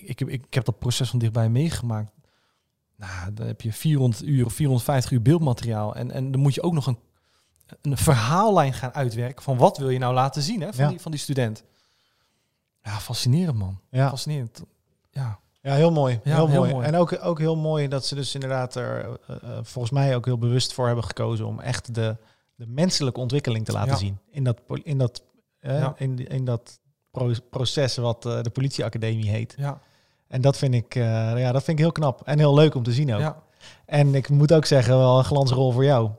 ik, 0.00 0.08
ik, 0.08 0.18
heb, 0.18 0.28
ik 0.28 0.54
heb 0.54 0.64
dat 0.64 0.78
proces 0.78 1.10
van 1.10 1.18
dichtbij 1.18 1.48
meegemaakt. 1.48 2.12
Nou, 3.08 3.32
dan 3.34 3.46
heb 3.46 3.60
je 3.60 3.72
400 3.72 4.22
uur 4.22 4.44
of 4.44 4.52
450 4.52 5.10
uur 5.12 5.22
beeldmateriaal. 5.22 5.94
En, 5.94 6.10
en 6.10 6.30
dan 6.30 6.40
moet 6.40 6.54
je 6.54 6.62
ook 6.62 6.72
nog 6.72 6.86
een, 6.86 6.98
een 7.82 7.96
verhaallijn 7.96 8.72
gaan 8.72 8.94
uitwerken 8.94 9.42
van 9.42 9.56
wat 9.56 9.78
wil 9.78 9.88
je 9.90 9.98
nou 9.98 10.14
laten 10.14 10.42
zien 10.42 10.60
hè, 10.60 10.72
van, 10.72 10.84
Ja. 10.84 10.90
die, 10.90 11.00
van 11.00 11.10
die 11.10 11.20
student. 11.20 11.64
Ja, 12.82 12.98
fascinerend 13.00 13.58
man. 13.58 13.80
Ja. 13.90 14.08
Fascinerend. 14.08 14.62
Ja, 15.10 15.38
Ja, 15.60 15.74
heel 15.74 15.92
mooi. 15.92 16.20
Ja, 16.24 16.34
heel, 16.36 16.48
heel 16.48 16.58
mooi. 16.60 16.72
mooi. 16.72 16.86
En 16.86 16.96
ook, 16.96 17.18
ook 17.24 17.38
heel 17.38 17.56
mooi 17.56 17.88
dat 17.88 18.06
ze 18.06 18.14
dus 18.14 18.34
inderdaad 18.34 18.74
er 18.74 19.18
eh, 19.26 19.36
eh, 19.42 19.58
volgens 19.62 19.90
mij 19.94 20.16
ook 20.16 20.24
heel 20.24 20.38
bewust 20.38 20.72
voor 20.72 20.86
hebben 20.86 21.04
gekozen 21.04 21.46
om 21.46 21.60
echt 21.60 21.94
de, 21.94 22.16
de 22.54 22.66
menselijke 22.66 23.20
ontwikkeling 23.20 23.64
te 23.64 23.72
laten 23.72 23.90
Ja. 23.92 23.96
zien. 23.98 24.18
In 24.30 24.44
dat, 24.44 24.60
in 24.82 24.98
dat, 24.98 25.22
Ja. 25.60 25.94
in, 25.96 26.28
in 26.28 26.44
dat 26.44 26.80
pro- 27.10 27.34
proces 27.50 27.96
wat 27.96 28.22
de 28.22 28.50
politieacademie 28.52 29.30
heet. 29.30 29.54
ja, 29.56 29.80
En 30.32 30.40
dat 30.40 30.58
vind, 30.58 30.74
ik, 30.74 30.94
eh, 30.94 31.02
ja, 31.36 31.52
dat 31.52 31.62
vind 31.62 31.78
ik 31.78 31.84
heel 31.84 31.92
knap. 31.92 32.22
En 32.24 32.38
heel 32.38 32.54
leuk 32.54 32.74
om 32.74 32.82
te 32.82 32.92
zien 32.92 33.12
ook. 33.14 33.20
ja. 33.20 33.42
En 33.84 34.14
ik 34.14 34.28
moet 34.28 34.52
ook 34.52 34.64
zeggen, 34.64 34.98
wel 34.98 35.18
een 35.18 35.24
glansrol 35.24 35.72
voor 35.72 35.84
jou. 35.84 36.10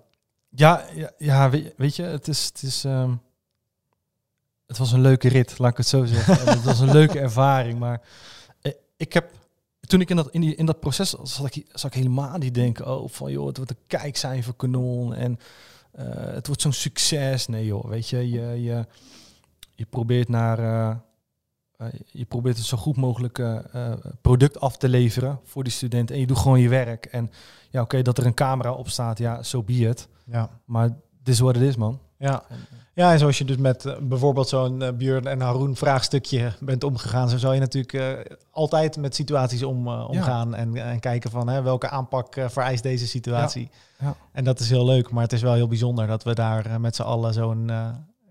Ja, 0.49 0.85
ja, 0.95 1.11
ja 1.17 1.49
weet, 1.77 1.95
je, 1.95 2.03
het 2.03 2.27
is, 2.27 2.45
het 2.45 2.61
is, 2.61 2.83
ehm, 2.83 3.15
het 4.67 4.77
was 4.77 4.91
een 4.91 5.01
leuke 5.01 5.27
rit, 5.27 5.59
laat 5.59 5.71
ik 5.71 5.77
het 5.77 5.87
zo 5.87 6.05
zeggen. 6.05 6.39
En 6.39 6.53
het 6.57 6.63
was 6.63 6.79
een 6.79 6.91
leuke 6.91 7.19
ervaring, 7.19 7.79
maar 7.79 8.01
eh, 8.61 8.71
ik 8.97 9.13
heb, 9.13 9.31
toen 9.79 10.01
ik 10.01 10.09
in 10.09 10.15
dat, 10.15 10.29
in 10.31 10.41
die, 10.41 10.55
in 10.55 10.65
dat 10.65 10.79
proces 10.79 11.09
zat 11.09 11.55
ik, 11.55 11.65
zat 11.71 11.91
ik 11.91 11.97
helemaal 11.97 12.37
niet 12.37 12.53
denken, 12.53 12.99
oh, 12.99 13.09
van 13.09 13.31
joh, 13.31 13.47
het 13.47 13.57
wordt 13.57 13.71
een 13.71 13.87
kijkcijferkanon 13.87 15.13
en 15.13 15.39
eh, 15.91 16.05
het 16.15 16.47
wordt 16.47 16.61
zo'n 16.61 16.73
succes. 16.73 17.47
Nee 17.47 17.65
joh, 17.65 17.85
weet 17.85 18.09
je, 18.09 18.29
je, 18.29 18.61
je, 18.61 18.85
je 19.71 19.85
probeert 19.85 20.29
naar, 20.29 20.57
je 22.11 22.25
probeert 22.25 22.57
het 22.57 22.65
zo 22.65 22.77
goed 22.77 22.95
mogelijk 22.95 23.39
eh, 23.39 23.57
eh, 23.73 23.93
product 24.21 24.59
af 24.59 24.77
te 24.77 24.89
leveren 24.89 25.39
voor 25.43 25.63
die 25.63 25.73
student 25.73 26.11
en 26.11 26.19
je 26.19 26.27
doet 26.27 26.37
gewoon 26.37 26.59
je 26.59 26.69
werk. 26.69 27.05
En 27.05 27.31
ja, 27.69 27.81
oké, 27.81 28.01
dat 28.01 28.17
er 28.17 28.25
een 28.25 28.33
camera 28.33 28.71
op 28.71 28.89
staat, 28.89 29.17
ja, 29.17 29.35
zo 29.35 29.41
so 29.43 29.63
be 29.63 29.73
it. 29.73 30.07
Ja. 30.25 30.49
Maar 30.65 30.87
dit 31.23 31.33
is 31.33 31.39
wat 31.39 31.55
het 31.55 31.63
is, 31.63 31.75
man. 31.75 31.99
Ja. 32.17 32.43
ja, 32.93 33.11
en 33.11 33.19
zoals 33.19 33.37
je 33.37 33.45
dus 33.45 33.57
met 33.57 33.85
eh, 33.85 33.97
bijvoorbeeld 34.01 34.47
zo'n 34.47 34.81
eh, 34.81 34.91
Björn 34.93 35.27
en 35.27 35.41
Haroon 35.41 35.75
vraagstukje 35.75 36.53
bent 36.59 36.83
omgegaan, 36.83 37.29
zo 37.29 37.37
zal 37.37 37.53
je 37.53 37.59
natuurlijk 37.59 37.93
eh, 37.93 38.35
altijd 38.51 38.97
met 38.97 39.15
situaties 39.15 39.63
om, 39.63 39.87
eh, 39.87 40.09
omgaan 40.09 40.55
en, 40.55 40.75
en 40.75 40.99
kijken 40.99 41.31
van 41.31 41.49
hè, 41.49 41.61
welke 41.61 41.89
aanpak 41.89 42.35
eh, 42.35 42.49
vereist 42.49 42.83
deze 42.83 43.07
situatie. 43.07 43.69
Ja. 43.99 44.15
En 44.31 44.43
dat 44.43 44.59
is 44.59 44.69
heel 44.69 44.85
leuk, 44.85 45.11
maar 45.11 45.23
het 45.23 45.33
is 45.33 45.41
wel 45.41 45.53
heel 45.53 45.67
bijzonder 45.67 46.07
dat 46.07 46.23
we 46.23 46.33
daar 46.33 46.65
eh, 46.65 46.77
met 46.77 46.95
z'n 46.95 47.01
allen 47.01 47.33
zo'n 47.33 47.69
eh, 47.69 47.87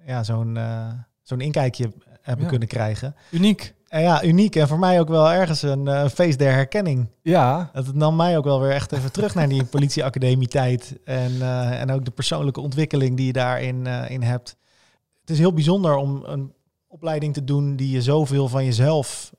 ja, 0.07 0.23
zo'n 0.23 0.57
eh, 0.57 0.87
zo'n 1.23 1.41
inkijkje 1.41 1.93
hebben 2.23 2.45
Ja. 2.45 2.51
kunnen 2.51 2.69
krijgen. 2.69 3.15
Uniek. 3.31 3.75
En 3.89 4.03
ja, 4.03 4.25
uniek 4.25 4.57
en 4.57 4.69
voor 4.69 4.79
mij 4.79 5.01
ook 5.01 5.09
wel 5.09 5.31
ergens 5.33 5.63
een 5.63 5.89
eh, 5.89 6.09
feest 6.09 6.39
der 6.39 6.53
herkenning. 6.53 7.09
Ja. 7.23 7.71
Het 7.73 7.95
nam 7.95 8.17
mij 8.17 8.37
ook 8.37 8.45
wel 8.45 8.61
weer 8.61 8.71
echt 8.71 8.93
even 8.93 9.13
terug 9.19 9.35
naar 9.35 9.49
die 9.49 9.65
politieacademie 9.65 10.49
tijd. 10.49 10.99
En, 11.05 11.43
eh, 11.43 11.81
en 11.81 11.91
ook 11.91 12.05
de 12.05 12.11
persoonlijke 12.11 12.61
ontwikkeling 12.61 13.17
die 13.17 13.27
je 13.27 13.33
daarin 13.33 13.87
eh, 13.87 14.11
in 14.11 14.23
hebt. 14.23 14.57
Het 15.21 15.31
is 15.31 15.39
heel 15.39 15.53
bijzonder 15.53 15.95
om 15.97 16.25
een 16.25 16.53
opleiding 16.87 17.35
te 17.35 17.45
doen 17.45 17.77
die 17.77 17.91
je 17.91 18.03
zoveel 18.03 18.49
van 18.49 18.65
jezelf 18.65 19.33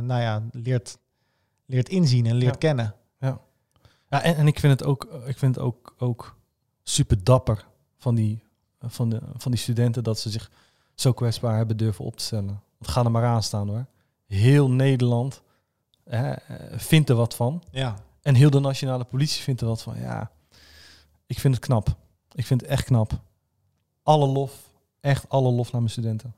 nou 0.00 0.20
ja, 0.20 0.42
leert, 0.52 0.98
leert 1.66 1.88
inzien 1.88 2.26
en 2.26 2.34
leert 2.34 2.52
Ja. 2.52 2.58
kennen. 2.58 2.94
ja 3.18 4.22
en, 4.22 4.36
en 4.36 4.46
ik 4.46 4.58
vind 4.58 4.80
het 4.80 4.88
ook, 4.88 5.04
ik 5.26 5.38
vind 5.38 5.54
het 5.54 5.64
ook, 5.64 5.94
ook 5.98 6.36
super 6.82 7.24
dapper 7.24 7.66
van 7.96 8.14
die, 8.14 8.42
van, 8.80 9.08
de, 9.10 9.20
van 9.36 9.50
die 9.50 9.60
studenten 9.60 10.02
dat 10.04 10.18
ze 10.18 10.30
zich 10.30 10.50
zo 11.00 11.12
kwetsbaar 11.12 11.56
hebben 11.56 11.76
durven 11.76 12.04
op 12.04 12.16
te 12.16 12.24
stellen. 12.24 12.62
Want 12.78 12.90
ga 12.92 13.04
er 13.04 13.10
maar 13.10 13.24
aan 13.24 13.42
staan 13.42 13.68
hoor. 13.68 13.86
Heel 14.26 14.70
Nederland 14.70 15.42
hè, 16.04 16.30
eh, 16.32 16.78
vindt 16.78 17.08
er 17.10 17.16
wat 17.16 17.34
van. 17.34 17.62
Ja, 17.70 17.96
En 18.22 18.34
heel 18.34 18.50
de 18.50 18.60
nationale 18.60 19.04
politie 19.04 19.42
vindt 19.42 19.60
er 19.60 19.66
wat 19.66 19.82
van. 19.82 19.98
Ja, 19.98 20.30
ik 21.26 21.38
vind 21.38 21.54
het 21.54 21.64
knap. 21.64 21.94
Ik 22.32 22.46
vind 22.46 22.60
het 22.60 22.70
echt 22.70 22.84
knap. 22.84 23.20
Alle 24.02 24.26
lof, 24.26 24.70
echt 25.00 25.28
alle 25.28 25.50
lof 25.50 25.72
naar 25.72 25.80
mijn 25.80 25.92
studenten. 25.92 26.34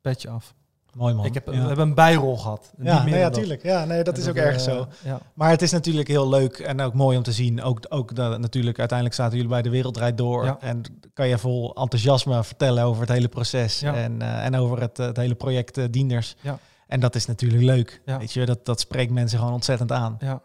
Petje 0.00 0.28
af. 0.30 0.54
Mooi 0.94 1.14
man. 1.14 1.24
Ik 1.24 1.34
heb, 1.34 1.46
ja. 1.46 1.52
We 1.52 1.66
hebben 1.66 1.88
een 1.88 1.94
bijrol 1.94 2.36
gehad. 2.36 2.72
Niet 2.76 2.86
ja, 2.86 3.02
meer 3.02 3.12
nee, 3.12 3.20
ja, 3.20 3.30
tuurlijk. 3.30 3.62
Ja, 3.62 3.84
nee, 3.84 4.02
dat 4.02 4.14
En 4.14 4.20
is 4.22 4.28
ook 4.28 4.34
eh, 4.34 4.44
erg 4.44 4.60
zo. 4.60 4.86
Ja. 5.04 5.20
Maar 5.34 5.50
het 5.50 5.62
is 5.62 5.72
natuurlijk 5.72 6.08
heel 6.08 6.28
leuk 6.28 6.58
en 6.58 6.80
ook 6.80 6.94
mooi 6.94 7.16
om 7.16 7.22
te 7.22 7.32
zien. 7.32 7.62
Ook, 7.62 7.80
ook 7.88 8.14
dat, 8.14 8.38
natuurlijk, 8.38 8.78
uiteindelijk 8.78 9.18
zaten 9.18 9.34
jullie 9.34 9.52
bij 9.52 9.62
de 9.62 9.70
Wereldrijd 9.70 10.18
door. 10.18 10.44
Ja. 10.44 10.56
En 10.60 10.82
kan 11.14 11.28
je 11.28 11.38
vol 11.38 11.74
enthousiasme 11.74 12.44
vertellen 12.44 12.84
over 12.84 13.00
het 13.00 13.10
hele 13.10 13.28
proces. 13.28 13.80
Ja. 13.80 13.94
En, 13.94 14.22
eh, 14.22 14.44
en 14.44 14.56
over 14.56 14.80
het, 14.80 14.98
eh, 14.98 15.06
het 15.06 15.16
hele 15.16 15.34
project 15.34 15.78
eh, 15.78 15.84
Dienders. 15.90 16.36
Ja. 16.40 16.58
En 16.86 17.00
dat 17.00 17.14
is 17.14 17.26
natuurlijk 17.26 17.62
leuk. 17.62 18.00
Ja. 18.04 18.18
Weet 18.18 18.32
je, 18.32 18.46
dat, 18.46 18.64
dat 18.64 18.80
spreekt 18.80 19.12
mensen 19.12 19.38
gewoon 19.38 19.54
ontzettend 19.54 19.92
aan. 19.92 20.16
ja. 20.20 20.40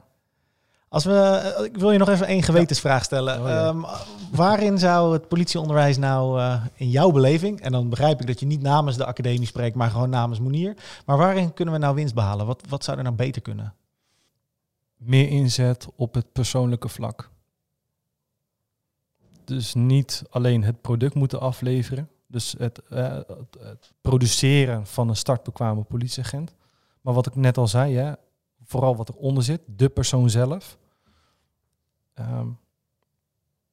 Als 0.89 1.03
we, 1.03 1.13
eh, 1.13 1.65
ik 1.65 1.77
wil 1.77 1.91
je 1.91 1.97
nog 1.97 2.09
even 2.09 2.27
één 2.27 2.43
gewetensvraag 2.43 3.03
stellen. 3.03 3.41
Oh, 3.41 3.47
ja. 3.47 3.67
Ehm, 3.67 3.81
waarin 4.31 4.77
zou 4.77 5.13
het 5.13 5.27
politieonderwijs 5.27 5.97
nou 5.97 6.39
eh, 6.39 6.65
in 6.75 6.89
jouw 6.89 7.11
beleving, 7.11 7.61
en 7.61 7.71
dan 7.71 7.89
begrijp 7.89 8.21
ik 8.21 8.27
dat 8.27 8.39
je 8.39 8.45
niet 8.45 8.61
namens 8.61 8.97
de 8.97 9.05
academie 9.05 9.47
spreekt, 9.47 9.75
maar 9.75 9.89
gewoon 9.89 10.09
namens 10.09 10.39
Monier. 10.39 10.75
Maar 11.05 11.17
waarin 11.17 11.53
kunnen 11.53 11.73
we 11.73 11.79
nou 11.79 11.95
winst 11.95 12.13
behalen? 12.13 12.45
Wat, 12.45 12.63
wat 12.69 12.83
zou 12.83 12.97
er 12.97 13.03
nou 13.03 13.15
beter 13.15 13.41
kunnen? 13.41 13.73
meer 14.99 15.29
inzet 15.29 15.87
op 15.95 16.13
het 16.13 16.31
persoonlijke 16.31 16.89
vlak. 16.89 17.29
Dus 19.43 19.73
niet 19.73 20.23
alleen 20.29 20.63
het 20.63 20.81
product 20.81 21.15
moeten 21.15 21.39
afleveren, 21.39 22.09
dus 22.27 22.55
het, 22.57 22.81
eh, 22.89 23.13
het, 23.13 23.57
het 23.59 23.93
produceren 24.01 24.87
van 24.87 25.09
een 25.09 25.15
startbekwame 25.15 25.83
politieagent. 25.83 26.55
Maar 27.01 27.13
wat 27.13 27.25
ik 27.25 27.35
net 27.35 27.57
al 27.57 27.67
zei, 27.67 27.95
hè, 27.95 28.13
vooral 28.69 28.95
wat 28.95 29.09
eronder 29.09 29.43
zit, 29.43 29.61
de 29.65 29.89
persoon 29.89 30.29
zelf. 30.29 30.77
Ehm, 32.13 32.47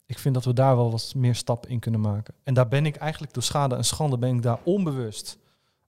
ik 0.07 0.18
vind 0.18 0.34
dat 0.34 0.44
we 0.44 0.53
daar 0.53 0.76
wel 0.76 0.90
wat 0.90 1.14
meer 1.16 1.34
stap 1.34 1.66
in 1.66 1.78
kunnen 1.78 2.01
maken. 2.01 2.34
En 2.42 2.55
daar 2.55 2.68
ben 2.68 2.86
ik 2.86 2.97
eigenlijk 2.97 3.32
door 3.32 3.42
schade 3.42 3.74
en 3.74 3.84
schande 3.84 4.18
ben 4.18 4.34
ik 4.36 4.42
daar 4.42 4.59
onbewust 4.62 5.38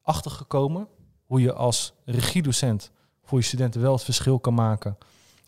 achter 0.02 0.30
gekomen. 0.30 0.88
Hoe 1.24 1.40
je 1.40 1.52
als 1.52 1.94
regiedocent 2.04 2.90
voor 3.22 3.38
je 3.38 3.44
studenten 3.44 3.80
wel 3.80 3.92
het 3.92 4.02
verschil 4.02 4.38
kan 4.38 4.54
maken 4.54 4.96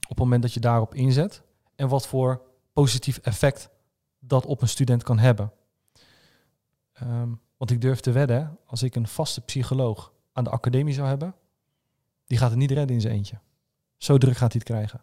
op 0.02 0.08
het 0.08 0.18
moment 0.18 0.42
dat 0.42 0.52
je 0.52 0.60
daarop 0.60 0.94
inzet. 0.94 1.42
En 1.76 1.88
wat 1.88 2.06
voor 2.06 2.42
positief 2.72 3.18
effect 3.18 3.70
dat 4.18 4.46
op 4.46 4.62
een 4.62 4.68
student 4.68 5.02
kan 5.02 5.18
hebben. 5.18 5.52
Ehm, 6.92 7.30
want 7.56 7.70
ik 7.70 7.80
durf 7.80 8.00
te 8.00 8.12
wedden, 8.12 8.58
als 8.66 8.82
ik 8.82 8.94
een 8.94 9.08
vaste 9.08 9.40
psycholoog 9.40 10.12
aan 10.32 10.44
de 10.44 10.50
academie 10.50 10.94
zou 10.94 11.08
hebben, 11.08 11.34
die 12.26 12.38
gaat 12.38 12.50
het 12.50 12.58
niet 12.58 12.70
redden 12.70 12.94
in 12.94 13.00
zijn 13.00 13.14
eentje. 13.14 13.40
Zo 14.00 14.18
druk 14.18 14.36
gaat 14.36 14.52
hij 14.52 14.62
het 14.64 14.70
krijgen. 14.74 15.00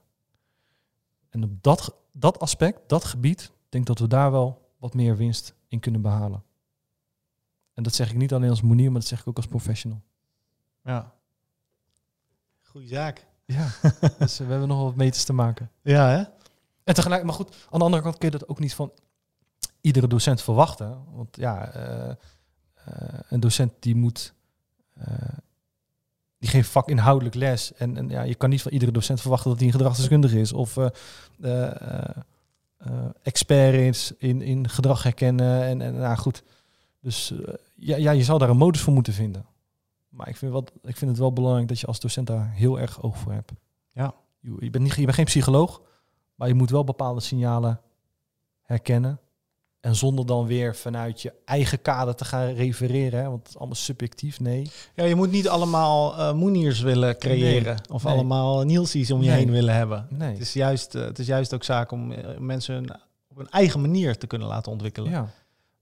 En 1.29 1.43
op 1.43 1.63
dat, 1.63 1.95
dat 2.11 2.39
aspect, 2.39 2.89
dat 2.89 3.03
gebied, 3.03 3.51
denk 3.69 3.83
ik 3.83 3.85
dat 3.85 3.99
we 3.99 4.07
daar 4.07 4.31
wel 4.31 4.71
wat 4.77 4.93
meer 4.93 5.17
winst 5.17 5.53
in 5.67 5.79
kunnen 5.79 6.01
behalen. 6.01 6.43
En 7.73 7.83
dat 7.83 7.93
zeg 7.93 8.09
ik 8.09 8.15
niet 8.15 8.33
alleen 8.33 8.49
als 8.49 8.61
monier, 8.61 8.91
maar 8.91 8.99
dat 8.99 9.09
zeg 9.09 9.19
ik 9.19 9.27
ook 9.27 9.37
als 9.37 9.47
professional. 9.47 10.01
Ja. 10.83 11.13
Goeie 12.61 12.87
zaak. 12.87 13.25
Ja, 13.45 13.69
dus 14.19 14.37
we 14.37 14.45
hebben 14.45 14.67
nog 14.67 14.81
wat 14.81 14.95
meters 14.95 15.23
te 15.23 15.33
maken. 15.33 15.71
Ja, 15.81 16.09
hè? 16.09 16.23
En 16.83 16.93
tegelijk, 16.93 17.23
maar 17.23 17.33
goed, 17.33 17.55
aan 17.69 17.79
de 17.79 17.85
andere 17.85 18.03
kant 18.03 18.17
kun 18.17 18.31
je 18.31 18.37
dat 18.37 18.49
ook 18.49 18.59
niet 18.59 18.75
van 18.75 18.91
iedere 19.81 20.07
docent 20.07 20.41
verwachten. 20.41 21.03
Want 21.13 21.35
ja, 21.35 21.71
eh, 21.71 22.09
eh, 22.73 23.19
een 23.29 23.39
docent 23.39 23.73
die 23.79 23.95
moet, 23.95 24.33
eh, 24.93 25.37
die 26.47 26.55
geeft 26.55 26.71
vakinhoudelijk 26.71 27.35
les. 27.35 27.73
En, 27.73 27.97
en 27.97 28.09
ja, 28.09 28.21
je 28.21 28.35
kan 28.35 28.49
niet 28.49 28.61
van 28.61 28.71
iedere 28.71 28.91
docent 28.91 29.21
verwachten 29.21 29.49
dat 29.49 29.59
hij 29.59 29.67
een 29.67 29.73
gedragsdeskundige 29.73 30.39
is. 30.39 30.53
Of 30.53 30.77
eh, 30.77 30.87
eh, 31.41 32.09
eh, 32.77 33.05
expert 33.23 33.73
is 33.73 34.11
in, 34.17 34.41
in 34.41 34.69
gedrag 34.69 35.03
herkennen. 35.03 35.63
En, 35.63 35.81
en 35.81 35.97
nou 35.97 36.17
goed, 36.17 36.43
dus 37.01 37.33
ja, 37.75 37.95
ja, 37.95 38.11
je 38.11 38.23
zou 38.23 38.39
daar 38.39 38.49
een 38.49 38.57
modus 38.57 38.81
voor 38.81 38.93
moeten 38.93 39.13
vinden. 39.13 39.45
Maar 40.09 40.29
ik 40.29 40.35
vind, 40.35 40.51
wat, 40.51 40.71
ik 40.83 40.97
vind 40.97 41.11
het 41.11 41.19
wel 41.19 41.33
belangrijk 41.33 41.67
dat 41.67 41.79
je 41.79 41.87
als 41.87 41.99
docent 41.99 42.27
daar 42.27 42.51
heel 42.51 42.79
erg 42.79 43.01
oog 43.01 43.17
voor 43.17 43.31
hebt. 43.31 43.51
Ja. 43.91 44.13
Je, 44.39 44.55
je, 44.59 44.69
bent, 44.69 44.83
niet, 44.83 44.95
je 44.95 45.03
bent 45.03 45.15
geen 45.15 45.25
psycholoog, 45.25 45.81
maar 46.35 46.47
je 46.47 46.53
moet 46.53 46.69
wel 46.69 46.83
bepaalde 46.83 47.21
signalen 47.21 47.81
herkennen. 48.61 49.19
En 49.79 49.95
zonder 49.95 50.25
dan 50.25 50.45
weer 50.47 50.75
vanuit 50.75 51.21
je 51.21 51.33
eigen 51.45 51.81
kader 51.81 52.15
te 52.15 52.25
gaan 52.25 52.47
refereren. 52.53 53.19
Hè, 53.19 53.25
want 53.27 53.39
het 53.39 53.47
is 53.49 53.57
allemaal 53.57 53.75
subjectief, 53.75 54.39
nee. 54.39 54.71
Ja, 54.95 55.03
je 55.03 55.15
moet 55.15 55.31
niet 55.31 55.47
allemaal 55.47 56.17
eh 56.17 56.33
Moeniers 56.33 56.79
willen 56.81 57.17
creëren. 57.17 57.75
Nee, 57.75 57.93
of 57.95 58.03
nee. 58.03 58.13
allemaal 58.13 58.63
Nielsies 58.63 59.11
om 59.11 59.21
je 59.21 59.29
Nee. 59.29 59.37
heen 59.37 59.51
willen 59.51 59.73
hebben. 59.75 60.07
nee. 60.09 60.31
Het, 60.31 60.39
is 60.41 60.53
juist, 60.53 60.95
eh, 60.95 61.01
het 61.03 61.19
is 61.19 61.27
juist 61.27 61.53
ook 61.53 61.63
zaak 61.63 61.91
om 61.91 62.11
eh, 62.11 62.37
mensen 62.37 62.73
hun, 62.75 62.89
op 63.27 63.37
een 63.37 63.49
eigen 63.49 63.81
manier 63.81 64.17
te 64.17 64.27
kunnen 64.27 64.47
laten 64.47 64.71
ontwikkelen. 64.71 65.11
ja. 65.11 65.27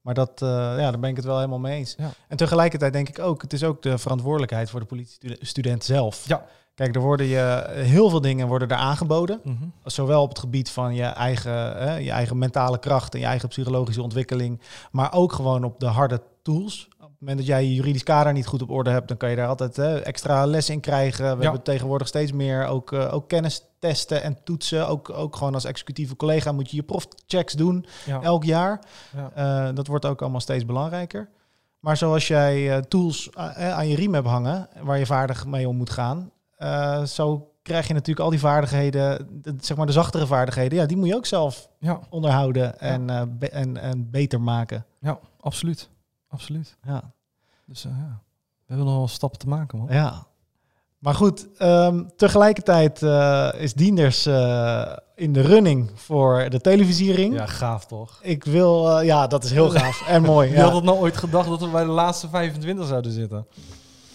Maar 0.02 0.14
dat, 0.14 0.32
ja, 0.40 0.76
daar 0.78 1.00
ben 1.00 1.10
ik 1.10 1.16
het 1.16 1.26
wel 1.26 1.36
helemaal 1.36 1.60
mee 1.60 1.78
eens. 1.78 1.96
Ja. 1.98 2.12
En 2.28 2.38
tegelijkertijd 2.38 2.94
denk 2.94 3.10
ik 3.10 3.20
ook, 3.20 3.42
het 3.42 3.54
is 3.54 3.64
ook 3.64 3.82
de 3.82 3.98
verantwoordelijkheid 3.98 4.70
voor 4.70 4.80
de 4.80 4.86
politiestudent 4.86 5.84
zelf. 5.84 6.28
Ja. 6.28 6.46
Kijk, 6.76 6.96
er 6.96 7.02
worden 7.02 7.26
je 7.26 7.70
heel 7.70 8.10
veel 8.10 8.22
dingen 8.22 8.48
worden 8.48 8.70
er 8.70 8.78
aangeboden. 8.78 9.40
Mhm. 9.44 9.66
Zowel 9.84 10.22
op 10.22 10.30
het 10.30 10.40
gebied 10.40 10.70
van 10.70 10.96
je 10.96 11.04
eigen, 11.04 11.78
hè, 11.78 11.96
je 11.96 12.12
eigen 12.12 12.38
mentale 12.38 12.80
kracht 12.80 13.14
en 13.14 13.20
je 13.20 13.26
eigen 13.26 13.50
psychologische 13.50 14.02
ontwikkeling. 14.02 14.62
Maar 14.92 15.14
ook 15.14 15.34
gewoon 15.34 15.64
op 15.64 15.80
de 15.80 15.86
harde 15.86 16.22
tools. 16.42 16.88
Op 16.92 17.12
het 17.12 17.20
moment 17.20 17.38
dat 17.38 17.48
jij 17.48 17.64
je 17.64 17.74
juridisch 17.74 18.04
kader 18.04 18.34
niet 18.34 18.46
goed 18.46 18.62
op 18.62 18.70
orde 18.70 18.90
hebt, 18.90 19.08
dan 19.08 19.18
kan 19.18 19.30
je 19.30 19.36
daar 19.36 19.48
altijd 19.48 19.76
hè, 19.76 20.00
extra 20.00 20.46
les 20.46 20.70
in 20.70 20.80
krijgen. 20.80 21.38
We 21.38 21.44
hebben 21.44 21.62
tegenwoordig 21.62 22.08
steeds 22.08 22.32
meer 22.32 22.66
ook, 22.66 22.92
uh, 22.92 23.14
ook 23.14 23.28
kennistesten 23.28 24.24
en 24.24 24.38
toetsen. 24.44 24.88
Ook, 24.88 25.10
ook 25.10 25.36
gewoon 25.36 25.54
als 25.54 25.66
executieve 25.66 26.16
collega 26.16 26.52
moet 26.52 26.70
je 26.70 26.76
je 26.76 26.84
profchecks 26.84 27.54
doen 27.54 27.86
elk 28.22 28.44
jaar. 28.44 28.80
Ja. 29.16 29.68
Uh, 29.68 29.76
dat 29.76 29.88
wordt 29.88 30.06
ook 30.06 30.22
allemaal 30.22 30.40
steeds 30.40 30.66
belangrijker. 30.66 31.30
Maar 31.80 31.98
zoals 31.98 32.28
jij 32.28 32.82
tools 32.82 33.36
aan 33.36 33.88
je 33.88 33.96
riem 33.96 34.14
hebt 34.14 34.28
hangen, 34.28 34.68
waar 34.82 35.00
je 35.00 35.06
vaardig 35.06 35.46
mee 35.46 35.68
om 35.68 35.76
moet 35.76 35.90
gaan, 35.90 36.32
zo 37.08 37.56
krijg 37.66 37.88
je 37.88 37.94
natuurlijk 37.94 38.26
al 38.26 38.30
die 38.30 38.40
vaardigheden, 38.40 39.28
de, 39.42 39.56
zeg 39.60 39.78
maar 39.78 39.86
de 39.86 39.92
zachtere 39.92 40.28
vaardigheden, 40.28 40.78
ja, 40.78 40.86
die 40.86 40.98
moet 40.98 41.08
je 41.08 41.16
ook 41.16 41.26
zelf 41.26 41.70
ja. 41.80 42.00
onderhouden 42.10 42.80
en, 42.80 43.10
uh, 43.10 43.22
en, 43.52 43.78
en 43.78 44.10
beter 44.10 44.42
maken. 44.42 44.86
Ja, 45.00 45.20
absoluut. 45.40 45.90
Absoluut. 46.28 46.78
Ja. 46.84 47.14
Dus 47.66 47.86
uh, 47.86 47.92
ja, 47.92 48.22
we 48.38 48.66
hebben 48.66 48.86
nog 48.86 48.96
wel 48.96 49.08
stappen 49.08 49.40
te 49.40 49.48
maken, 49.48 49.78
man. 49.78 49.88
Ja. 49.90 50.28
Maar 50.98 51.14
goed, 51.14 51.48
um, 51.60 52.12
tegelijkertijd 52.16 53.02
uh, 53.02 53.50
is 53.58 53.74
Dienders 53.74 54.26
in 55.16 55.34
de 55.34 55.42
running 55.42 55.92
voor 55.94 56.50
de 56.50 56.62
televisiering. 56.62 57.34
Ja, 57.34 57.46
gaaf 57.46 57.86
toch? 57.86 58.20
Ik 58.22 58.44
wil, 58.44 59.02
ja, 59.02 59.28
dat 59.28 59.44
is 59.44 59.52
heel 59.52 59.70
gaaf 59.70 60.08
en 60.08 60.22
mooi. 60.22 60.50
Je 60.50 60.56
ja. 60.56 60.64
had 60.64 60.74
het 60.74 60.84
nou 60.84 60.98
ooit 60.98 61.18
gedacht 61.18 61.48
dat 61.50 61.60
we 61.60 61.68
bij 61.68 61.84
de 61.84 61.90
laatste 61.90 62.30
25 62.30 62.88
zouden 62.88 63.12
zitten? 63.12 63.48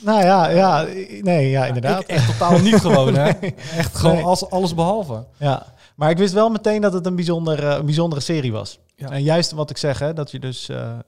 Nou 0.01 0.25
ja, 0.25 0.49
ja, 0.49 0.87
nee, 1.21 1.51
ja, 1.51 1.67
inderdaad. 1.67 2.05
echt 2.05 2.27
totaal 2.27 2.59
niet 2.59 2.81
gewoon, 2.87 3.15
hè? 3.15 3.29
Echt 3.77 3.97
gewoon 3.97 4.23
als, 4.23 4.51
alles 4.51 4.75
behalve. 4.75 5.27
Ja, 5.37 5.67
maar 5.95 6.11
ik 6.11 6.19
wist 6.19 6.33
wel 6.33 6.51
meteen 6.51 6.81
dat 6.81 6.93
het 6.93 7.07
een, 7.07 7.15
bijzonder, 7.15 7.65
een 7.65 7.85
bijzondere 7.85 8.21
serie 8.21 8.53
was. 8.53 8.79
Ja. 8.97 9.11
En 9.11 9.23
juist 9.23 9.51
wat 9.51 9.71
ik 9.71 9.77
zeg, 9.77 9.99
hè, 9.99 10.13
dat 10.13 10.31
je 10.31 10.39
dus... 10.39 10.69
Uh, 10.69 10.99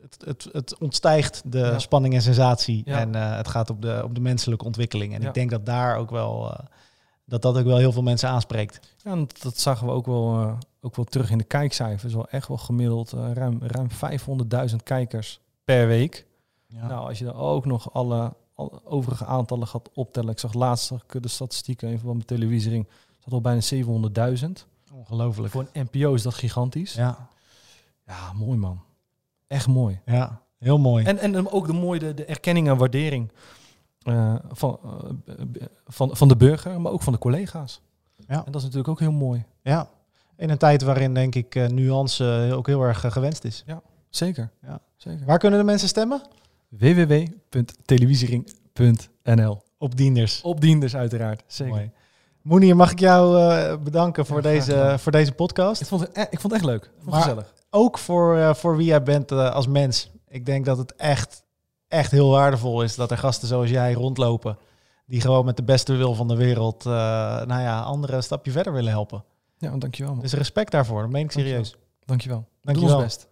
het, 0.00 0.16
het, 0.24 0.48
het 0.52 0.78
ontstijgt 0.78 1.42
de 1.44 1.58
ja. 1.58 1.78
spanning 1.78 2.14
en 2.14 2.22
sensatie. 2.22 2.82
En 2.84 3.16
uh, 3.16 3.36
het 3.36 3.48
gaat 3.48 3.70
op 3.70 3.82
de, 3.82 4.00
op 4.04 4.14
de 4.14 4.20
menselijke 4.20 4.64
ontwikkeling. 4.64 5.14
En 5.14 5.22
ik 5.22 5.34
denk 5.34 5.50
dat 5.50 5.66
daar 5.66 5.96
ook 5.96 6.10
wel... 6.10 6.46
Uh, 6.46 6.66
dat 7.24 7.42
dat 7.42 7.58
ook 7.58 7.64
wel 7.64 7.76
heel 7.76 7.92
veel 7.92 8.02
mensen 8.02 8.28
aanspreekt. 8.28 8.80
Ja, 9.04 9.10
en 9.10 9.26
dat 9.42 9.58
zagen 9.58 9.86
we 9.86 9.92
ook 9.92 10.06
wel, 10.06 10.56
ook 10.80 10.96
wel 10.96 11.04
terug 11.04 11.30
in 11.30 11.38
de 11.38 11.44
kijkcijfers. 11.44 12.14
Wel 12.14 12.28
echt 12.28 12.48
wel 12.48 12.56
gemiddeld 12.56 13.12
ruim, 13.12 13.60
ruim 13.62 13.88
500.000 14.70 14.76
kijkers 14.82 15.40
per 15.64 15.86
week. 15.86 16.26
Ja. 16.70 16.86
Nou, 16.86 17.08
als 17.08 17.18
je 17.18 17.24
dan 17.24 17.34
ook 17.34 17.66
nog 17.66 17.92
alle, 17.92 18.34
alle, 18.54 18.84
overige 18.84 19.24
aantallen 19.24 19.66
gaat 19.66 19.90
optellen. 19.94 20.30
Ik 20.30 20.38
zag 20.38 20.52
laatst 20.52 20.92
de 21.06 21.28
statistieken 21.28 21.88
even 21.88 22.00
van 22.00 22.12
mijn 22.12 22.24
televisiering. 22.24 22.88
Dat 23.20 23.32
al 23.32 23.40
bijna 23.40 23.60
700.000. 24.44 24.50
Ongelooflijk. 24.92 25.52
Voor 25.52 25.66
een 25.72 25.88
NPO 25.90 26.14
is 26.14 26.22
dat 26.22 26.34
gigantisch. 26.34 26.94
Ja. 26.94 27.28
Ja, 28.06 28.32
mooi 28.32 28.58
man. 28.58 28.80
Echt 29.46 29.66
mooi. 29.66 30.00
Ja, 30.04 30.40
heel 30.58 30.78
mooi. 30.78 31.04
En, 31.04 31.18
en 31.18 31.50
ook 31.50 31.66
de 31.66 31.72
mooie 31.72 31.98
de, 31.98 32.14
de 32.14 32.24
erkenning 32.24 32.68
en 32.68 32.76
waardering 32.76 33.32
uh, 34.04 34.34
van, 34.48 34.78
uh, 34.84 35.36
van, 35.86 36.16
van 36.16 36.28
de 36.28 36.36
burger, 36.36 36.80
maar 36.80 36.92
ook 36.92 37.02
van 37.02 37.12
de 37.12 37.18
collega's. 37.18 37.80
Ja. 38.16 38.44
En 38.44 38.52
dat 38.52 38.54
is 38.54 38.62
natuurlijk 38.62 38.88
ook 38.88 39.00
heel 39.00 39.12
mooi. 39.12 39.44
Ja. 39.62 39.88
In 40.36 40.50
een 40.50 40.58
tijd 40.58 40.82
waarin 40.82 41.14
denk 41.14 41.34
ik 41.34 41.54
uh, 41.54 41.66
nuance 41.66 42.50
ook 42.54 42.66
heel 42.66 42.82
erg 42.82 43.00
gewenst 43.12 43.44
is. 43.44 43.62
Ja, 43.66 43.82
zeker. 44.08 44.50
Ja. 44.62 44.80
zeker. 44.96 45.26
Waar 45.26 45.38
kunnen 45.38 45.58
de 45.58 45.64
mensen 45.64 45.88
stemmen? 45.88 46.22
www.televisiering.nl. 46.70 49.62
Op 49.78 49.96
Dienders. 49.96 50.42
Op 50.42 50.60
Dienders, 50.60 50.96
uiteraard. 50.96 51.42
Zeker. 51.46 51.90
Mooi. 52.42 52.74
mag 52.74 52.90
ik 52.90 52.98
jou 52.98 53.38
uh, 53.38 53.76
bedanken 53.76 54.26
voor, 54.26 54.42
deze, 54.42 54.94
voor 54.98 55.12
deze 55.12 55.32
podcast. 55.32 55.80
Ik 55.80 55.86
vond 55.86 56.00
het, 56.00 56.16
e- 56.16 56.26
ik 56.30 56.40
vond 56.40 56.52
het 56.52 56.62
echt 56.62 56.64
leuk. 56.64 56.84
Ik 56.84 56.90
vond 56.98 57.14
het 57.14 57.22
gezellig. 57.22 57.54
Ook 57.70 57.98
voor, 57.98 58.36
uh, 58.36 58.54
voor 58.54 58.76
wie 58.76 58.86
jij 58.86 59.02
bent 59.02 59.32
uh, 59.32 59.50
als 59.50 59.66
mens. 59.66 60.10
Ik 60.28 60.46
denk 60.46 60.64
dat 60.64 60.78
het 60.78 60.96
echt, 60.96 61.44
echt 61.88 62.10
heel 62.10 62.30
waardevol 62.30 62.82
is 62.82 62.94
dat 62.94 63.10
er 63.10 63.18
gasten 63.18 63.48
zoals 63.48 63.70
jij 63.70 63.92
rondlopen. 63.92 64.58
Die 65.06 65.20
gewoon 65.20 65.44
met 65.44 65.56
de 65.56 65.62
beste 65.62 65.94
wil 65.94 66.14
van 66.14 66.28
de 66.28 66.36
wereld, 66.36 66.84
nou 66.84 67.60
ja, 67.60 67.80
anderen 67.80 68.16
een 68.16 68.22
stapje 68.22 68.50
verder 68.50 68.72
willen 68.72 68.90
helpen. 68.90 69.24
Ja, 69.58 69.76
dankjewel. 69.76 70.12
Man. 70.12 70.22
Dus 70.22 70.32
respect 70.32 70.70
daarvoor, 70.70 71.00
dat 71.00 71.10
meen 71.10 71.24
ik 71.24 71.30
serieus. 71.30 71.76
Dankjewel. 72.04 72.48
Dankjewel. 72.62 72.96
Doe 72.96 72.98
ons 72.98 73.14
best. 73.14 73.28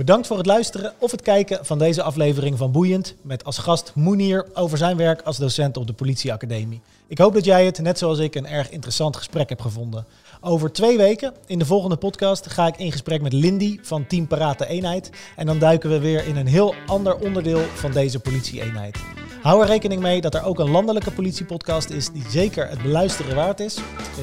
Bedankt 0.00 0.26
voor 0.26 0.36
het 0.36 0.46
luisteren 0.46 0.92
of 0.98 1.10
het 1.10 1.22
kijken 1.22 1.66
van 1.66 1.78
deze 1.78 2.02
aflevering 2.02 2.58
van 2.58 2.72
Boeiend 2.72 3.14
met 3.22 3.44
als 3.44 3.58
gast 3.58 3.92
Moenier 3.94 4.46
over 4.54 4.78
zijn 4.78 4.96
werk 4.96 5.22
als 5.22 5.36
docent 5.36 5.76
op 5.76 5.86
de 5.86 5.92
politieacademie. 5.92 6.80
Ik 7.06 7.18
hoop 7.18 7.34
dat 7.34 7.44
jij 7.44 7.64
het, 7.64 7.78
net 7.78 7.98
zoals 7.98 8.18
ik, 8.18 8.34
een 8.34 8.46
erg 8.46 8.70
interessant 8.70 9.16
gesprek 9.16 9.48
hebt 9.48 9.62
gevonden. 9.62 10.06
Over 10.40 10.72
twee 10.72 10.96
weken, 10.96 11.34
in 11.46 11.58
de 11.58 11.66
volgende 11.66 11.96
podcast, 11.96 12.50
ga 12.50 12.66
ik 12.66 12.76
in 12.76 12.92
gesprek 12.92 13.22
met 13.22 13.32
Lindy 13.32 13.78
van 13.82 14.06
Team 14.06 14.26
Parate 14.26 14.66
Eenheid. 14.66 15.10
En 15.36 15.46
dan 15.46 15.58
duiken 15.58 15.90
we 15.90 15.98
weer 15.98 16.26
in 16.26 16.36
een 16.36 16.46
heel 16.46 16.74
ander 16.86 17.16
onderdeel 17.16 17.62
van 17.74 17.92
deze 17.92 18.20
politie-eenheid. 18.20 18.98
Hou 19.42 19.62
er 19.62 19.66
rekening 19.66 20.00
mee 20.00 20.20
dat 20.20 20.34
er 20.34 20.44
ook 20.44 20.58
een 20.58 20.70
landelijke 20.70 21.10
politiepodcast 21.10 21.90
is 21.90 22.10
die 22.10 22.24
zeker 22.28 22.68
het 22.68 22.82
beluisteren 22.82 23.34
waard 23.34 23.60
is. 23.60 23.78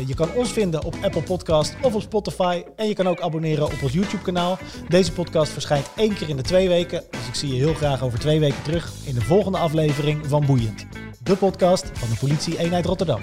Je 0.05 0.15
kan 0.15 0.33
ons 0.33 0.51
vinden 0.51 0.83
op 0.83 0.95
Apple 1.01 1.21
Podcast 1.21 1.75
of 1.81 1.95
op 1.95 2.01
Spotify 2.01 2.63
en 2.75 2.87
je 2.87 2.93
kan 2.93 3.07
ook 3.07 3.21
abonneren 3.21 3.65
op 3.65 3.83
ons 3.83 3.93
YouTube 3.93 4.23
kanaal. 4.23 4.57
Deze 4.87 5.11
podcast 5.11 5.51
verschijnt 5.51 5.89
één 5.95 6.13
keer 6.13 6.29
in 6.29 6.35
de 6.35 6.41
twee 6.41 6.67
weken, 6.67 7.03
dus 7.11 7.27
ik 7.27 7.35
zie 7.35 7.49
je 7.49 7.55
heel 7.55 7.73
graag 7.73 8.03
over 8.03 8.19
twee 8.19 8.39
weken 8.39 8.63
terug 8.63 8.91
in 9.05 9.15
de 9.15 9.21
volgende 9.21 9.57
aflevering 9.57 10.27
van 10.27 10.45
Boeiend. 10.45 10.85
De 11.23 11.35
podcast 11.35 11.91
van 11.93 12.09
de 12.09 12.15
politie 12.19 12.57
eenheid 12.57 12.85
Rotterdam. 12.85 13.21